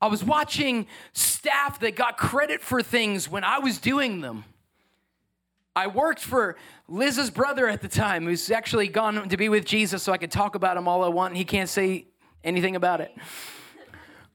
I 0.00 0.08
was 0.08 0.22
watching 0.22 0.86
staff 1.12 1.80
that 1.80 1.96
got 1.96 2.18
credit 2.18 2.60
for 2.60 2.82
things 2.82 3.28
when 3.28 3.44
I 3.44 3.58
was 3.58 3.78
doing 3.78 4.20
them. 4.20 4.44
I 5.74 5.88
worked 5.88 6.20
for 6.20 6.56
Liz's 6.88 7.30
brother 7.30 7.68
at 7.68 7.82
the 7.82 7.88
time, 7.88 8.24
who's 8.24 8.50
actually 8.50 8.88
gone 8.88 9.28
to 9.28 9.36
be 9.36 9.48
with 9.48 9.64
Jesus, 9.64 10.02
so 10.02 10.12
I 10.12 10.18
could 10.18 10.30
talk 10.30 10.54
about 10.54 10.76
him 10.76 10.88
all 10.88 11.04
I 11.04 11.08
want, 11.08 11.32
and 11.32 11.38
he 11.38 11.44
can't 11.44 11.68
say 11.68 12.06
anything 12.42 12.76
about 12.76 13.00
it. 13.00 13.14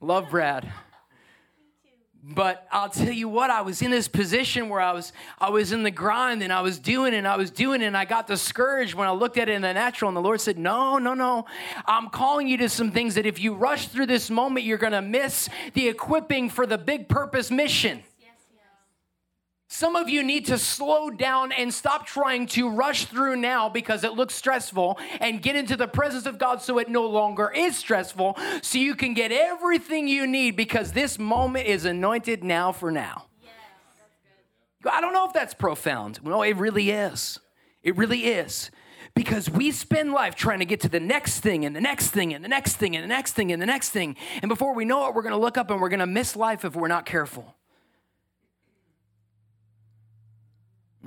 Love 0.00 0.30
Brad. 0.30 0.72
But 2.24 2.68
I'll 2.70 2.88
tell 2.88 3.10
you 3.10 3.28
what, 3.28 3.50
I 3.50 3.62
was 3.62 3.82
in 3.82 3.90
this 3.90 4.06
position 4.06 4.68
where 4.68 4.80
I 4.80 4.92
was 4.92 5.12
I 5.40 5.50
was 5.50 5.72
in 5.72 5.82
the 5.82 5.90
grind 5.90 6.40
and 6.42 6.52
I 6.52 6.60
was 6.60 6.78
doing 6.78 7.14
it, 7.14 7.16
and 7.16 7.26
I 7.26 7.36
was 7.36 7.50
doing 7.50 7.82
it, 7.82 7.86
and 7.86 7.96
I 7.96 8.04
got 8.04 8.28
discouraged 8.28 8.94
when 8.94 9.08
I 9.08 9.10
looked 9.10 9.38
at 9.38 9.48
it 9.48 9.52
in 9.52 9.62
the 9.62 9.72
natural 9.72 10.08
and 10.08 10.16
the 10.16 10.20
Lord 10.20 10.40
said, 10.40 10.56
"No, 10.56 10.98
no, 10.98 11.14
no. 11.14 11.46
I'm 11.84 12.10
calling 12.10 12.46
you 12.46 12.56
to 12.58 12.68
some 12.68 12.92
things 12.92 13.16
that 13.16 13.26
if 13.26 13.40
you 13.40 13.54
rush 13.54 13.88
through 13.88 14.06
this 14.06 14.30
moment, 14.30 14.64
you're 14.64 14.78
going 14.78 14.92
to 14.92 15.02
miss 15.02 15.48
the 15.74 15.88
equipping 15.88 16.48
for 16.48 16.64
the 16.64 16.78
big 16.78 17.08
purpose 17.08 17.50
mission." 17.50 18.04
Some 19.72 19.96
of 19.96 20.10
you 20.10 20.22
need 20.22 20.44
to 20.46 20.58
slow 20.58 21.08
down 21.08 21.50
and 21.50 21.72
stop 21.72 22.04
trying 22.06 22.46
to 22.48 22.68
rush 22.68 23.06
through 23.06 23.36
now 23.36 23.70
because 23.70 24.04
it 24.04 24.12
looks 24.12 24.34
stressful 24.34 24.98
and 25.18 25.40
get 25.40 25.56
into 25.56 25.78
the 25.78 25.88
presence 25.88 26.26
of 26.26 26.36
God 26.36 26.60
so 26.60 26.76
it 26.76 26.90
no 26.90 27.06
longer 27.06 27.50
is 27.50 27.74
stressful 27.74 28.36
so 28.60 28.76
you 28.76 28.94
can 28.94 29.14
get 29.14 29.32
everything 29.32 30.06
you 30.06 30.26
need 30.26 30.56
because 30.56 30.92
this 30.92 31.18
moment 31.18 31.66
is 31.68 31.86
anointed 31.86 32.44
now 32.44 32.70
for 32.70 32.92
now. 32.92 33.28
I 34.84 35.00
don't 35.00 35.14
know 35.14 35.26
if 35.26 35.32
that's 35.32 35.54
profound. 35.54 36.22
No, 36.22 36.42
it 36.42 36.56
really 36.56 36.90
is. 36.90 37.40
It 37.82 37.96
really 37.96 38.26
is. 38.26 38.70
Because 39.14 39.48
we 39.48 39.70
spend 39.70 40.12
life 40.12 40.34
trying 40.34 40.58
to 40.58 40.66
get 40.66 40.80
to 40.80 40.90
the 40.90 41.00
next 41.00 41.40
thing 41.40 41.64
and 41.64 41.74
the 41.74 41.80
next 41.80 42.08
thing 42.08 42.34
and 42.34 42.44
the 42.44 42.48
next 42.48 42.74
thing 42.74 42.94
and 42.94 43.02
the 43.02 43.08
next 43.08 43.32
thing 43.32 43.50
and 43.50 43.62
the 43.62 43.66
next 43.66 43.88
thing. 43.88 44.16
And 44.42 44.50
before 44.50 44.74
we 44.74 44.84
know 44.84 45.08
it, 45.08 45.14
we're 45.14 45.22
going 45.22 45.32
to 45.32 45.40
look 45.40 45.56
up 45.56 45.70
and 45.70 45.80
we're 45.80 45.88
going 45.88 46.00
to 46.00 46.06
miss 46.06 46.36
life 46.36 46.62
if 46.62 46.76
we're 46.76 46.88
not 46.88 47.06
careful. 47.06 47.56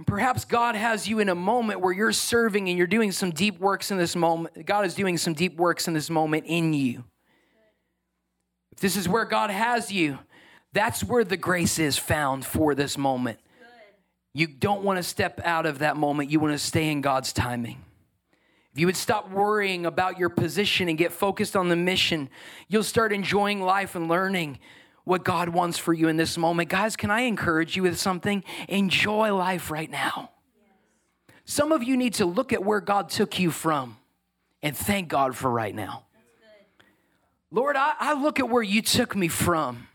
Perhaps 0.06 0.46
God 0.46 0.76
has 0.76 1.08
you 1.08 1.20
in 1.20 1.30
a 1.30 1.36
moment 1.36 1.80
where 1.80 1.94
you're 1.94 2.12
serving 2.12 2.68
and 2.68 2.78
you're 2.78 2.86
doing 2.86 3.14
some 3.14 3.32
deep 3.32 3.60
works 3.60 3.92
in 3.92 3.98
this 3.98 4.16
moment. 4.16 4.66
God 4.66 4.86
is 4.86 4.94
doing 4.94 5.18
some 5.18 5.34
deep 5.34 5.56
works 5.56 5.88
in 5.88 5.94
this 5.94 6.10
moment 6.10 6.44
in 6.48 6.74
you. 6.74 7.06
If 8.74 8.80
this 8.80 8.98
is 8.98 9.08
where 9.08 9.24
God 9.24 9.52
has 9.52 9.92
you, 9.92 10.20
that's 10.74 11.02
where 11.02 11.24
the 11.24 11.38
grace 11.38 11.80
is 11.80 11.98
found 11.98 12.46
for 12.46 12.76
this 12.76 12.98
moment. 12.98 13.40
You 14.34 14.48
don't 14.48 14.84
want 14.84 14.98
to 14.98 15.04
step 15.04 15.40
out 15.46 15.66
of 15.66 15.80
that 15.80 15.96
moment, 15.96 16.30
you 16.30 16.42
want 16.42 16.54
to 16.54 16.60
stay 16.60 16.92
in 16.92 17.00
God's 17.00 17.32
timing. 17.32 17.82
If 18.74 18.80
you 18.82 18.88
would 18.88 18.98
stop 18.98 19.32
worrying 19.32 19.86
about 19.86 20.20
your 20.20 20.28
position 20.28 20.90
and 20.90 20.98
get 20.98 21.14
focused 21.14 21.56
on 21.56 21.70
the 21.70 21.78
mission, 21.78 22.30
you'll 22.68 22.84
start 22.84 23.14
enjoying 23.14 23.62
life 23.62 23.96
and 23.96 24.10
learning 24.10 24.60
what 25.06 25.24
God 25.24 25.50
wants 25.50 25.78
for 25.78 25.94
you 25.94 26.10
in 26.10 26.18
this 26.18 26.38
moment. 26.38 26.70
Guys, 26.70 26.96
can 26.98 27.10
I 27.10 27.22
encourage 27.22 27.76
you 27.76 27.84
with 27.84 27.98
something? 27.98 28.44
Enjoy 28.68 29.34
life 29.34 29.72
right 29.72 29.90
now. 29.90 30.32
Some 31.46 31.72
of 31.72 31.84
you 31.84 31.96
need 31.96 32.16
to 32.16 32.26
look 32.26 32.52
at 32.52 32.64
where 32.64 32.82
God 32.82 33.10
took 33.10 33.40
you 33.40 33.52
from 33.52 33.98
and 34.62 34.76
thank 34.76 35.08
God 35.08 35.36
for 35.36 35.50
right 35.50 35.74
now. 35.74 36.06
Lord, 37.52 37.76
I, 37.78 37.94
I 38.00 38.14
look 38.22 38.40
at 38.40 38.50
where 38.50 38.64
you 38.64 38.82
took 38.82 39.16
me 39.16 39.28
from, 39.28 39.88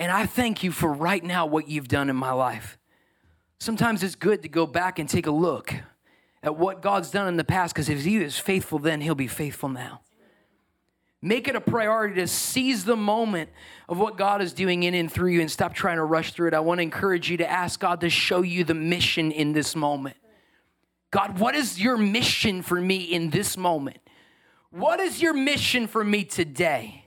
and 0.00 0.10
I 0.10 0.26
thank 0.26 0.64
you 0.64 0.72
for 0.72 0.92
right 0.92 1.22
now 1.22 1.46
what 1.46 1.68
you've 1.68 1.86
done 1.86 2.10
in 2.10 2.16
my 2.16 2.32
life. 2.32 2.78
Sometimes 3.60 4.02
it's 4.02 4.16
good 4.16 4.42
to 4.42 4.48
go 4.48 4.66
back 4.66 4.98
and 4.98 5.08
take 5.08 5.26
a 5.26 5.30
look 5.30 5.74
at 6.42 6.56
what 6.56 6.82
God's 6.82 7.10
done 7.10 7.28
in 7.28 7.36
the 7.36 7.44
past 7.44 7.74
because 7.74 7.88
if 7.88 8.02
He 8.02 8.16
is 8.16 8.38
faithful 8.38 8.78
then, 8.78 9.02
He'll 9.02 9.14
be 9.14 9.28
faithful 9.28 9.68
now. 9.68 10.00
Make 11.24 11.48
it 11.48 11.56
a 11.56 11.60
priority 11.60 12.16
to 12.16 12.26
seize 12.26 12.84
the 12.84 12.96
moment 12.96 13.48
of 13.88 13.98
what 13.98 14.18
God 14.18 14.42
is 14.42 14.52
doing 14.52 14.82
in 14.82 14.92
and 14.92 15.10
through 15.10 15.30
you 15.30 15.40
and 15.40 15.50
stop 15.50 15.72
trying 15.72 15.96
to 15.96 16.04
rush 16.04 16.34
through 16.34 16.48
it. 16.48 16.54
I 16.54 16.60
want 16.60 16.80
to 16.80 16.82
encourage 16.82 17.30
you 17.30 17.38
to 17.38 17.50
ask 17.50 17.80
God 17.80 18.02
to 18.02 18.10
show 18.10 18.42
you 18.42 18.62
the 18.62 18.74
mission 18.74 19.32
in 19.32 19.54
this 19.54 19.74
moment. 19.74 20.18
God, 21.10 21.38
what 21.38 21.54
is 21.54 21.80
your 21.80 21.96
mission 21.96 22.60
for 22.60 22.78
me 22.78 22.98
in 22.98 23.30
this 23.30 23.56
moment? 23.56 24.00
What 24.68 25.00
is 25.00 25.22
your 25.22 25.32
mission 25.32 25.86
for 25.86 26.04
me 26.04 26.24
today? 26.24 27.06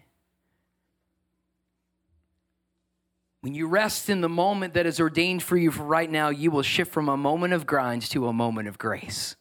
When 3.41 3.53
you 3.53 3.67
rest 3.67 4.09
in 4.09 4.21
the 4.21 4.29
moment 4.29 4.73
that 4.73 4.87
is 4.87 4.99
ordained 4.99 5.43
for 5.43 5.57
you 5.57 5.69
for 5.69 5.83
right 5.83 6.09
now, 6.09 6.29
you 6.29 6.49
will 6.49 6.63
shift 6.63 6.91
from 6.91 7.07
a 7.07 7.17
moment 7.17 7.53
of 7.53 7.67
grinds 7.67 8.09
to 8.09 8.25
a 8.25 8.33
moment 8.33 8.67
of 8.67 8.79
grace. 8.79 9.35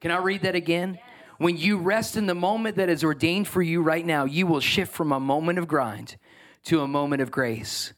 Can 0.00 0.12
I 0.12 0.18
read 0.18 0.42
that 0.42 0.54
again? 0.54 1.00
When 1.38 1.56
you 1.56 1.78
rest 1.78 2.16
in 2.16 2.26
the 2.26 2.34
moment 2.34 2.76
that 2.76 2.88
is 2.88 3.02
ordained 3.02 3.48
for 3.48 3.62
you 3.62 3.82
right 3.82 4.06
now, 4.06 4.24
you 4.24 4.46
will 4.46 4.60
shift 4.60 4.92
from 4.92 5.12
a 5.12 5.20
moment 5.20 5.58
of 5.58 5.66
grind 5.66 6.16
to 6.64 6.80
a 6.80 6.88
moment 6.88 7.22
of 7.22 7.30
grace. 7.30 7.92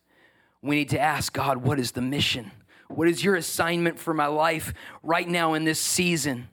We 0.62 0.77
need 0.77 0.88
to 0.90 1.01
ask 1.01 1.33
God, 1.33 1.59
what 1.59 1.79
is 1.79 1.92
the 1.92 2.01
mission? 2.01 2.51
What 2.88 3.09
is 3.09 3.22
your 3.22 3.37
assignment 3.37 3.99
for 3.99 4.14
my 4.14 4.27
life 4.27 4.72
right 5.03 5.29
now 5.29 5.55
in 5.55 5.64
this 5.64 5.81
season? 5.81 6.49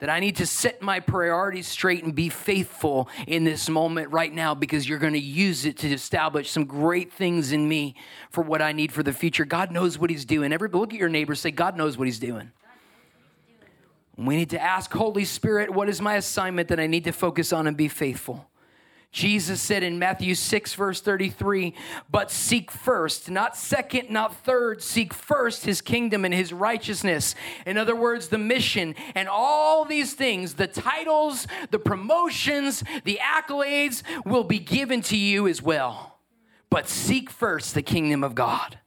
That 0.00 0.10
I 0.10 0.20
need 0.20 0.36
to 0.36 0.46
set 0.46 0.80
my 0.80 1.00
priorities 1.00 1.66
straight 1.66 2.04
and 2.04 2.14
be 2.14 2.28
faithful 2.28 3.08
in 3.26 3.44
this 3.44 3.68
moment 3.68 4.12
right 4.12 4.32
now 4.32 4.54
because 4.54 4.88
you're 4.88 4.98
going 4.98 5.14
to 5.14 5.18
use 5.18 5.64
it 5.64 5.76
to 5.78 5.92
establish 5.92 6.50
some 6.50 6.66
great 6.66 7.12
things 7.12 7.50
in 7.50 7.68
me 7.68 7.96
for 8.30 8.42
what 8.42 8.62
I 8.62 8.72
need 8.72 8.92
for 8.92 9.02
the 9.02 9.12
future. 9.12 9.44
God 9.44 9.72
knows 9.72 9.98
what 9.98 10.10
He's 10.10 10.24
doing. 10.24 10.52
Everybody, 10.52 10.80
look 10.80 10.92
at 10.94 11.00
your 11.00 11.08
neighbor, 11.08 11.34
say, 11.34 11.50
God 11.50 11.76
knows 11.76 11.98
what 11.98 12.06
He's 12.06 12.20
doing. 12.20 12.52
We 14.18 14.34
need 14.34 14.50
to 14.50 14.60
ask 14.60 14.92
Holy 14.92 15.24
Spirit, 15.24 15.70
what 15.70 15.88
is 15.88 16.00
my 16.00 16.16
assignment 16.16 16.68
that 16.68 16.80
I 16.80 16.88
need 16.88 17.04
to 17.04 17.12
focus 17.12 17.52
on 17.52 17.68
and 17.68 17.76
be 17.76 17.86
faithful? 17.86 18.50
Jesus 19.12 19.62
said 19.62 19.82
in 19.82 19.98
Matthew 19.98 20.34
6, 20.34 20.74
verse 20.74 21.00
33, 21.00 21.72
but 22.10 22.30
seek 22.30 22.70
first, 22.70 23.30
not 23.30 23.56
second, 23.56 24.10
not 24.10 24.34
third, 24.44 24.82
seek 24.82 25.14
first 25.14 25.64
his 25.64 25.80
kingdom 25.80 26.24
and 26.24 26.34
his 26.34 26.52
righteousness. 26.52 27.34
In 27.64 27.78
other 27.78 27.96
words, 27.96 28.28
the 28.28 28.38
mission 28.38 28.96
and 29.14 29.28
all 29.28 29.84
these 29.84 30.12
things, 30.14 30.54
the 30.54 30.66
titles, 30.66 31.46
the 31.70 31.78
promotions, 31.78 32.82
the 33.04 33.18
accolades 33.22 34.02
will 34.26 34.44
be 34.44 34.58
given 34.58 35.00
to 35.02 35.16
you 35.16 35.48
as 35.48 35.62
well. 35.62 36.18
But 36.68 36.88
seek 36.88 37.30
first 37.30 37.74
the 37.74 37.82
kingdom 37.82 38.22
of 38.22 38.34
God. 38.34 38.78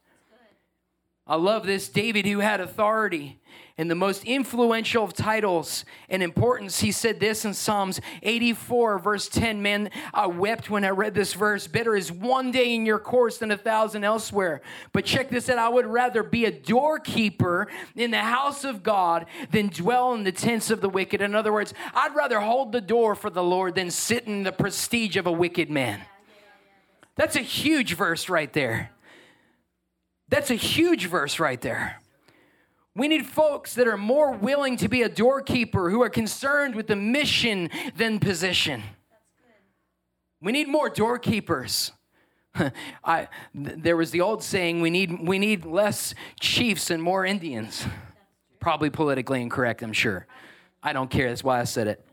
I 1.26 1.36
love 1.36 1.66
this. 1.66 1.88
David, 1.88 2.26
who 2.26 2.40
had 2.40 2.60
authority, 2.60 3.40
and 3.78 3.90
the 3.90 3.94
most 3.94 4.24
influential 4.24 5.04
of 5.04 5.14
titles 5.14 5.84
and 6.08 6.22
importance. 6.22 6.80
He 6.80 6.92
said 6.92 7.20
this 7.20 7.44
in 7.44 7.54
Psalms 7.54 8.00
84, 8.22 8.98
verse 8.98 9.28
10 9.28 9.62
Man, 9.62 9.90
I 10.12 10.26
wept 10.26 10.70
when 10.70 10.84
I 10.84 10.90
read 10.90 11.14
this 11.14 11.34
verse. 11.34 11.66
Better 11.66 11.96
is 11.96 12.12
one 12.12 12.50
day 12.50 12.74
in 12.74 12.84
your 12.84 12.98
course 12.98 13.38
than 13.38 13.50
a 13.50 13.56
thousand 13.56 14.04
elsewhere. 14.04 14.60
But 14.92 15.04
check 15.04 15.30
this 15.30 15.48
out 15.48 15.58
I 15.58 15.68
would 15.68 15.86
rather 15.86 16.22
be 16.22 16.44
a 16.44 16.50
doorkeeper 16.50 17.68
in 17.96 18.10
the 18.10 18.18
house 18.18 18.64
of 18.64 18.82
God 18.82 19.26
than 19.50 19.68
dwell 19.68 20.14
in 20.14 20.24
the 20.24 20.32
tents 20.32 20.70
of 20.70 20.80
the 20.80 20.88
wicked. 20.88 21.20
In 21.22 21.34
other 21.34 21.52
words, 21.52 21.72
I'd 21.94 22.14
rather 22.14 22.40
hold 22.40 22.72
the 22.72 22.80
door 22.80 23.14
for 23.14 23.30
the 23.30 23.42
Lord 23.42 23.74
than 23.74 23.90
sit 23.90 24.26
in 24.26 24.42
the 24.42 24.52
prestige 24.52 25.16
of 25.16 25.26
a 25.26 25.32
wicked 25.32 25.70
man. 25.70 26.02
That's 27.14 27.36
a 27.36 27.40
huge 27.40 27.94
verse 27.94 28.28
right 28.28 28.52
there. 28.52 28.90
That's 30.28 30.50
a 30.50 30.54
huge 30.54 31.06
verse 31.06 31.38
right 31.38 31.60
there. 31.60 32.01
We 32.94 33.08
need 33.08 33.26
folks 33.26 33.74
that 33.74 33.88
are 33.88 33.96
more 33.96 34.32
willing 34.32 34.76
to 34.78 34.88
be 34.88 35.02
a 35.02 35.08
doorkeeper, 35.08 35.88
who 35.88 36.02
are 36.02 36.10
concerned 36.10 36.74
with 36.74 36.88
the 36.88 36.96
mission 36.96 37.70
than 37.96 38.18
position. 38.18 38.82
We 40.42 40.52
need 40.52 40.68
more 40.68 40.90
doorkeepers. 40.90 41.92
I, 43.04 43.28
there 43.54 43.96
was 43.96 44.10
the 44.10 44.20
old 44.20 44.42
saying, 44.42 44.82
we 44.82 44.90
need, 44.90 45.26
we 45.26 45.38
need 45.38 45.64
less 45.64 46.14
chiefs 46.38 46.90
and 46.90 47.02
more 47.02 47.24
Indians. 47.24 47.86
Probably 48.60 48.90
politically 48.90 49.40
incorrect, 49.40 49.82
I'm 49.82 49.94
sure. 49.94 50.26
I 50.82 50.92
don't 50.92 51.10
care, 51.10 51.28
that's 51.28 51.44
why 51.44 51.60
I 51.60 51.64
said 51.64 51.86
it. 51.86 52.04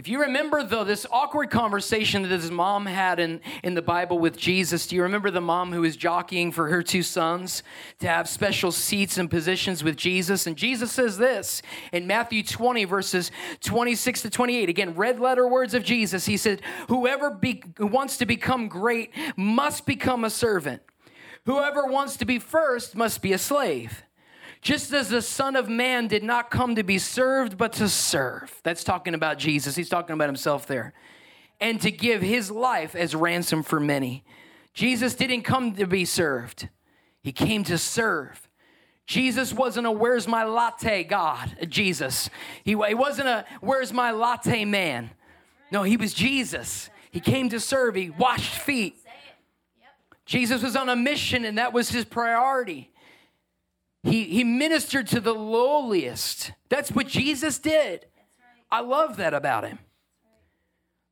If 0.00 0.08
you 0.08 0.22
remember, 0.22 0.62
though, 0.62 0.82
this 0.82 1.04
awkward 1.10 1.50
conversation 1.50 2.22
that 2.22 2.30
his 2.30 2.50
mom 2.50 2.86
had 2.86 3.20
in, 3.20 3.42
in 3.62 3.74
the 3.74 3.82
Bible 3.82 4.18
with 4.18 4.34
Jesus, 4.34 4.86
do 4.86 4.96
you 4.96 5.02
remember 5.02 5.30
the 5.30 5.42
mom 5.42 5.74
who 5.74 5.82
was 5.82 5.94
jockeying 5.94 6.52
for 6.52 6.70
her 6.70 6.82
two 6.82 7.02
sons 7.02 7.62
to 7.98 8.08
have 8.08 8.26
special 8.26 8.72
seats 8.72 9.18
and 9.18 9.30
positions 9.30 9.84
with 9.84 9.96
Jesus? 9.98 10.46
And 10.46 10.56
Jesus 10.56 10.90
says 10.90 11.18
this 11.18 11.60
in 11.92 12.06
Matthew 12.06 12.42
20, 12.42 12.86
verses 12.86 13.30
26 13.62 14.22
to 14.22 14.30
28. 14.30 14.70
Again, 14.70 14.94
red 14.94 15.20
letter 15.20 15.46
words 15.46 15.74
of 15.74 15.84
Jesus. 15.84 16.24
He 16.24 16.38
said, 16.38 16.62
Whoever 16.88 17.28
be, 17.28 17.62
who 17.76 17.86
wants 17.86 18.16
to 18.16 18.24
become 18.24 18.68
great 18.68 19.12
must 19.36 19.84
become 19.84 20.24
a 20.24 20.30
servant. 20.30 20.80
Whoever 21.44 21.84
wants 21.84 22.16
to 22.16 22.24
be 22.24 22.38
first 22.38 22.96
must 22.96 23.20
be 23.20 23.34
a 23.34 23.38
slave. 23.38 24.02
Just 24.60 24.92
as 24.92 25.08
the 25.08 25.22
Son 25.22 25.56
of 25.56 25.68
Man 25.68 26.06
did 26.06 26.22
not 26.22 26.50
come 26.50 26.74
to 26.74 26.82
be 26.82 26.98
served, 26.98 27.56
but 27.56 27.72
to 27.74 27.88
serve. 27.88 28.60
That's 28.62 28.84
talking 28.84 29.14
about 29.14 29.38
Jesus. 29.38 29.74
He's 29.74 29.88
talking 29.88 30.14
about 30.14 30.28
himself 30.28 30.66
there. 30.66 30.92
And 31.60 31.80
to 31.80 31.90
give 31.90 32.20
his 32.20 32.50
life 32.50 32.94
as 32.94 33.14
ransom 33.14 33.62
for 33.62 33.80
many. 33.80 34.24
Jesus 34.74 35.14
didn't 35.14 35.42
come 35.42 35.74
to 35.74 35.86
be 35.86 36.04
served, 36.04 36.68
he 37.22 37.32
came 37.32 37.64
to 37.64 37.78
serve. 37.78 38.46
Jesus 39.06 39.52
wasn't 39.52 39.88
a 39.88 39.90
where's 39.90 40.28
my 40.28 40.44
latte 40.44 41.02
God, 41.02 41.56
Jesus. 41.68 42.30
He, 42.62 42.76
he 42.86 42.94
wasn't 42.94 43.26
a 43.26 43.44
where's 43.60 43.92
my 43.92 44.12
latte 44.12 44.64
man. 44.64 45.10
No, 45.72 45.82
he 45.82 45.96
was 45.96 46.14
Jesus. 46.14 46.88
He 47.10 47.18
came 47.18 47.48
to 47.48 47.58
serve, 47.58 47.96
he 47.96 48.10
washed 48.10 48.54
feet. 48.54 48.96
Jesus 50.24 50.62
was 50.62 50.76
on 50.76 50.88
a 50.88 50.94
mission, 50.94 51.44
and 51.44 51.58
that 51.58 51.72
was 51.72 51.90
his 51.90 52.04
priority. 52.04 52.92
He, 54.02 54.24
he 54.24 54.44
ministered 54.44 55.06
to 55.08 55.20
the 55.20 55.34
lowliest. 55.34 56.52
That's 56.68 56.90
what 56.90 57.06
Jesus 57.06 57.58
did. 57.58 58.06
I 58.70 58.80
love 58.80 59.16
that 59.18 59.34
about 59.34 59.64
him. 59.64 59.78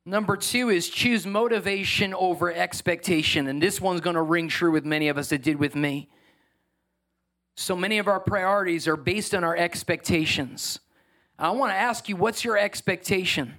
Number 0.05 0.37
two 0.37 0.69
is 0.69 0.89
choose 0.89 1.27
motivation 1.27 2.13
over 2.15 2.51
expectation. 2.51 3.47
And 3.47 3.61
this 3.61 3.79
one's 3.79 4.01
going 4.01 4.15
to 4.15 4.21
ring 4.21 4.47
true 4.47 4.71
with 4.71 4.85
many 4.85 5.07
of 5.07 5.17
us. 5.17 5.31
It 5.31 5.43
did 5.43 5.57
with 5.57 5.75
me. 5.75 6.09
So 7.55 7.75
many 7.75 7.99
of 7.99 8.07
our 8.07 8.19
priorities 8.19 8.87
are 8.87 8.95
based 8.95 9.35
on 9.35 9.43
our 9.43 9.55
expectations. 9.55 10.79
I 11.37 11.51
want 11.51 11.71
to 11.71 11.75
ask 11.75 12.09
you, 12.09 12.15
what's 12.15 12.43
your 12.43 12.57
expectation? 12.57 13.53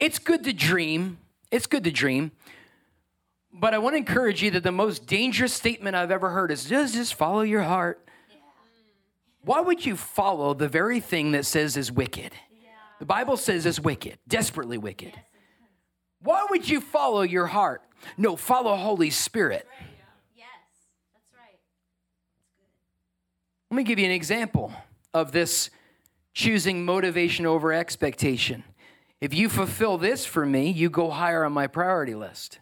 It's 0.00 0.18
good 0.18 0.44
to 0.44 0.52
dream. 0.52 1.18
It's 1.50 1.66
good 1.66 1.84
to 1.84 1.90
dream. 1.90 2.32
But 3.60 3.74
I 3.74 3.78
want 3.78 3.94
to 3.94 3.98
encourage 3.98 4.42
you 4.42 4.52
that 4.52 4.62
the 4.62 4.70
most 4.70 5.06
dangerous 5.06 5.52
statement 5.52 5.96
I've 5.96 6.12
ever 6.12 6.30
heard 6.30 6.52
is 6.52 6.64
just, 6.64 6.94
just 6.94 7.14
follow 7.14 7.40
your 7.40 7.62
heart. 7.62 8.08
Why 9.42 9.60
would 9.60 9.84
you 9.84 9.96
follow 9.96 10.54
the 10.54 10.68
very 10.68 11.00
thing 11.00 11.32
that 11.32 11.44
says 11.44 11.76
is 11.76 11.90
wicked? 11.90 12.32
The 13.00 13.06
Bible 13.06 13.36
says 13.36 13.66
is 13.66 13.80
wicked, 13.80 14.18
desperately 14.28 14.78
wicked. 14.78 15.12
Why 16.20 16.46
would 16.50 16.68
you 16.68 16.80
follow 16.80 17.22
your 17.22 17.46
heart? 17.46 17.82
No, 18.16 18.36
follow 18.36 18.76
Holy 18.76 19.10
Spirit. 19.10 19.66
Yes, 20.36 20.46
that's 21.12 21.24
right. 21.34 21.58
Let 23.70 23.76
me 23.76 23.82
give 23.84 23.98
you 23.98 24.04
an 24.04 24.12
example 24.12 24.72
of 25.14 25.32
this 25.32 25.70
choosing 26.32 26.84
motivation 26.84 27.46
over 27.46 27.72
expectation. 27.72 28.64
If 29.20 29.34
you 29.34 29.48
fulfill 29.48 29.98
this 29.98 30.24
for 30.24 30.46
me, 30.46 30.70
you 30.70 30.90
go 30.90 31.10
higher 31.10 31.44
on 31.44 31.52
my 31.52 31.66
priority 31.66 32.14
list. 32.14 32.60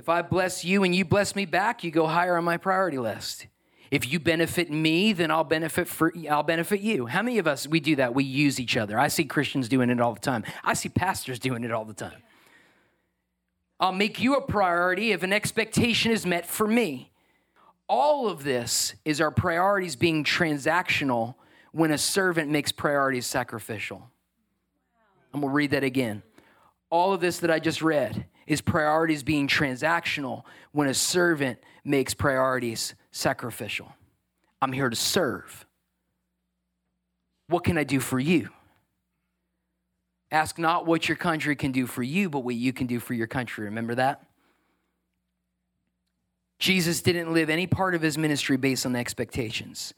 If 0.00 0.08
I 0.08 0.22
bless 0.22 0.64
you 0.64 0.82
and 0.82 0.94
you 0.94 1.04
bless 1.04 1.36
me 1.36 1.44
back, 1.44 1.84
you 1.84 1.90
go 1.90 2.06
higher 2.06 2.38
on 2.38 2.42
my 2.42 2.56
priority 2.56 2.96
list. 2.96 3.48
If 3.90 4.10
you 4.10 4.18
benefit 4.18 4.70
me, 4.70 5.12
then 5.12 5.30
I'll 5.30 5.44
benefit 5.44 5.88
for 5.88 6.10
I'll 6.30 6.42
benefit 6.42 6.80
you. 6.80 7.04
How 7.04 7.20
many 7.20 7.36
of 7.36 7.46
us 7.46 7.68
we 7.68 7.80
do 7.80 7.96
that? 7.96 8.14
We 8.14 8.24
use 8.24 8.58
each 8.58 8.78
other. 8.78 8.98
I 8.98 9.08
see 9.08 9.26
Christians 9.26 9.68
doing 9.68 9.90
it 9.90 10.00
all 10.00 10.14
the 10.14 10.20
time. 10.20 10.44
I 10.64 10.72
see 10.72 10.88
pastors 10.88 11.38
doing 11.38 11.64
it 11.64 11.70
all 11.70 11.84
the 11.84 11.92
time. 11.92 12.22
I'll 13.78 13.92
make 13.92 14.22
you 14.22 14.36
a 14.36 14.40
priority 14.40 15.12
if 15.12 15.22
an 15.22 15.34
expectation 15.34 16.12
is 16.12 16.24
met 16.24 16.46
for 16.46 16.66
me. 16.66 17.12
All 17.86 18.26
of 18.26 18.42
this 18.42 18.94
is 19.04 19.20
our 19.20 19.30
priorities 19.30 19.96
being 19.96 20.24
transactional 20.24 21.34
when 21.72 21.90
a 21.90 21.98
servant 21.98 22.50
makes 22.50 22.72
priorities 22.72 23.26
sacrificial. 23.26 24.08
I'm 25.34 25.42
going 25.42 25.52
to 25.52 25.54
read 25.54 25.72
that 25.72 25.84
again. 25.84 26.22
All 26.88 27.12
of 27.12 27.20
this 27.20 27.40
that 27.40 27.50
I 27.50 27.58
just 27.58 27.82
read 27.82 28.24
is 28.50 28.60
priorities 28.60 29.22
being 29.22 29.46
transactional 29.46 30.42
when 30.72 30.88
a 30.88 30.92
servant 30.92 31.56
makes 31.84 32.14
priorities 32.14 32.96
sacrificial. 33.12 33.92
I'm 34.60 34.72
here 34.72 34.90
to 34.90 34.96
serve. 34.96 35.64
What 37.46 37.62
can 37.62 37.78
I 37.78 37.84
do 37.84 38.00
for 38.00 38.18
you? 38.18 38.48
Ask 40.32 40.58
not 40.58 40.84
what 40.84 41.08
your 41.08 41.14
country 41.16 41.54
can 41.54 41.70
do 41.70 41.86
for 41.86 42.02
you, 42.02 42.28
but 42.28 42.40
what 42.40 42.56
you 42.56 42.72
can 42.72 42.88
do 42.88 42.98
for 42.98 43.14
your 43.14 43.28
country. 43.28 43.66
Remember 43.66 43.94
that? 43.94 44.26
Jesus 46.58 47.02
didn't 47.02 47.32
live 47.32 47.50
any 47.50 47.68
part 47.68 47.94
of 47.94 48.02
his 48.02 48.18
ministry 48.18 48.56
based 48.56 48.84
on 48.84 48.96
expectations. 48.96 49.94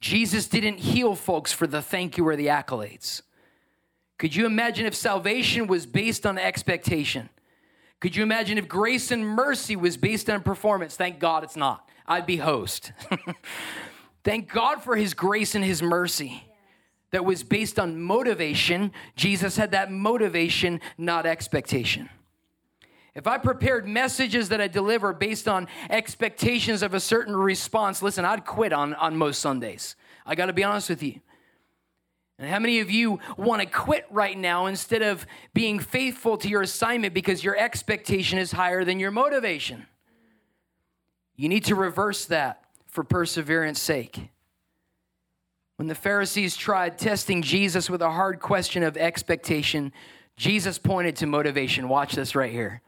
Jesus 0.00 0.48
didn't 0.48 0.78
heal 0.78 1.14
folks 1.14 1.52
for 1.52 1.66
the 1.66 1.82
thank 1.82 2.16
you 2.16 2.26
or 2.26 2.36
the 2.36 2.46
accolades. 2.46 3.20
Could 4.18 4.34
you 4.34 4.46
imagine 4.46 4.86
if 4.86 4.94
salvation 4.94 5.66
was 5.66 5.84
based 5.84 6.24
on 6.24 6.38
expectation? 6.38 7.28
Could 8.02 8.16
you 8.16 8.24
imagine 8.24 8.58
if 8.58 8.66
grace 8.66 9.12
and 9.12 9.24
mercy 9.24 9.76
was 9.76 9.96
based 9.96 10.28
on 10.28 10.42
performance? 10.42 10.96
Thank 10.96 11.20
God 11.20 11.44
it's 11.44 11.54
not. 11.54 11.88
I'd 12.04 12.26
be 12.26 12.36
host. 12.36 12.90
Thank 14.24 14.52
God 14.52 14.82
for 14.82 14.96
his 14.96 15.14
grace 15.14 15.54
and 15.54 15.64
his 15.64 15.84
mercy 15.84 16.42
that 17.12 17.24
was 17.24 17.44
based 17.44 17.78
on 17.78 18.02
motivation. 18.02 18.90
Jesus 19.14 19.56
had 19.56 19.70
that 19.70 19.92
motivation, 19.92 20.80
not 20.98 21.26
expectation. 21.26 22.08
If 23.14 23.28
I 23.28 23.38
prepared 23.38 23.86
messages 23.86 24.48
that 24.48 24.60
I 24.60 24.66
deliver 24.66 25.12
based 25.12 25.46
on 25.46 25.68
expectations 25.88 26.82
of 26.82 26.94
a 26.94 27.00
certain 27.00 27.36
response, 27.36 28.02
listen, 28.02 28.24
I'd 28.24 28.44
quit 28.44 28.72
on, 28.72 28.94
on 28.94 29.16
most 29.16 29.38
Sundays. 29.38 29.94
I 30.26 30.34
got 30.34 30.46
to 30.46 30.52
be 30.52 30.64
honest 30.64 30.88
with 30.88 31.04
you. 31.04 31.20
And 32.42 32.50
how 32.50 32.58
many 32.58 32.80
of 32.80 32.90
you 32.90 33.20
want 33.36 33.62
to 33.62 33.66
quit 33.66 34.04
right 34.10 34.36
now 34.36 34.66
instead 34.66 35.00
of 35.00 35.28
being 35.54 35.78
faithful 35.78 36.36
to 36.38 36.48
your 36.48 36.62
assignment 36.62 37.14
because 37.14 37.44
your 37.44 37.56
expectation 37.56 38.36
is 38.36 38.50
higher 38.50 38.84
than 38.84 38.98
your 38.98 39.12
motivation? 39.12 39.86
You 41.36 41.48
need 41.48 41.64
to 41.66 41.76
reverse 41.76 42.24
that 42.24 42.64
for 42.88 43.04
perseverance' 43.04 43.80
sake. 43.80 44.30
When 45.76 45.86
the 45.86 45.94
Pharisees 45.94 46.56
tried 46.56 46.98
testing 46.98 47.42
Jesus 47.42 47.88
with 47.88 48.02
a 48.02 48.10
hard 48.10 48.40
question 48.40 48.82
of 48.82 48.96
expectation, 48.96 49.92
Jesus 50.36 50.78
pointed 50.78 51.14
to 51.18 51.26
motivation. 51.26 51.88
Watch 51.88 52.16
this 52.16 52.34
right 52.34 52.50
here. 52.50 52.82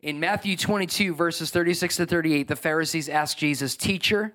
In 0.00 0.18
Matthew 0.18 0.56
22, 0.56 1.14
verses 1.14 1.50
36 1.50 1.96
to 1.96 2.06
38, 2.06 2.48
the 2.48 2.56
Pharisees 2.56 3.10
asked 3.10 3.36
Jesus, 3.36 3.76
Teacher, 3.76 4.32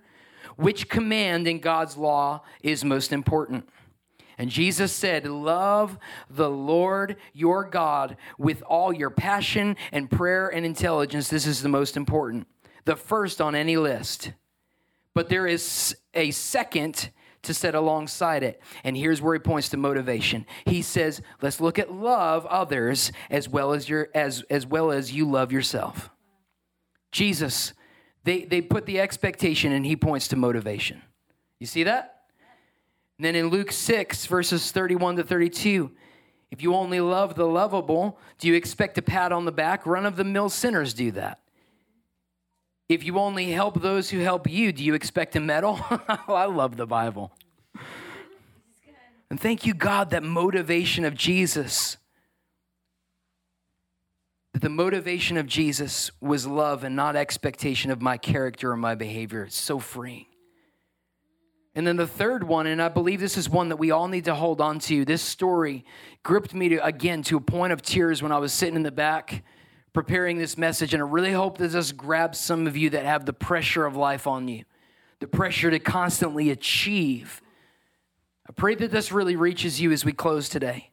which 0.55 0.87
command 0.87 1.47
in 1.47 1.59
God's 1.59 1.97
law 1.97 2.43
is 2.61 2.85
most 2.85 3.11
important? 3.11 3.67
And 4.39 4.49
Jesus 4.49 4.93
said, 4.93 5.27
Love 5.27 5.99
the 6.29 6.49
Lord 6.49 7.17
your 7.33 7.65
God 7.65 8.15
with 8.37 8.63
all 8.63 8.93
your 8.93 9.09
passion 9.09 9.75
and 9.91 10.09
prayer 10.09 10.47
and 10.47 10.65
intelligence. 10.65 11.27
This 11.27 11.45
is 11.45 11.61
the 11.61 11.69
most 11.69 11.97
important, 11.97 12.47
the 12.85 12.95
first 12.95 13.41
on 13.41 13.53
any 13.53 13.75
list. 13.75 14.31
But 15.13 15.27
there 15.27 15.45
is 15.45 15.93
a 16.13 16.31
second 16.31 17.09
to 17.41 17.53
set 17.53 17.75
alongside 17.75 18.43
it. 18.43 18.61
And 18.85 18.95
here's 18.95 19.21
where 19.21 19.33
he 19.33 19.39
points 19.39 19.69
to 19.69 19.77
motivation. 19.77 20.45
He 20.65 20.81
says, 20.81 21.21
let's 21.41 21.59
look 21.59 21.77
at 21.77 21.91
love 21.91 22.45
others 22.45 23.11
as 23.29 23.49
well 23.49 23.73
as 23.73 23.89
your 23.89 24.07
as 24.15 24.43
as 24.49 24.65
well 24.65 24.91
as 24.91 25.11
you 25.11 25.29
love 25.29 25.51
yourself. 25.51 26.09
Jesus, 27.11 27.73
they 28.23 28.45
they 28.45 28.61
put 28.61 28.85
the 28.85 29.01
expectation 29.01 29.73
and 29.73 29.85
he 29.85 29.97
points 29.97 30.29
to 30.29 30.37
motivation. 30.37 31.01
You 31.59 31.67
see 31.67 31.83
that? 31.83 32.18
And 33.19 33.25
then 33.25 33.35
in 33.35 33.47
Luke 33.47 33.73
6, 33.73 34.27
verses 34.27 34.71
31 34.71 35.17
to 35.17 35.25
32, 35.25 35.91
if 36.51 36.63
you 36.63 36.73
only 36.73 37.01
love 37.01 37.35
the 37.35 37.45
lovable, 37.45 38.17
do 38.37 38.47
you 38.47 38.53
expect 38.53 38.97
a 38.97 39.01
pat 39.01 39.33
on 39.33 39.43
the 39.43 39.51
back? 39.51 39.85
Run 39.85 40.05
of 40.05 40.15
the 40.15 40.23
mill 40.23 40.47
sinners 40.47 40.93
do 40.93 41.11
that. 41.11 41.41
If 42.87 43.03
you 43.03 43.19
only 43.19 43.51
help 43.51 43.81
those 43.81 44.09
who 44.09 44.19
help 44.19 44.49
you, 44.49 44.71
do 44.71 44.85
you 44.85 44.93
expect 44.93 45.35
a 45.35 45.41
medal? 45.41 45.81
I 46.29 46.45
love 46.45 46.77
the 46.77 46.87
Bible. 46.87 47.33
And 49.29 49.37
thank 49.37 49.65
you, 49.65 49.73
God, 49.73 50.11
that 50.11 50.23
motivation 50.23 51.03
of 51.03 51.13
Jesus, 51.13 51.97
the 54.53 54.69
motivation 54.69 55.35
of 55.35 55.45
Jesus 55.45 56.09
was 56.21 56.47
love 56.47 56.85
and 56.85 56.95
not 56.95 57.17
expectation 57.17 57.91
of 57.91 58.01
my 58.01 58.15
character 58.15 58.71
or 58.71 58.77
my 58.77 58.95
behavior. 58.95 59.43
It's 59.43 59.59
so 59.59 59.77
freeing. 59.77 60.28
And 61.79 61.87
then 61.87 61.95
the 61.95 62.05
third 62.05 62.43
one, 62.43 62.67
and 62.67 62.81
I 62.81 62.89
believe 62.89 63.21
this 63.21 63.37
is 63.37 63.49
one 63.49 63.69
that 63.69 63.77
we 63.77 63.89
all 63.89 64.09
need 64.09 64.25
to 64.25 64.35
hold 64.35 64.59
on 64.59 64.79
to. 64.79 65.05
This 65.05 65.21
story 65.21 65.85
gripped 66.23 66.53
me 66.53 66.67
to, 66.67 66.85
again 66.85 67.23
to 67.23 67.37
a 67.37 67.39
point 67.39 67.71
of 67.71 67.81
tears 67.81 68.21
when 68.21 68.33
I 68.33 68.37
was 68.37 68.51
sitting 68.51 68.75
in 68.75 68.83
the 68.83 68.91
back 68.91 69.45
preparing 69.93 70.37
this 70.37 70.57
message. 70.57 70.93
And 70.93 71.01
I 71.01 71.05
really 71.05 71.31
hope 71.31 71.57
that 71.59 71.69
this 71.69 71.93
grabs 71.93 72.37
some 72.37 72.67
of 72.67 72.75
you 72.75 72.89
that 72.89 73.05
have 73.05 73.25
the 73.25 73.31
pressure 73.31 73.85
of 73.85 73.95
life 73.95 74.27
on 74.27 74.49
you, 74.49 74.65
the 75.21 75.27
pressure 75.27 75.71
to 75.71 75.79
constantly 75.79 76.49
achieve. 76.49 77.41
I 78.45 78.51
pray 78.51 78.75
that 78.75 78.91
this 78.91 79.13
really 79.13 79.37
reaches 79.37 79.79
you 79.79 79.93
as 79.93 80.03
we 80.03 80.11
close 80.11 80.49
today. 80.49 80.91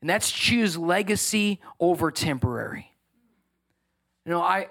And 0.00 0.10
that's 0.10 0.32
choose 0.32 0.76
legacy 0.76 1.60
over 1.78 2.10
temporary. 2.10 2.90
You 4.26 4.32
know, 4.32 4.42
I 4.42 4.70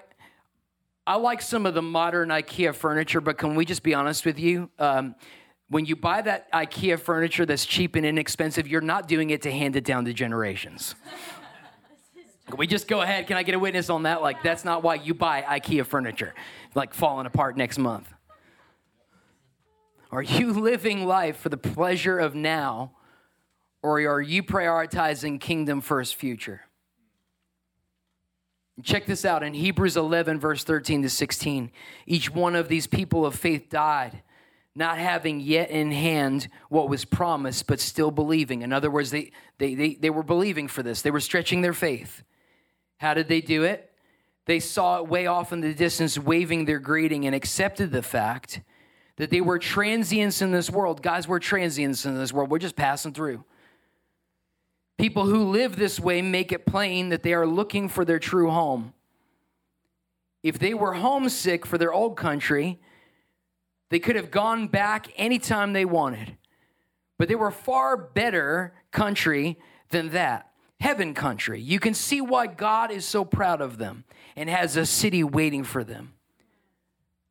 I 1.06 1.16
like 1.16 1.42
some 1.42 1.66
of 1.66 1.74
the 1.74 1.82
modern 1.82 2.28
IKEA 2.28 2.74
furniture, 2.74 3.20
but 3.20 3.38
can 3.38 3.54
we 3.54 3.64
just 3.64 3.82
be 3.82 3.94
honest 3.94 4.24
with 4.24 4.38
you? 4.38 4.70
Um, 4.78 5.14
when 5.68 5.84
you 5.86 5.96
buy 5.96 6.20
that 6.22 6.50
IKEA 6.52 6.98
furniture 6.98 7.46
that's 7.46 7.64
cheap 7.64 7.96
and 7.96 8.04
inexpensive, 8.04 8.68
you're 8.68 8.80
not 8.80 9.08
doing 9.08 9.30
it 9.30 9.42
to 9.42 9.50
hand 9.50 9.76
it 9.76 9.84
down 9.84 10.04
to 10.04 10.12
generations. 10.12 10.94
Can 12.46 12.56
we 12.56 12.66
just 12.66 12.88
go 12.88 13.00
ahead? 13.00 13.28
Can 13.28 13.36
I 13.36 13.44
get 13.44 13.54
a 13.54 13.58
witness 13.58 13.88
on 13.88 14.02
that? 14.02 14.22
Like, 14.22 14.42
that's 14.42 14.64
not 14.64 14.82
why 14.82 14.96
you 14.96 15.14
buy 15.14 15.42
IKEA 15.42 15.86
furniture, 15.86 16.34
like 16.74 16.92
falling 16.92 17.26
apart 17.26 17.56
next 17.56 17.78
month. 17.78 18.12
Are 20.10 20.22
you 20.22 20.52
living 20.52 21.06
life 21.06 21.36
for 21.36 21.48
the 21.48 21.56
pleasure 21.56 22.18
of 22.18 22.34
now, 22.34 22.92
or 23.82 24.00
are 24.00 24.20
you 24.20 24.42
prioritizing 24.42 25.40
kingdom 25.40 25.80
first 25.80 26.16
future? 26.16 26.62
Check 28.82 29.06
this 29.06 29.24
out 29.24 29.42
in 29.42 29.54
Hebrews 29.54 29.96
11, 29.96 30.38
verse 30.38 30.64
13 30.64 31.02
to 31.02 31.10
16. 31.10 31.70
Each 32.06 32.30
one 32.30 32.54
of 32.54 32.68
these 32.68 32.86
people 32.86 33.26
of 33.26 33.34
faith 33.34 33.68
died, 33.68 34.22
not 34.74 34.98
having 34.98 35.40
yet 35.40 35.70
in 35.70 35.90
hand 35.92 36.48
what 36.68 36.88
was 36.88 37.04
promised, 37.04 37.66
but 37.66 37.80
still 37.80 38.10
believing. 38.10 38.62
In 38.62 38.72
other 38.72 38.90
words, 38.90 39.10
they, 39.10 39.32
they, 39.58 39.74
they, 39.74 39.94
they 39.94 40.10
were 40.10 40.22
believing 40.22 40.68
for 40.68 40.82
this, 40.82 41.02
they 41.02 41.10
were 41.10 41.20
stretching 41.20 41.60
their 41.60 41.72
faith. 41.72 42.22
How 42.98 43.14
did 43.14 43.28
they 43.28 43.40
do 43.40 43.64
it? 43.64 43.90
They 44.46 44.60
saw 44.60 44.98
it 44.98 45.08
way 45.08 45.26
off 45.26 45.52
in 45.52 45.60
the 45.60 45.74
distance, 45.74 46.18
waving 46.18 46.64
their 46.64 46.78
greeting, 46.78 47.24
and 47.24 47.34
accepted 47.34 47.92
the 47.92 48.02
fact 48.02 48.60
that 49.16 49.30
they 49.30 49.40
were 49.40 49.58
transients 49.58 50.42
in 50.42 50.50
this 50.50 50.70
world. 50.70 51.02
Guys, 51.02 51.28
we're 51.28 51.38
transients 51.38 52.04
in 52.04 52.16
this 52.16 52.32
world, 52.32 52.50
we're 52.50 52.58
just 52.58 52.76
passing 52.76 53.12
through. 53.12 53.44
People 55.00 55.24
who 55.24 55.44
live 55.44 55.76
this 55.76 55.98
way 55.98 56.20
make 56.20 56.52
it 56.52 56.66
plain 56.66 57.08
that 57.08 57.22
they 57.22 57.32
are 57.32 57.46
looking 57.46 57.88
for 57.88 58.04
their 58.04 58.18
true 58.18 58.50
home. 58.50 58.92
If 60.42 60.58
they 60.58 60.74
were 60.74 60.92
homesick 60.92 61.64
for 61.64 61.78
their 61.78 61.90
old 61.90 62.18
country, 62.18 62.78
they 63.88 63.98
could 63.98 64.14
have 64.14 64.30
gone 64.30 64.68
back 64.68 65.08
anytime 65.16 65.72
they 65.72 65.86
wanted. 65.86 66.36
But 67.18 67.28
they 67.28 67.34
were 67.34 67.50
far 67.50 67.96
better 67.96 68.74
country 68.90 69.58
than 69.88 70.10
that. 70.10 70.50
Heaven 70.80 71.14
country. 71.14 71.62
You 71.62 71.80
can 71.80 71.94
see 71.94 72.20
why 72.20 72.46
God 72.46 72.90
is 72.90 73.06
so 73.06 73.24
proud 73.24 73.62
of 73.62 73.78
them 73.78 74.04
and 74.36 74.50
has 74.50 74.76
a 74.76 74.84
city 74.84 75.24
waiting 75.24 75.64
for 75.64 75.82
them. 75.82 76.12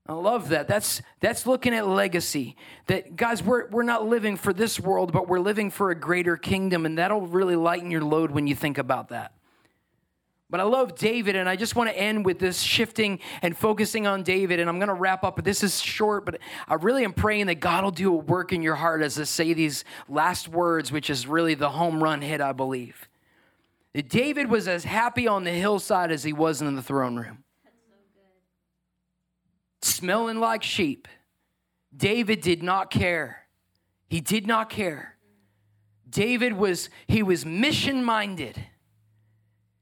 I 0.10 0.14
love 0.14 0.50
that. 0.50 0.68
That's 0.68 1.04
that's 1.20 1.46
looking 1.46 1.76
at 1.76 1.88
legacy. 1.88 2.56
That 2.88 3.16
guys, 3.16 3.44
we're 3.44 3.68
we're 3.70 3.84
not 3.84 4.08
living 4.08 4.38
for 4.38 4.54
this 4.54 4.80
world, 4.80 5.12
but 5.12 5.28
we're 5.28 5.40
living 5.40 5.70
for 5.70 5.92
a 5.92 5.96
greater 5.96 6.36
kingdom, 6.36 6.88
and 6.88 6.98
that'll 6.98 7.28
really 7.28 7.56
lighten 7.56 7.92
your 7.92 8.04
load 8.04 8.32
when 8.32 8.48
you 8.48 8.56
think 8.56 8.80
about 8.80 9.10
that. 9.10 9.34
But 10.50 10.62
I 10.62 10.64
love 10.64 10.96
David, 10.96 11.36
and 11.36 11.48
I 11.48 11.56
just 11.56 11.76
want 11.76 11.92
to 11.92 11.96
end 11.96 12.26
with 12.26 12.40
this 12.40 12.60
shifting 12.60 13.20
and 13.44 13.56
focusing 13.56 14.08
on 14.08 14.24
David. 14.24 14.60
And 14.60 14.68
I'm 14.68 14.80
going 14.80 14.88
to 14.88 14.96
wrap 14.96 15.24
up. 15.24 15.44
This 15.44 15.62
is 15.62 15.80
short, 15.80 16.26
but 16.26 16.40
I 16.68 16.74
really 16.74 17.04
am 17.04 17.14
praying 17.14 17.46
that 17.46 17.60
God 17.60 17.84
will 17.84 17.92
do 17.92 18.12
a 18.12 18.18
work 18.18 18.52
in 18.52 18.64
your 18.64 18.74
heart 18.74 19.04
as 19.04 19.20
I 19.20 19.26
say 19.26 19.54
these 19.54 19.86
last 20.08 20.48
words, 20.48 20.92
which 20.92 21.12
is 21.12 21.28
really 21.28 21.54
the 21.54 21.70
home 21.70 22.04
run 22.04 22.24
hit, 22.24 22.42
I 22.42 22.54
believe. 22.54 23.08
That 23.94 24.10
David 24.10 24.50
was 24.50 24.68
as 24.68 24.86
happy 24.86 25.28
on 25.28 25.44
the 25.44 25.52
hillside 25.52 26.12
as 26.12 26.24
he 26.24 26.34
was 26.34 26.64
in 26.64 26.76
the 26.76 26.82
throne 26.82 27.16
room 27.16 27.44
smelling 30.00 30.40
like 30.40 30.64
sheep. 30.64 31.08
David 31.96 32.42
did 32.42 32.64
not 32.64 32.90
care. 32.90 33.48
He 34.08 34.22
did 34.22 34.48
not 34.48 34.70
care. 34.70 35.18
David 36.10 36.54
was 36.54 36.90
he 37.08 37.22
was 37.22 37.46
mission 37.46 38.04
minded. 38.04 38.66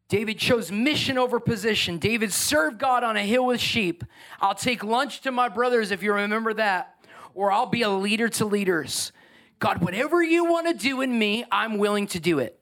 David 0.10 0.38
chose 0.38 0.72
mission 0.72 1.18
over 1.18 1.40
position. 1.40 1.98
David 1.98 2.32
served 2.32 2.80
God 2.80 3.04
on 3.04 3.18
a 3.18 3.24
hill 3.24 3.46
with 3.46 3.60
sheep. 3.60 4.04
I'll 4.40 4.56
take 4.56 4.84
lunch 4.84 5.22
to 5.22 5.32
my 5.32 5.50
brothers 5.50 5.92
if 5.92 6.02
you 6.02 6.14
remember 6.14 6.54
that, 6.54 6.96
or 7.34 7.52
I'll 7.52 7.66
be 7.66 7.82
a 7.82 7.90
leader 7.90 8.30
to 8.30 8.46
leaders. 8.46 9.12
God, 9.60 9.82
whatever 9.82 10.24
you 10.24 10.46
want 10.46 10.68
to 10.68 10.74
do 10.74 11.02
in 11.02 11.18
me, 11.18 11.44
I'm 11.52 11.78
willing 11.78 12.08
to 12.08 12.20
do 12.20 12.40
it. 12.40 12.60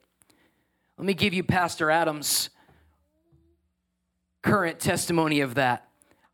Let 0.97 1.05
me 1.05 1.13
give 1.13 1.33
you 1.33 1.43
Pastor 1.43 1.91
Adams' 1.91 2.49
current 4.41 4.79
testimony 4.79 5.41
of 5.41 5.55
that. 5.55 5.84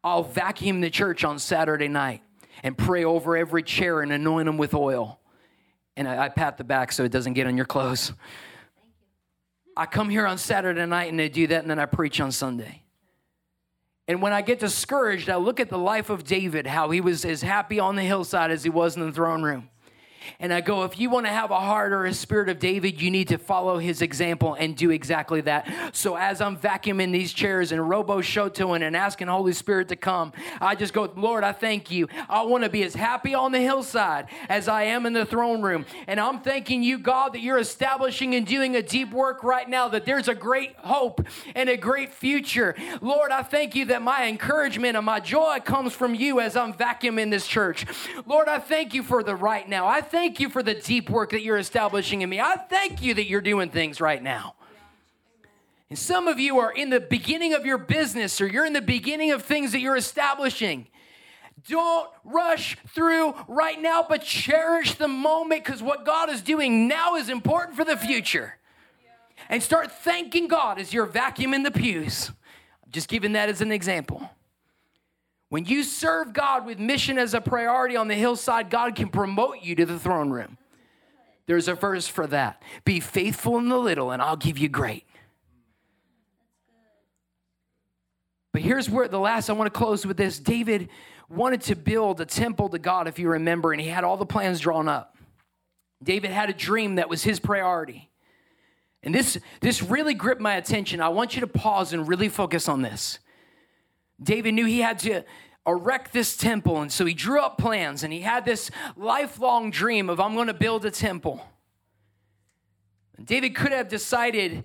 I'll 0.04 0.24
vacuum 0.24 0.82
the 0.82 0.90
church 0.90 1.24
on 1.24 1.40
Saturday 1.40 1.88
night 1.88 2.22
and 2.64 2.78
pray 2.78 3.04
over 3.04 3.38
every 3.38 3.64
chair 3.64 4.02
and 4.02 4.12
anoint 4.12 4.46
them 4.46 4.58
with 4.58 4.74
oil. 4.74 5.20
And 5.96 6.08
I, 6.08 6.26
I 6.26 6.30
pat 6.30 6.58
the 6.58 6.64
back 6.64 6.92
so 6.92 7.04
it 7.04 7.12
doesn't 7.12 7.34
get 7.34 7.48
on 7.48 7.58
your 7.58 7.66
clothes. 7.66 8.14
I 9.76 9.86
come 9.86 10.10
here 10.10 10.26
on 10.26 10.38
Saturday 10.38 10.86
night 10.86 11.12
and 11.12 11.22
I 11.22 11.28
do 11.28 11.48
that, 11.48 11.62
and 11.62 11.70
then 11.70 11.80
I 11.80 11.86
preach 11.86 12.20
on 12.20 12.32
Sunday. 12.32 12.84
And 14.08 14.22
when 14.22 14.34
I 14.34 14.42
get 14.42 14.60
discouraged, 14.60 15.30
I 15.30 15.38
look 15.38 15.60
at 15.60 15.70
the 15.70 15.78
life 15.78 16.10
of 16.10 16.24
David, 16.24 16.68
how 16.68 16.90
he 16.90 17.00
was 17.00 17.24
as 17.24 17.42
happy 17.42 17.80
on 17.80 17.96
the 17.96 18.02
hillside 18.02 18.52
as 18.52 18.64
he 18.64 18.70
was 18.70 18.96
in 18.96 19.06
the 19.06 19.12
throne 19.12 19.44
room. 19.44 19.70
And 20.40 20.54
I 20.54 20.62
go, 20.62 20.84
if 20.84 21.00
you 21.00 21.10
want 21.10 21.26
to 21.26 21.32
have 21.32 21.52
a 21.52 21.60
heart 21.60 21.94
or 21.94 22.06
a 22.06 22.14
spirit 22.14 22.50
of 22.50 22.60
David, 22.60 23.02
you 23.02 23.12
need 23.12 23.28
to 23.30 23.38
follow 23.38 23.78
his 23.78 24.02
example 24.02 24.56
and 24.56 24.76
do 24.76 24.92
exactly 24.92 25.42
that. 25.42 25.70
So 25.94 26.16
as 26.16 26.42
I'm 26.42 26.58
vacuuming 26.58 27.12
these 27.12 27.34
chairs 27.34 27.72
and 27.72 27.88
robo 27.90 28.22
shotoing 28.22 28.82
and 28.82 28.96
asking 28.96 29.28
Holy 29.28 29.54
Spirit 29.54 29.90
to 29.90 29.96
come, 29.96 30.34
I 30.60 30.76
just 30.76 30.94
go, 30.94 31.12
Lord, 31.16 31.44
I 31.44 31.52
thank 31.52 31.92
you. 31.92 32.08
I 32.30 32.44
want 32.44 32.64
to 32.64 32.70
be 32.70 32.84
as 32.84 32.96
happy 32.96 33.34
on 33.34 33.52
the 33.52 33.60
hillside 33.60 34.28
as 34.50 34.68
I 34.68 34.84
am 34.84 35.06
in 35.06 35.14
the 35.14 35.26
throne 35.26 35.62
room. 35.62 35.86
And 36.08 36.20
I'm 36.20 36.40
thanking 36.40 36.84
you, 36.84 36.98
God, 36.98 37.34
that 37.34 37.42
you're 37.42 37.58
establishing 37.60 38.36
and 38.36 38.46
doing 38.46 38.76
a 38.76 38.82
deep 38.82 39.12
work 39.12 39.44
right 39.44 39.68
now, 39.68 39.88
that 39.90 40.06
there's 40.06 40.28
a 40.28 40.36
great 40.36 40.76
hope 40.78 41.26
and 41.56 41.70
a 41.70 41.78
great 41.78 42.14
future. 42.14 42.76
Lord, 43.02 43.32
I 43.32 43.44
thank 43.44 43.76
you 43.76 43.86
that 43.86 44.02
my 44.02 44.28
encouragement 44.28 44.98
and 44.98 45.06
my 45.06 45.20
joy 45.20 45.60
comes 45.64 45.94
from 45.94 46.16
you 46.16 46.40
as 46.40 46.56
I'm 46.56 46.74
vacuuming 46.74 47.32
this 47.32 47.48
church. 47.48 47.86
Lord, 48.26 48.48
I 48.48 48.60
thank 48.60 48.94
you 48.94 49.04
for 49.04 49.24
the 49.24 49.36
right 49.36 49.68
now. 49.68 49.88
I 49.88 50.02
thank 50.12 50.40
you 50.40 50.50
for 50.50 50.62
the 50.62 50.74
deep 50.74 51.10
work 51.10 51.32
that 51.32 51.42
you're 51.42 51.58
establishing 51.58 52.22
in 52.22 52.30
me. 52.30 52.40
I 52.40 52.58
thank 52.58 53.02
you 53.02 53.14
that 53.14 53.28
you're 53.28 53.42
doing 53.42 53.70
things 53.70 54.02
right 54.02 54.22
now. 54.22 54.56
And 55.90 55.98
some 55.98 56.28
of 56.28 56.40
you 56.40 56.60
are 56.60 56.72
in 56.72 56.90
the 56.90 57.00
beginning 57.00 57.54
of 57.54 57.66
your 57.66 57.78
business 57.78 58.40
or 58.40 58.48
you're 58.48 58.66
in 58.66 58.74
the 58.74 58.82
beginning 58.82 59.32
of 59.32 59.44
things 59.44 59.72
that 59.72 59.80
you're 59.80 59.98
establishing. 59.98 60.88
Don't 61.68 62.10
rush 62.24 62.78
through 62.90 63.34
right 63.48 63.82
now, 63.82 64.06
but 64.08 64.22
cherish 64.22 64.96
the 64.96 65.08
moment 65.08 65.66
because 65.66 65.82
what 65.82 66.06
God 66.06 66.30
is 66.30 66.42
doing 66.42 66.88
now 66.88 67.16
is 67.16 67.30
important 67.30 67.76
for 67.76 67.86
the 67.86 67.98
future. 67.98 68.58
And 69.50 69.62
start 69.62 69.92
thanking 69.92 70.48
God 70.48 70.80
as 70.80 70.94
you're 70.94 71.08
vacuuming 71.08 71.64
the 71.64 71.72
pews. 71.72 72.30
I'm 72.86 72.92
just 72.92 73.10
giving 73.10 73.34
that 73.34 73.50
as 73.50 73.62
an 73.62 73.72
example. 73.72 74.30
When 75.52 75.66
you 75.66 75.84
serve 75.84 76.32
God 76.32 76.66
with 76.66 76.80
mission 76.80 77.18
as 77.18 77.34
a 77.34 77.42
priority 77.42 77.98
on 77.98 78.08
the 78.08 78.16
hillside, 78.16 78.70
God 78.70 78.96
can 78.96 79.10
promote 79.10 79.58
you 79.62 79.76
to 79.76 79.86
the 79.86 80.00
throne 80.00 80.30
room. 80.30 80.58
There's 81.46 81.68
a 81.68 81.74
verse 81.74 82.08
for 82.08 82.26
that. 82.28 82.64
Be 82.86 83.02
faithful 83.02 83.58
in 83.58 83.68
the 83.68 83.78
little, 83.78 84.12
and 84.12 84.22
I'll 84.22 84.38
give 84.38 84.58
you 84.58 84.70
great. 84.70 85.06
But 88.54 88.62
here's 88.62 88.90
where 88.90 89.10
the 89.10 89.20
last 89.20 89.50
I 89.50 89.54
want 89.54 89.68
to 89.74 89.78
close 89.78 90.06
with 90.06 90.16
this. 90.16 90.40
David 90.40 90.88
wanted 91.28 91.60
to 91.64 91.76
build 91.76 92.22
a 92.22 92.26
temple 92.26 92.70
to 92.70 92.80
God, 92.80 93.10
if 93.10 93.20
you 93.20 93.28
remember, 93.28 93.74
and 93.74 93.82
he 93.82 93.90
had 93.90 94.06
all 94.06 94.16
the 94.16 94.26
plans 94.26 94.62
drawn 94.62 94.88
up. 94.88 95.18
David 96.02 96.32
had 96.32 96.50
a 96.50 96.54
dream 96.54 96.96
that 96.96 97.10
was 97.10 97.24
his 97.24 97.42
priority. 97.42 98.10
And 99.04 99.14
this, 99.14 99.38
this 99.60 99.84
really 99.84 100.14
gripped 100.14 100.40
my 100.40 100.56
attention. 100.56 101.02
I 101.02 101.10
want 101.10 101.36
you 101.36 101.42
to 101.42 101.48
pause 101.48 101.92
and 101.92 102.08
really 102.08 102.30
focus 102.30 102.70
on 102.70 102.84
this. 102.84 103.20
David 104.22 104.54
knew 104.54 104.66
he 104.66 104.80
had 104.80 105.00
to 105.00 105.24
erect 105.68 106.14
this 106.14 106.38
temple, 106.38 106.82
and 106.82 106.92
so 106.92 107.06
he 107.06 107.14
drew 107.14 107.40
up 107.40 107.58
plans 107.58 108.04
and 108.04 108.12
he 108.12 108.22
had 108.22 108.46
this 108.46 108.72
lifelong 108.96 109.72
dream 109.72 110.10
of, 110.10 110.20
I'm 110.20 110.36
going 110.36 110.48
to 110.48 110.54
build 110.54 110.86
a 110.86 110.92
temple. 110.92 111.46
David 113.24 113.56
could 113.56 113.72
have 113.72 113.88
decided, 113.88 114.64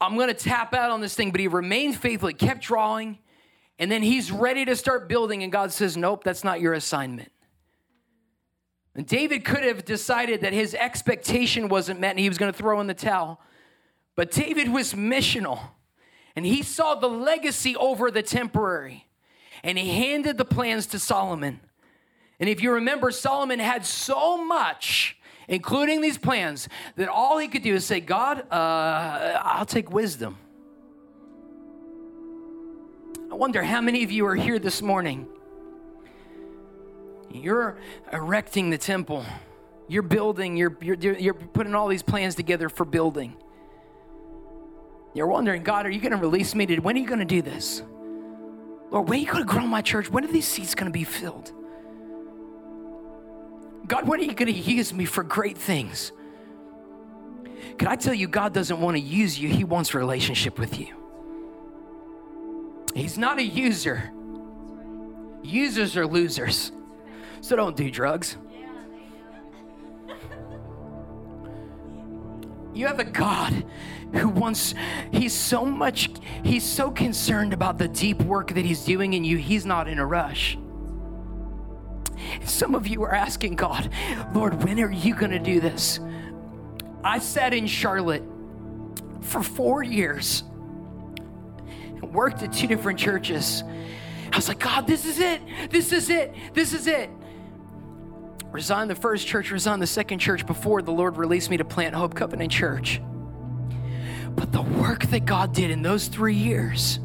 I'm 0.00 0.16
going 0.16 0.28
to 0.28 0.34
tap 0.34 0.74
out 0.74 0.90
on 0.90 1.00
this 1.00 1.14
thing, 1.14 1.30
but 1.30 1.40
he 1.40 1.48
remained 1.48 1.96
faithful. 1.96 2.28
He 2.28 2.34
kept 2.34 2.60
drawing, 2.60 3.18
and 3.78 3.90
then 3.90 4.02
he's 4.02 4.30
ready 4.30 4.64
to 4.66 4.76
start 4.76 5.08
building, 5.08 5.42
and 5.42 5.50
God 5.50 5.72
says, 5.72 5.96
Nope, 5.96 6.24
that's 6.24 6.44
not 6.44 6.60
your 6.60 6.74
assignment. 6.74 7.32
And 8.94 9.06
David 9.06 9.44
could 9.44 9.62
have 9.62 9.84
decided 9.84 10.40
that 10.40 10.52
his 10.52 10.74
expectation 10.74 11.68
wasn't 11.68 12.00
met 12.00 12.10
and 12.10 12.18
he 12.18 12.28
was 12.28 12.36
going 12.36 12.52
to 12.52 12.58
throw 12.58 12.80
in 12.80 12.88
the 12.88 12.94
towel. 12.94 13.40
But 14.16 14.32
David 14.32 14.72
was 14.72 14.92
missional, 14.92 15.60
and 16.38 16.46
he 16.46 16.62
saw 16.62 16.94
the 16.94 17.08
legacy 17.08 17.74
over 17.74 18.12
the 18.12 18.22
temporary, 18.22 19.08
and 19.64 19.76
he 19.76 19.88
handed 19.90 20.38
the 20.38 20.44
plans 20.44 20.86
to 20.86 20.98
Solomon. 20.98 21.58
And 22.38 22.48
if 22.48 22.62
you 22.62 22.70
remember, 22.74 23.10
Solomon 23.10 23.58
had 23.58 23.84
so 23.84 24.44
much 24.44 25.18
including 25.48 26.02
these 26.02 26.18
plans, 26.18 26.68
that 26.96 27.08
all 27.08 27.38
he 27.38 27.48
could 27.48 27.62
do 27.62 27.74
is 27.74 27.84
say, 27.84 28.00
God, 28.00 28.44
uh, 28.52 29.40
I'll 29.42 29.66
take 29.66 29.90
wisdom. 29.90 30.36
I 33.32 33.34
wonder 33.34 33.62
how 33.62 33.80
many 33.80 34.04
of 34.04 34.12
you 34.12 34.26
are 34.26 34.34
here 34.34 34.58
this 34.58 34.82
morning. 34.82 35.26
You're 37.30 37.78
erecting 38.12 38.70
the 38.70 38.78
temple. 38.78 39.24
You're 39.88 40.02
building, 40.02 40.56
you're, 40.56 40.76
you're, 40.82 40.96
you're 40.96 41.34
putting 41.34 41.74
all 41.74 41.88
these 41.88 42.02
plans 42.02 42.34
together 42.34 42.68
for 42.68 42.84
building. 42.84 43.34
You're 45.14 45.26
wondering, 45.26 45.62
God, 45.62 45.86
are 45.86 45.90
you 45.90 46.00
going 46.00 46.12
to 46.12 46.18
release 46.18 46.54
me? 46.54 46.66
When 46.78 46.96
are 46.96 47.00
you 47.00 47.06
going 47.06 47.18
to 47.18 47.24
do 47.24 47.42
this? 47.42 47.82
Lord, 48.90 49.08
when 49.08 49.18
are 49.18 49.22
you 49.22 49.26
going 49.26 49.46
to 49.46 49.52
grow 49.52 49.66
my 49.66 49.82
church? 49.82 50.10
When 50.10 50.24
are 50.24 50.32
these 50.32 50.46
seats 50.46 50.74
going 50.74 50.90
to 50.90 50.96
be 50.96 51.04
filled? 51.04 51.52
God, 53.86 54.06
when 54.06 54.20
are 54.20 54.24
you 54.24 54.34
going 54.34 54.52
to 54.52 54.58
use 54.58 54.92
me 54.92 55.04
for 55.04 55.22
great 55.22 55.56
things? 55.56 56.12
Can 57.78 57.88
I 57.88 57.96
tell 57.96 58.14
you, 58.14 58.28
God 58.28 58.52
doesn't 58.52 58.80
want 58.80 58.96
to 58.96 59.02
use 59.02 59.38
you, 59.38 59.48
He 59.48 59.64
wants 59.64 59.94
relationship 59.94 60.58
with 60.58 60.78
you. 60.78 60.94
He's 62.94 63.16
not 63.16 63.38
a 63.38 63.42
user. 63.42 64.12
Users 65.42 65.96
are 65.96 66.06
losers. 66.06 66.72
So 67.40 67.56
don't 67.56 67.76
do 67.76 67.90
drugs. 67.90 68.36
You 72.78 72.86
have 72.86 73.00
a 73.00 73.04
God 73.04 73.64
who 74.14 74.28
wants, 74.28 74.72
he's 75.10 75.34
so 75.34 75.64
much, 75.64 76.10
he's 76.44 76.62
so 76.62 76.92
concerned 76.92 77.52
about 77.52 77.76
the 77.76 77.88
deep 77.88 78.22
work 78.22 78.54
that 78.54 78.64
he's 78.64 78.84
doing 78.84 79.14
in 79.14 79.24
you, 79.24 79.36
he's 79.36 79.66
not 79.66 79.88
in 79.88 79.98
a 79.98 80.06
rush. 80.06 80.56
Some 82.44 82.76
of 82.76 82.86
you 82.86 83.02
are 83.02 83.12
asking 83.12 83.56
God, 83.56 83.90
Lord, 84.32 84.62
when 84.62 84.78
are 84.78 84.92
you 84.92 85.16
going 85.16 85.32
to 85.32 85.40
do 85.40 85.58
this? 85.58 85.98
I 87.02 87.18
sat 87.18 87.52
in 87.52 87.66
Charlotte 87.66 88.22
for 89.22 89.42
four 89.42 89.82
years 89.82 90.44
and 90.46 92.14
worked 92.14 92.44
at 92.44 92.52
two 92.52 92.68
different 92.68 93.00
churches. 93.00 93.64
I 94.32 94.36
was 94.36 94.46
like, 94.46 94.60
God, 94.60 94.86
this 94.86 95.04
is 95.04 95.18
it. 95.18 95.40
This 95.70 95.90
is 95.90 96.10
it. 96.10 96.32
This 96.54 96.72
is 96.72 96.86
it. 96.86 97.10
Resigned 98.50 98.90
the 98.90 98.94
first 98.94 99.26
church, 99.26 99.50
resigned 99.50 99.82
the 99.82 99.86
second 99.86 100.20
church 100.20 100.46
before 100.46 100.80
the 100.80 100.90
Lord 100.90 101.16
released 101.16 101.50
me 101.50 101.58
to 101.58 101.64
plant 101.64 101.94
Hope 101.94 102.14
Covenant 102.14 102.50
Church. 102.50 103.00
But 104.30 104.52
the 104.52 104.62
work 104.62 105.04
that 105.06 105.26
God 105.26 105.52
did 105.52 105.70
in 105.70 105.82
those 105.82 106.08
three 106.08 106.34
years, 106.34 107.00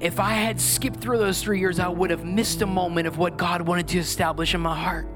if 0.00 0.20
I 0.20 0.32
had 0.32 0.60
skipped 0.60 1.00
through 1.00 1.18
those 1.18 1.42
three 1.42 1.58
years, 1.58 1.80
I 1.80 1.88
would 1.88 2.10
have 2.10 2.24
missed 2.24 2.62
a 2.62 2.66
moment 2.66 3.08
of 3.08 3.18
what 3.18 3.36
God 3.36 3.62
wanted 3.62 3.88
to 3.88 3.98
establish 3.98 4.54
in 4.54 4.60
my 4.60 4.76
heart. 4.76 5.08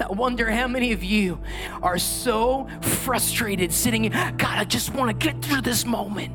I 0.00 0.12
wonder 0.12 0.50
how 0.50 0.68
many 0.68 0.92
of 0.92 1.02
you 1.02 1.40
are 1.82 1.98
so 1.98 2.68
frustrated 2.80 3.72
sitting 3.72 4.04
in, 4.04 4.12
God, 4.12 4.58
I 4.58 4.64
just 4.64 4.92
want 4.94 5.18
to 5.18 5.26
get 5.26 5.42
through 5.42 5.62
this 5.62 5.84
moment. 5.86 6.32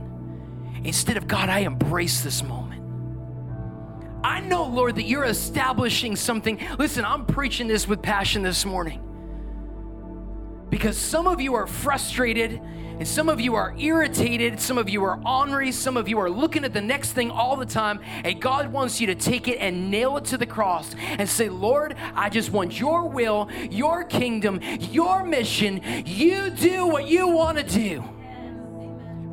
Instead 0.83 1.17
of, 1.17 1.27
God, 1.27 1.49
I 1.49 1.59
embrace 1.59 2.21
this 2.21 2.43
moment. 2.43 2.80
I 4.23 4.39
know, 4.39 4.65
Lord, 4.65 4.95
that 4.95 5.03
you're 5.03 5.25
establishing 5.25 6.15
something. 6.15 6.59
Listen, 6.77 7.05
I'm 7.05 7.25
preaching 7.25 7.67
this 7.67 7.87
with 7.87 8.01
passion 8.01 8.43
this 8.43 8.65
morning 8.65 9.01
because 10.69 10.97
some 10.97 11.27
of 11.27 11.41
you 11.41 11.53
are 11.55 11.67
frustrated 11.67 12.61
and 13.01 13.07
some 13.07 13.29
of 13.29 13.41
you 13.41 13.55
are 13.55 13.75
irritated, 13.77 14.59
some 14.59 14.77
of 14.77 14.87
you 14.87 15.03
are 15.03 15.19
ornery, 15.25 15.71
some 15.71 15.97
of 15.97 16.07
you 16.07 16.19
are 16.19 16.29
looking 16.29 16.63
at 16.63 16.71
the 16.71 16.81
next 16.81 17.13
thing 17.13 17.31
all 17.31 17.55
the 17.55 17.65
time, 17.65 17.99
and 18.23 18.39
God 18.39 18.71
wants 18.71 19.01
you 19.01 19.07
to 19.07 19.15
take 19.15 19.47
it 19.47 19.57
and 19.57 19.89
nail 19.89 20.17
it 20.17 20.25
to 20.25 20.37
the 20.37 20.45
cross 20.45 20.95
and 20.99 21.27
say, 21.27 21.49
Lord, 21.49 21.95
I 22.13 22.29
just 22.29 22.51
want 22.51 22.79
your 22.79 23.07
will, 23.07 23.49
your 23.71 24.03
kingdom, 24.03 24.59
your 24.79 25.23
mission. 25.23 25.81
You 26.05 26.51
do 26.51 26.85
what 26.85 27.07
you 27.07 27.27
want 27.27 27.57
to 27.57 27.63
do. 27.63 28.03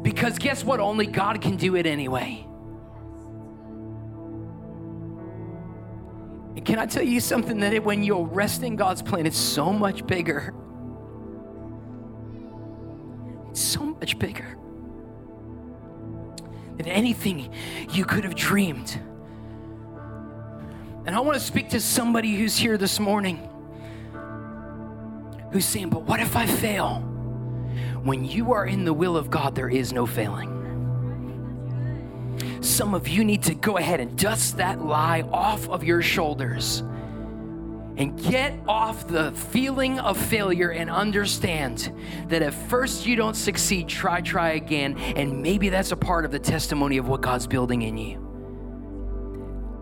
Because 0.03 0.39
guess 0.39 0.65
what? 0.65 0.81
Only 0.81 1.07
God 1.07 1.43
can 1.43 1.57
do 1.57 1.77
it 1.77 1.85
anyway. 1.85 2.48
And 6.59 6.67
can 6.67 6.81
I 6.81 6.87
tell 6.87 7.05
you 7.05 7.21
something 7.21 7.61
that 7.61 7.85
when 7.85 8.03
you're 8.03 8.27
resting 8.27 8.75
God's 8.75 9.01
plan, 9.01 9.27
it's 9.27 9.39
so 9.39 9.73
much 9.73 10.05
bigger 10.09 10.53
It's 13.51 13.61
so 13.61 13.85
much 13.85 14.19
bigger 14.19 14.57
than 16.77 16.89
anything 16.89 17.53
you 17.93 18.05
could 18.05 18.25
have 18.25 18.35
dreamed. 18.35 19.01
And 21.07 21.15
I 21.15 21.21
want 21.21 21.35
to 21.35 21.41
speak 21.41 21.69
to 21.71 21.81
somebody 21.81 22.35
who's 22.35 22.57
here 22.57 22.77
this 22.77 22.99
morning 22.99 23.49
who's 25.53 25.65
saying, 25.65 25.91
But 25.91 26.03
what 26.03 26.19
if 26.19 26.35
I 26.35 26.47
fail? 26.47 26.99
When 28.03 28.25
you 28.25 28.53
are 28.53 28.67
in 28.67 28.85
the 28.85 28.93
will 28.93 29.17
of 29.17 29.31
God, 29.31 29.55
there 29.55 29.69
is 29.69 29.93
no 29.93 30.07
failing. 30.07 30.58
Some 32.61 32.95
of 32.95 33.09
you 33.09 33.25
need 33.25 33.43
to 33.45 33.55
go 33.55 33.77
ahead 33.77 34.01
and 34.01 34.17
dust 34.19 34.57
that 34.57 34.81
lie 34.81 35.23
off 35.33 35.69
of 35.69 35.85
your 35.85 36.03
shoulders 36.03 36.83
and 37.99 38.17
get 38.23 38.55
off 38.69 39.09
the 39.09 39.33
feeling 39.33 39.99
of 39.99 40.17
failure 40.17 40.71
and 40.71 40.89
understand 40.89 41.93
that 42.29 42.43
if 42.43 42.55
first 42.55 43.07
you 43.07 43.17
don't 43.17 43.35
succeed, 43.35 43.89
try, 43.89 44.21
try 44.21 44.51
again. 44.51 44.97
And 44.97 45.43
maybe 45.43 45.69
that's 45.69 45.91
a 45.91 45.97
part 45.97 46.25
of 46.25 46.31
the 46.31 46.39
testimony 46.39 46.99
of 46.99 47.09
what 47.09 47.23
God's 47.23 47.49
building 47.49 47.83
in 47.83 47.97
you. 47.97 48.25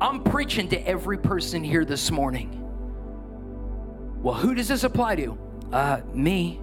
I'm 0.01 0.23
preaching 0.23 0.69
to 0.71 0.89
every 0.89 1.19
person 1.19 1.63
here 1.63 1.85
this 1.85 2.11
morning. 2.11 2.63
Well, 4.23 4.35
who 4.35 4.55
does 4.55 4.69
this 4.69 4.85
apply 4.85 5.17
to? 5.17 5.39
Uh, 5.73 6.01
me. 6.13 6.61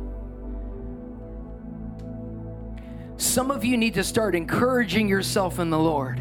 Some 3.34 3.50
of 3.50 3.65
you 3.65 3.78
need 3.78 3.96
to 3.96 4.04
start 4.04 4.36
encouraging 4.36 5.10
yourself 5.10 5.58
in 5.58 5.72
the 5.72 5.80
Lord 5.80 6.19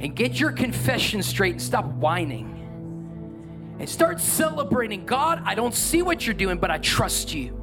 and 0.00 0.16
get 0.16 0.40
your 0.40 0.50
confession 0.50 1.22
straight 1.22 1.52
and 1.52 1.62
stop 1.62 1.84
whining 1.84 3.76
and 3.78 3.88
start 3.88 4.18
celebrating. 4.18 5.06
God, 5.06 5.40
I 5.44 5.54
don't 5.54 5.72
see 5.72 6.02
what 6.02 6.26
you're 6.26 6.34
doing, 6.34 6.58
but 6.58 6.72
I 6.72 6.78
trust 6.78 7.32
you. 7.32 7.56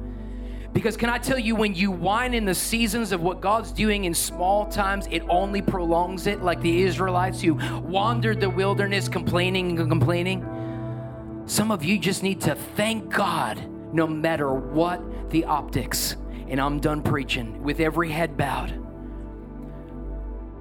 Because 0.72 0.96
can 0.96 1.10
I 1.10 1.18
tell 1.18 1.38
you, 1.38 1.54
when 1.54 1.74
you 1.74 1.90
whine 1.90 2.32
in 2.32 2.46
the 2.46 2.54
seasons 2.54 3.12
of 3.12 3.20
what 3.20 3.42
God's 3.42 3.72
doing 3.72 4.06
in 4.06 4.14
small 4.14 4.64
times, 4.64 5.06
it 5.10 5.22
only 5.28 5.60
prolongs 5.60 6.26
it, 6.26 6.40
like 6.40 6.62
the 6.62 6.82
Israelites 6.82 7.42
who 7.42 7.56
wandered 7.82 8.40
the 8.40 8.48
wilderness 8.48 9.06
complaining 9.06 9.78
and 9.78 9.90
complaining. 9.90 11.44
Some 11.44 11.70
of 11.70 11.84
you 11.84 11.98
just 11.98 12.22
need 12.22 12.40
to 12.40 12.54
thank 12.54 13.12
God 13.12 13.62
no 13.92 14.06
matter 14.06 14.50
what 14.54 15.28
the 15.28 15.44
optics. 15.44 16.16
And 16.48 16.60
I'm 16.60 16.80
done 16.80 17.02
preaching 17.02 17.62
with 17.62 17.80
every 17.80 18.10
head 18.10 18.36
bowed. 18.36 18.82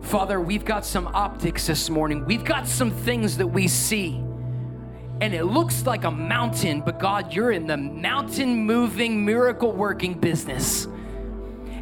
Father, 0.01 0.39
we've 0.39 0.65
got 0.65 0.85
some 0.85 1.07
optics 1.07 1.67
this 1.67 1.89
morning. 1.89 2.25
We've 2.25 2.43
got 2.43 2.67
some 2.67 2.91
things 2.91 3.37
that 3.37 3.47
we 3.47 3.67
see 3.67 4.23
and 5.21 5.33
it 5.33 5.45
looks 5.45 5.85
like 5.85 6.03
a 6.03 6.11
mountain, 6.11 6.81
but 6.81 6.99
God, 6.99 7.33
you're 7.33 7.51
in 7.51 7.67
the 7.67 7.77
mountain 7.77 8.65
moving, 8.65 9.23
miracle 9.23 9.71
working 9.71 10.13
business. 10.13 10.87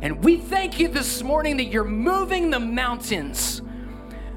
And 0.03 0.23
we 0.23 0.37
thank 0.37 0.79
you 0.79 0.87
this 0.87 1.23
morning 1.23 1.57
that 1.57 1.65
you're 1.65 1.83
moving 1.83 2.51
the 2.51 2.59
mountains, 2.59 3.63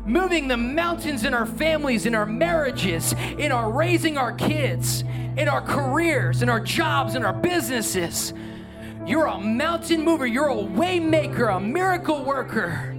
moving 0.07 0.49
the 0.49 0.57
mountains 0.57 1.25
in 1.25 1.35
our 1.35 1.45
families, 1.45 2.07
in 2.07 2.14
our 2.14 2.25
marriages, 2.25 3.12
in 3.37 3.53
our 3.53 3.71
raising 3.71 4.17
our 4.17 4.33
kids. 4.33 5.05
in 5.37 5.49
our 5.49 5.61
careers, 5.61 6.41
in 6.41 6.49
our 6.49 6.61
jobs, 6.61 7.14
in 7.14 7.23
our 7.23 7.33
businesses. 7.35 8.33
You're 9.07 9.27
a 9.27 9.39
mountain 9.39 10.03
mover, 10.03 10.27
you're 10.27 10.49
a 10.49 10.61
way 10.61 10.99
maker, 10.99 11.47
a 11.47 11.61
miracle 11.61 12.25
worker. 12.25 12.97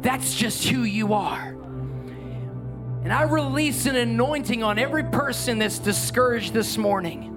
That's 0.00 0.34
just 0.34 0.66
who 0.66 0.84
you 0.84 1.12
are. 1.12 1.54
And 3.04 3.12
I 3.12 3.24
release 3.24 3.84
an 3.84 3.96
anointing 3.96 4.62
on 4.62 4.78
every 4.78 5.04
person 5.04 5.58
that's 5.58 5.78
discouraged 5.78 6.54
this 6.54 6.78
morning. 6.78 7.30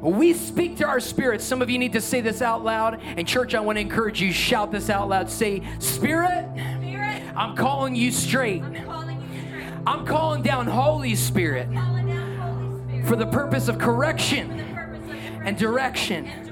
We 0.00 0.34
speak 0.34 0.76
to 0.76 0.86
our 0.86 1.00
spirits. 1.00 1.44
Some 1.44 1.62
of 1.62 1.68
you 1.68 1.78
need 1.78 1.94
to 1.94 2.00
say 2.00 2.20
this 2.20 2.40
out 2.40 2.62
loud. 2.62 3.00
And, 3.02 3.26
church, 3.26 3.56
I 3.56 3.60
want 3.60 3.76
to 3.76 3.80
encourage 3.80 4.20
you 4.20 4.32
shout 4.32 4.70
this 4.70 4.88
out 4.88 5.08
loud. 5.08 5.28
Say, 5.28 5.62
Spirit, 5.80 6.46
Spirit, 6.78 7.22
I'm 7.34 7.56
calling 7.56 7.96
you 7.96 8.12
straight. 8.12 8.62
I'm 8.62 8.84
calling 8.84 9.20
you 9.20 9.40
straight. 9.40 9.72
I'm 9.84 10.06
calling 10.06 10.42
down 10.42 10.66
Holy 10.68 11.16
Spirit 11.16 11.72
down 11.72 12.06
Holy 12.38 12.86
Spirit 12.86 13.06
for 13.06 13.16
the 13.16 13.26
purpose 13.26 13.66
of 13.66 13.74
for 13.74 13.80
the 13.80 13.84
correction 13.84 14.48
purpose 14.48 14.68
of 14.68 14.74
correction 14.76 15.40
and 15.46 15.56
direction. 15.56 16.26
and 16.26 16.45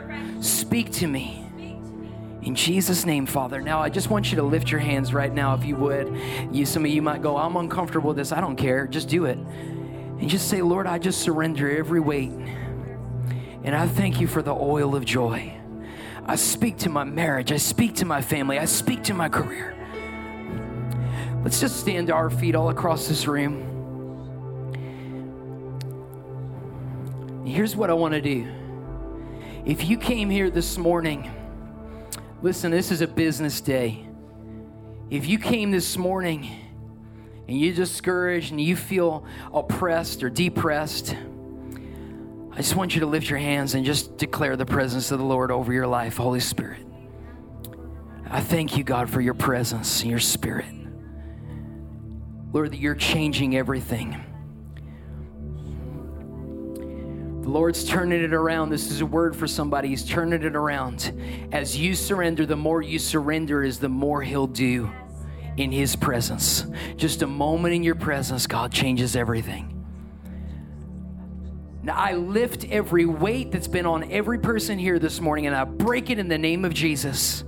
Speak 0.45 0.93
to 0.93 1.07
me. 1.07 1.41
In 2.43 2.55
Jesus' 2.55 3.07
name, 3.07 3.25
Father. 3.25 3.63
Now, 3.63 3.81
I 3.81 3.89
just 3.89 4.11
want 4.11 4.31
you 4.31 4.37
to 4.37 4.43
lift 4.43 4.71
your 4.71 4.81
hands 4.81 5.15
right 5.15 5.33
now, 5.33 5.55
if 5.55 5.65
you 5.65 5.75
would. 5.77 6.15
You, 6.53 6.67
some 6.67 6.85
of 6.85 6.91
you 6.91 7.01
might 7.01 7.23
go, 7.23 7.39
I'm 7.39 7.57
uncomfortable 7.57 8.09
with 8.09 8.19
this. 8.19 8.31
I 8.31 8.43
don't 8.43 8.57
care. 8.57 8.87
Just 8.87 9.09
do 9.09 9.25
it. 9.25 9.39
And 9.39 10.29
just 10.29 10.49
say, 10.49 10.61
Lord, 10.61 10.87
I 10.87 10.99
just 10.99 11.23
surrender 11.23 11.75
every 11.75 12.01
weight. 12.01 12.33
And 13.63 13.75
I 13.75 13.89
thank 13.89 14.21
you 14.21 14.27
for 14.27 14.43
the 14.43 14.53
oil 14.53 14.95
of 14.95 15.07
joy. 15.07 15.55
I 16.27 16.37
speak 16.37 16.77
to 16.79 16.91
my 16.91 17.05
marriage. 17.05 17.51
I 17.51 17.57
speak 17.57 17.95
to 17.97 18.05
my 18.05 18.21
family. 18.21 18.59
I 18.59 18.67
speak 18.67 19.03
to 19.05 19.15
my 19.15 19.31
career. 19.31 19.75
Let's 21.43 21.59
just 21.59 21.81
stand 21.81 22.09
to 22.09 22.13
our 22.13 22.29
feet 22.29 22.55
all 22.55 22.69
across 22.69 23.09
this 23.09 23.27
room. 23.27 23.71
Here's 27.47 27.75
what 27.75 27.89
I 27.89 27.95
want 27.95 28.13
to 28.13 28.21
do. 28.21 28.47
If 29.65 29.89
you 29.89 29.97
came 29.97 30.29
here 30.29 30.51
this 30.51 30.77
morning, 30.77 31.31
listen, 32.43 32.71
this 32.71 32.91
is 32.91 33.01
a 33.01 33.07
business 33.07 33.63
day. 33.63 34.07
If 35.09 35.27
you 35.27 35.39
came 35.39 35.71
this 35.71 35.97
morning 35.97 36.51
and 37.49 37.59
you're 37.59 37.75
discouraged 37.75 38.51
and 38.51 38.61
you 38.61 38.77
feel 38.77 39.25
oppressed 39.55 40.23
or 40.23 40.29
depressed, 40.29 41.17
I 42.53 42.57
just 42.59 42.77
want 42.77 42.95
you 42.95 43.01
to 43.01 43.07
lift 43.07 43.31
your 43.31 43.39
hands 43.39 43.75
and 43.75 43.87
just 43.87 44.19
declare 44.19 44.55
the 44.55 44.67
presence 44.67 45.11
of 45.11 45.19
the 45.19 45.25
Lord 45.25 45.51
over 45.51 45.73
your 45.73 45.87
life, 45.87 46.19
Holy 46.19 46.41
Spirit. 46.41 46.87
I 48.29 48.41
thank 48.41 48.77
you, 48.77 48.85
God, 48.85 49.09
for 49.09 49.23
your 49.23 49.33
presence 49.33 50.03
and 50.03 50.11
your 50.11 50.21
spirit. 50.21 50.75
Lord, 52.53 52.73
that 52.73 52.81
you're 52.81 52.95
changing 52.95 53.57
everything. 53.57 54.23
The 57.45 57.51
Lord's 57.51 57.85
turning 57.85 58.23
it 58.23 58.33
around. 58.33 58.71
This 58.71 58.91
is 58.91 59.03
a 59.03 59.07
word 59.07 59.37
for 59.37 59.47
somebody. 59.47 59.89
He's 59.89 60.03
turning 60.03 60.43
it 60.43 60.57
around. 60.57 61.13
As 61.53 61.77
you 61.77 61.95
surrender, 61.95 62.47
the 62.47 62.57
more 62.57 62.81
you 62.81 62.99
surrender 62.99 63.63
is 63.63 63.79
the 63.79 63.91
more 63.91 64.23
He'll 64.23 64.47
do 64.47 64.91
in 65.59 65.71
His 65.71 65.95
presence. 65.95 66.65
Just 66.97 67.21
a 67.21 67.27
moment 67.27 67.75
in 67.75 67.83
your 67.83 67.97
presence, 67.97 68.47
God 68.47 68.73
changes 68.73 69.15
everything. 69.15 69.85
Now, 71.83 71.97
I 71.97 72.15
lift 72.15 72.65
every 72.71 73.05
weight 73.05 73.53
that's 73.53 73.69
been 73.69 73.85
on 73.85 74.11
every 74.11 74.39
person 74.39 74.79
here 74.79 74.99
this 74.99 75.21
morning 75.21 75.47
and 75.47 75.55
I 75.55 75.65
break 75.65 76.09
it 76.09 76.19
in 76.19 76.29
the 76.29 76.39
name 76.39 76.65
of 76.65 76.73
Jesus. 76.73 77.45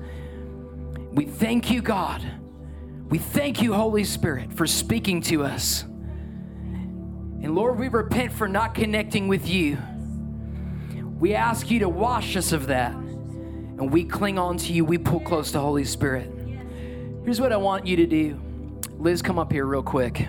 We 1.10 1.24
thank 1.24 1.70
you, 1.70 1.80
God. 1.80 2.22
We 3.08 3.16
thank 3.16 3.62
you, 3.62 3.72
Holy 3.72 4.04
Spirit, 4.04 4.52
for 4.52 4.66
speaking 4.66 5.22
to 5.22 5.44
us. 5.44 5.86
And 7.42 7.54
Lord, 7.54 7.78
we 7.78 7.88
repent 7.88 8.32
for 8.32 8.48
not 8.48 8.74
connecting 8.74 9.28
with 9.28 9.48
you. 9.48 9.78
We 11.18 11.34
ask 11.34 11.70
you 11.70 11.80
to 11.80 11.88
wash 11.88 12.36
us 12.36 12.52
of 12.52 12.66
that. 12.66 12.92
And 12.92 13.92
we 13.92 14.04
cling 14.04 14.38
on 14.38 14.56
to 14.58 14.72
you. 14.72 14.84
We 14.84 14.98
pull 14.98 15.20
close 15.20 15.52
to 15.52 15.60
Holy 15.60 15.84
Spirit. 15.84 16.30
Here's 17.24 17.40
what 17.40 17.52
I 17.52 17.56
want 17.56 17.86
you 17.86 17.96
to 17.96 18.06
do. 18.06 18.40
Liz, 18.98 19.22
come 19.22 19.38
up 19.38 19.52
here 19.52 19.66
real 19.66 19.82
quick. 19.82 20.26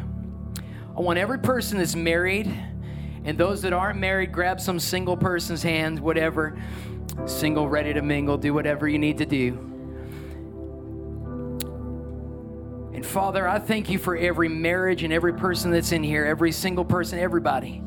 I 0.96 1.00
want 1.00 1.20
every 1.20 1.40
person 1.40 1.78
that's 1.78 1.96
married 1.96 2.54
and 3.24 3.38
those 3.38 3.62
that 3.64 3.74
aren't 3.74 4.00
married, 4.00 4.32
grab 4.32 4.60
some 4.60 4.80
single 4.80 5.18
person's 5.18 5.62
hand, 5.62 6.00
whatever. 6.00 6.58
Single, 7.26 7.68
ready 7.68 7.94
to 7.94 8.02
mingle, 8.02 8.38
do 8.38 8.54
whatever 8.54 8.88
you 8.88 8.98
need 8.98 9.18
to 9.18 9.26
do. 9.26 9.77
And 12.98 13.06
Father, 13.06 13.48
I 13.48 13.60
thank 13.60 13.92
you 13.92 14.00
for 14.00 14.18
every 14.18 14.50
marriage 14.50 15.04
and 15.04 15.14
every 15.14 15.32
person 15.32 15.70
that's 15.70 15.92
in 15.92 16.02
here, 16.02 16.26
every 16.26 16.52
single 16.52 16.84
person, 16.84 17.20
everybody. 17.20 17.84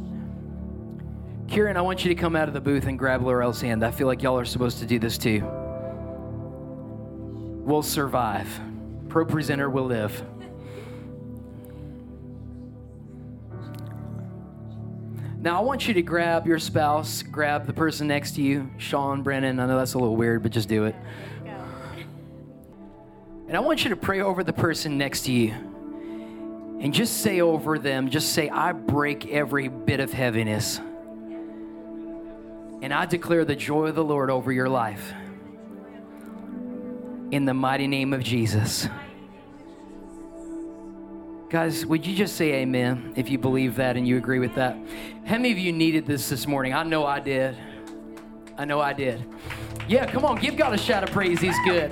Kieran, 1.49 1.77
I 1.77 1.81
want 1.81 2.05
you 2.05 2.11
to 2.11 2.15
come 2.15 2.37
out 2.37 2.47
of 2.47 2.55
the 2.55 2.61
booth 2.61 2.87
and 2.87 2.97
grab 2.97 3.21
Laurel's 3.21 3.61
hand. 3.61 3.85
I 3.85 3.91
feel 3.91 4.07
like 4.07 4.23
y'all 4.23 4.39
are 4.39 4.45
supposed 4.45 4.79
to 4.79 4.87
do 4.87 5.01
this 5.01 5.19
too. 5.19 5.41
We'll 7.65 7.83
survive. 7.83 8.47
ProPresenter 9.09 9.73
will 9.73 9.87
live. 9.87 10.23
Now, 15.41 15.59
I 15.59 15.61
want 15.63 15.89
you 15.89 15.95
to 15.95 16.03
grab 16.03 16.47
your 16.47 16.61
spouse, 16.61 17.23
grab 17.23 17.67
the 17.67 17.73
person 17.73 18.07
next 18.07 18.37
to 18.37 18.43
you, 18.43 18.71
Sean, 18.79 19.25
Brennan. 19.25 19.59
I 19.59 19.67
know 19.67 19.77
that's 19.77 19.95
a 19.95 19.99
little 19.99 20.15
weird, 20.15 20.45
but 20.45 20.53
just 20.53 20.69
do 20.69 20.85
it. 20.85 20.95
And 23.51 23.57
I 23.57 23.61
want 23.61 23.83
you 23.83 23.91
to 23.91 23.97
pray 23.97 24.21
over 24.21 24.45
the 24.45 24.53
person 24.53 24.97
next 24.97 25.23
to 25.23 25.33
you. 25.33 25.51
And 25.51 26.95
just 26.95 27.21
say 27.21 27.41
over 27.41 27.81
them, 27.81 28.09
just 28.09 28.33
say, 28.33 28.49
I 28.49 28.71
break 28.71 29.27
every 29.27 29.67
bit 29.67 29.99
of 29.99 30.13
heaviness. 30.13 30.79
And 32.81 32.95
I 32.95 33.07
declare 33.07 33.45
the 33.45 33.57
joy 33.57 33.89
of 33.89 33.97
the 33.97 34.05
Lord 34.05 34.31
over 34.31 34.53
your 34.53 34.69
life. 34.69 35.13
In 37.33 37.45
the 37.45 37.53
mighty 37.53 37.89
name 37.89 38.13
of 38.13 38.23
Jesus. 38.23 38.89
Guys, 41.49 41.85
would 41.85 42.07
you 42.07 42.15
just 42.15 42.37
say 42.37 42.53
amen 42.53 43.15
if 43.17 43.29
you 43.31 43.39
believe 43.39 43.75
that 43.75 43.97
and 43.97 44.07
you 44.07 44.17
agree 44.17 44.39
with 44.39 44.55
that? 44.55 44.77
How 45.25 45.39
many 45.39 45.51
of 45.51 45.59
you 45.59 45.73
needed 45.73 46.07
this 46.07 46.29
this 46.29 46.47
morning? 46.47 46.73
I 46.73 46.85
know 46.85 47.05
I 47.05 47.19
did. 47.19 47.59
I 48.57 48.65
know 48.65 48.81
I 48.81 48.93
did. 48.93 49.25
Yeah, 49.89 50.09
come 50.09 50.25
on, 50.25 50.39
give 50.39 50.57
God 50.57 50.73
a 50.73 50.79
shout 50.79 51.03
of 51.03 51.11
praise. 51.11 51.41
He's 51.41 51.59
good. 51.65 51.91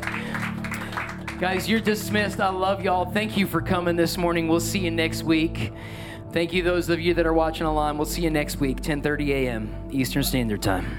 Guys, 1.39 1.68
you're 1.68 1.78
dismissed. 1.78 2.41
I 2.41 2.49
love 2.49 2.82
y'all. 2.82 3.05
Thank 3.05 3.36
you 3.36 3.47
for 3.47 3.62
coming 3.62 3.95
this 3.95 4.16
morning. 4.18 4.49
We'll 4.49 4.59
see 4.59 4.80
you 4.80 4.91
next 4.91 5.22
week. 5.22 5.72
Thank 6.32 6.53
you, 6.53 6.64
those 6.64 6.89
of 6.89 7.01
you 7.01 7.14
that 7.14 7.26
are 7.26 7.32
watching 7.32 7.64
online. 7.64 7.97
We'll 7.97 8.07
see 8.07 8.22
you 8.22 8.30
next 8.30 8.59
week, 8.59 8.80
10:30 8.80 9.28
a.m. 9.28 9.89
Eastern 9.93 10.24
Standard 10.24 10.62
Time. 10.62 10.99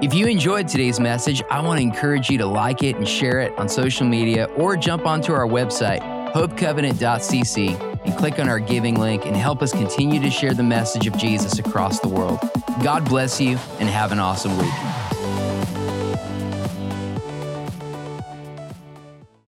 If 0.00 0.14
you 0.14 0.26
enjoyed 0.28 0.68
today's 0.68 1.00
message, 1.00 1.42
I 1.50 1.60
want 1.60 1.78
to 1.78 1.82
encourage 1.82 2.30
you 2.30 2.38
to 2.38 2.46
like 2.46 2.84
it 2.84 2.94
and 2.94 3.08
share 3.08 3.40
it 3.40 3.58
on 3.58 3.68
social 3.68 4.06
media 4.06 4.44
or 4.56 4.76
jump 4.76 5.06
onto 5.06 5.32
our 5.32 5.46
website, 5.46 6.00
hopecovenant.cc, 6.32 7.98
and 8.04 8.16
click 8.16 8.38
on 8.38 8.48
our 8.48 8.60
giving 8.60 8.94
link 8.94 9.26
and 9.26 9.34
help 9.34 9.60
us 9.60 9.72
continue 9.72 10.20
to 10.20 10.30
share 10.30 10.54
the 10.54 10.62
message 10.62 11.08
of 11.08 11.16
Jesus 11.16 11.58
across 11.58 11.98
the 11.98 12.08
world. 12.08 12.38
God 12.82 13.04
bless 13.06 13.40
you 13.40 13.58
and 13.80 13.88
have 13.88 14.12
an 14.12 14.20
awesome 14.20 14.56
week. 14.56 15.03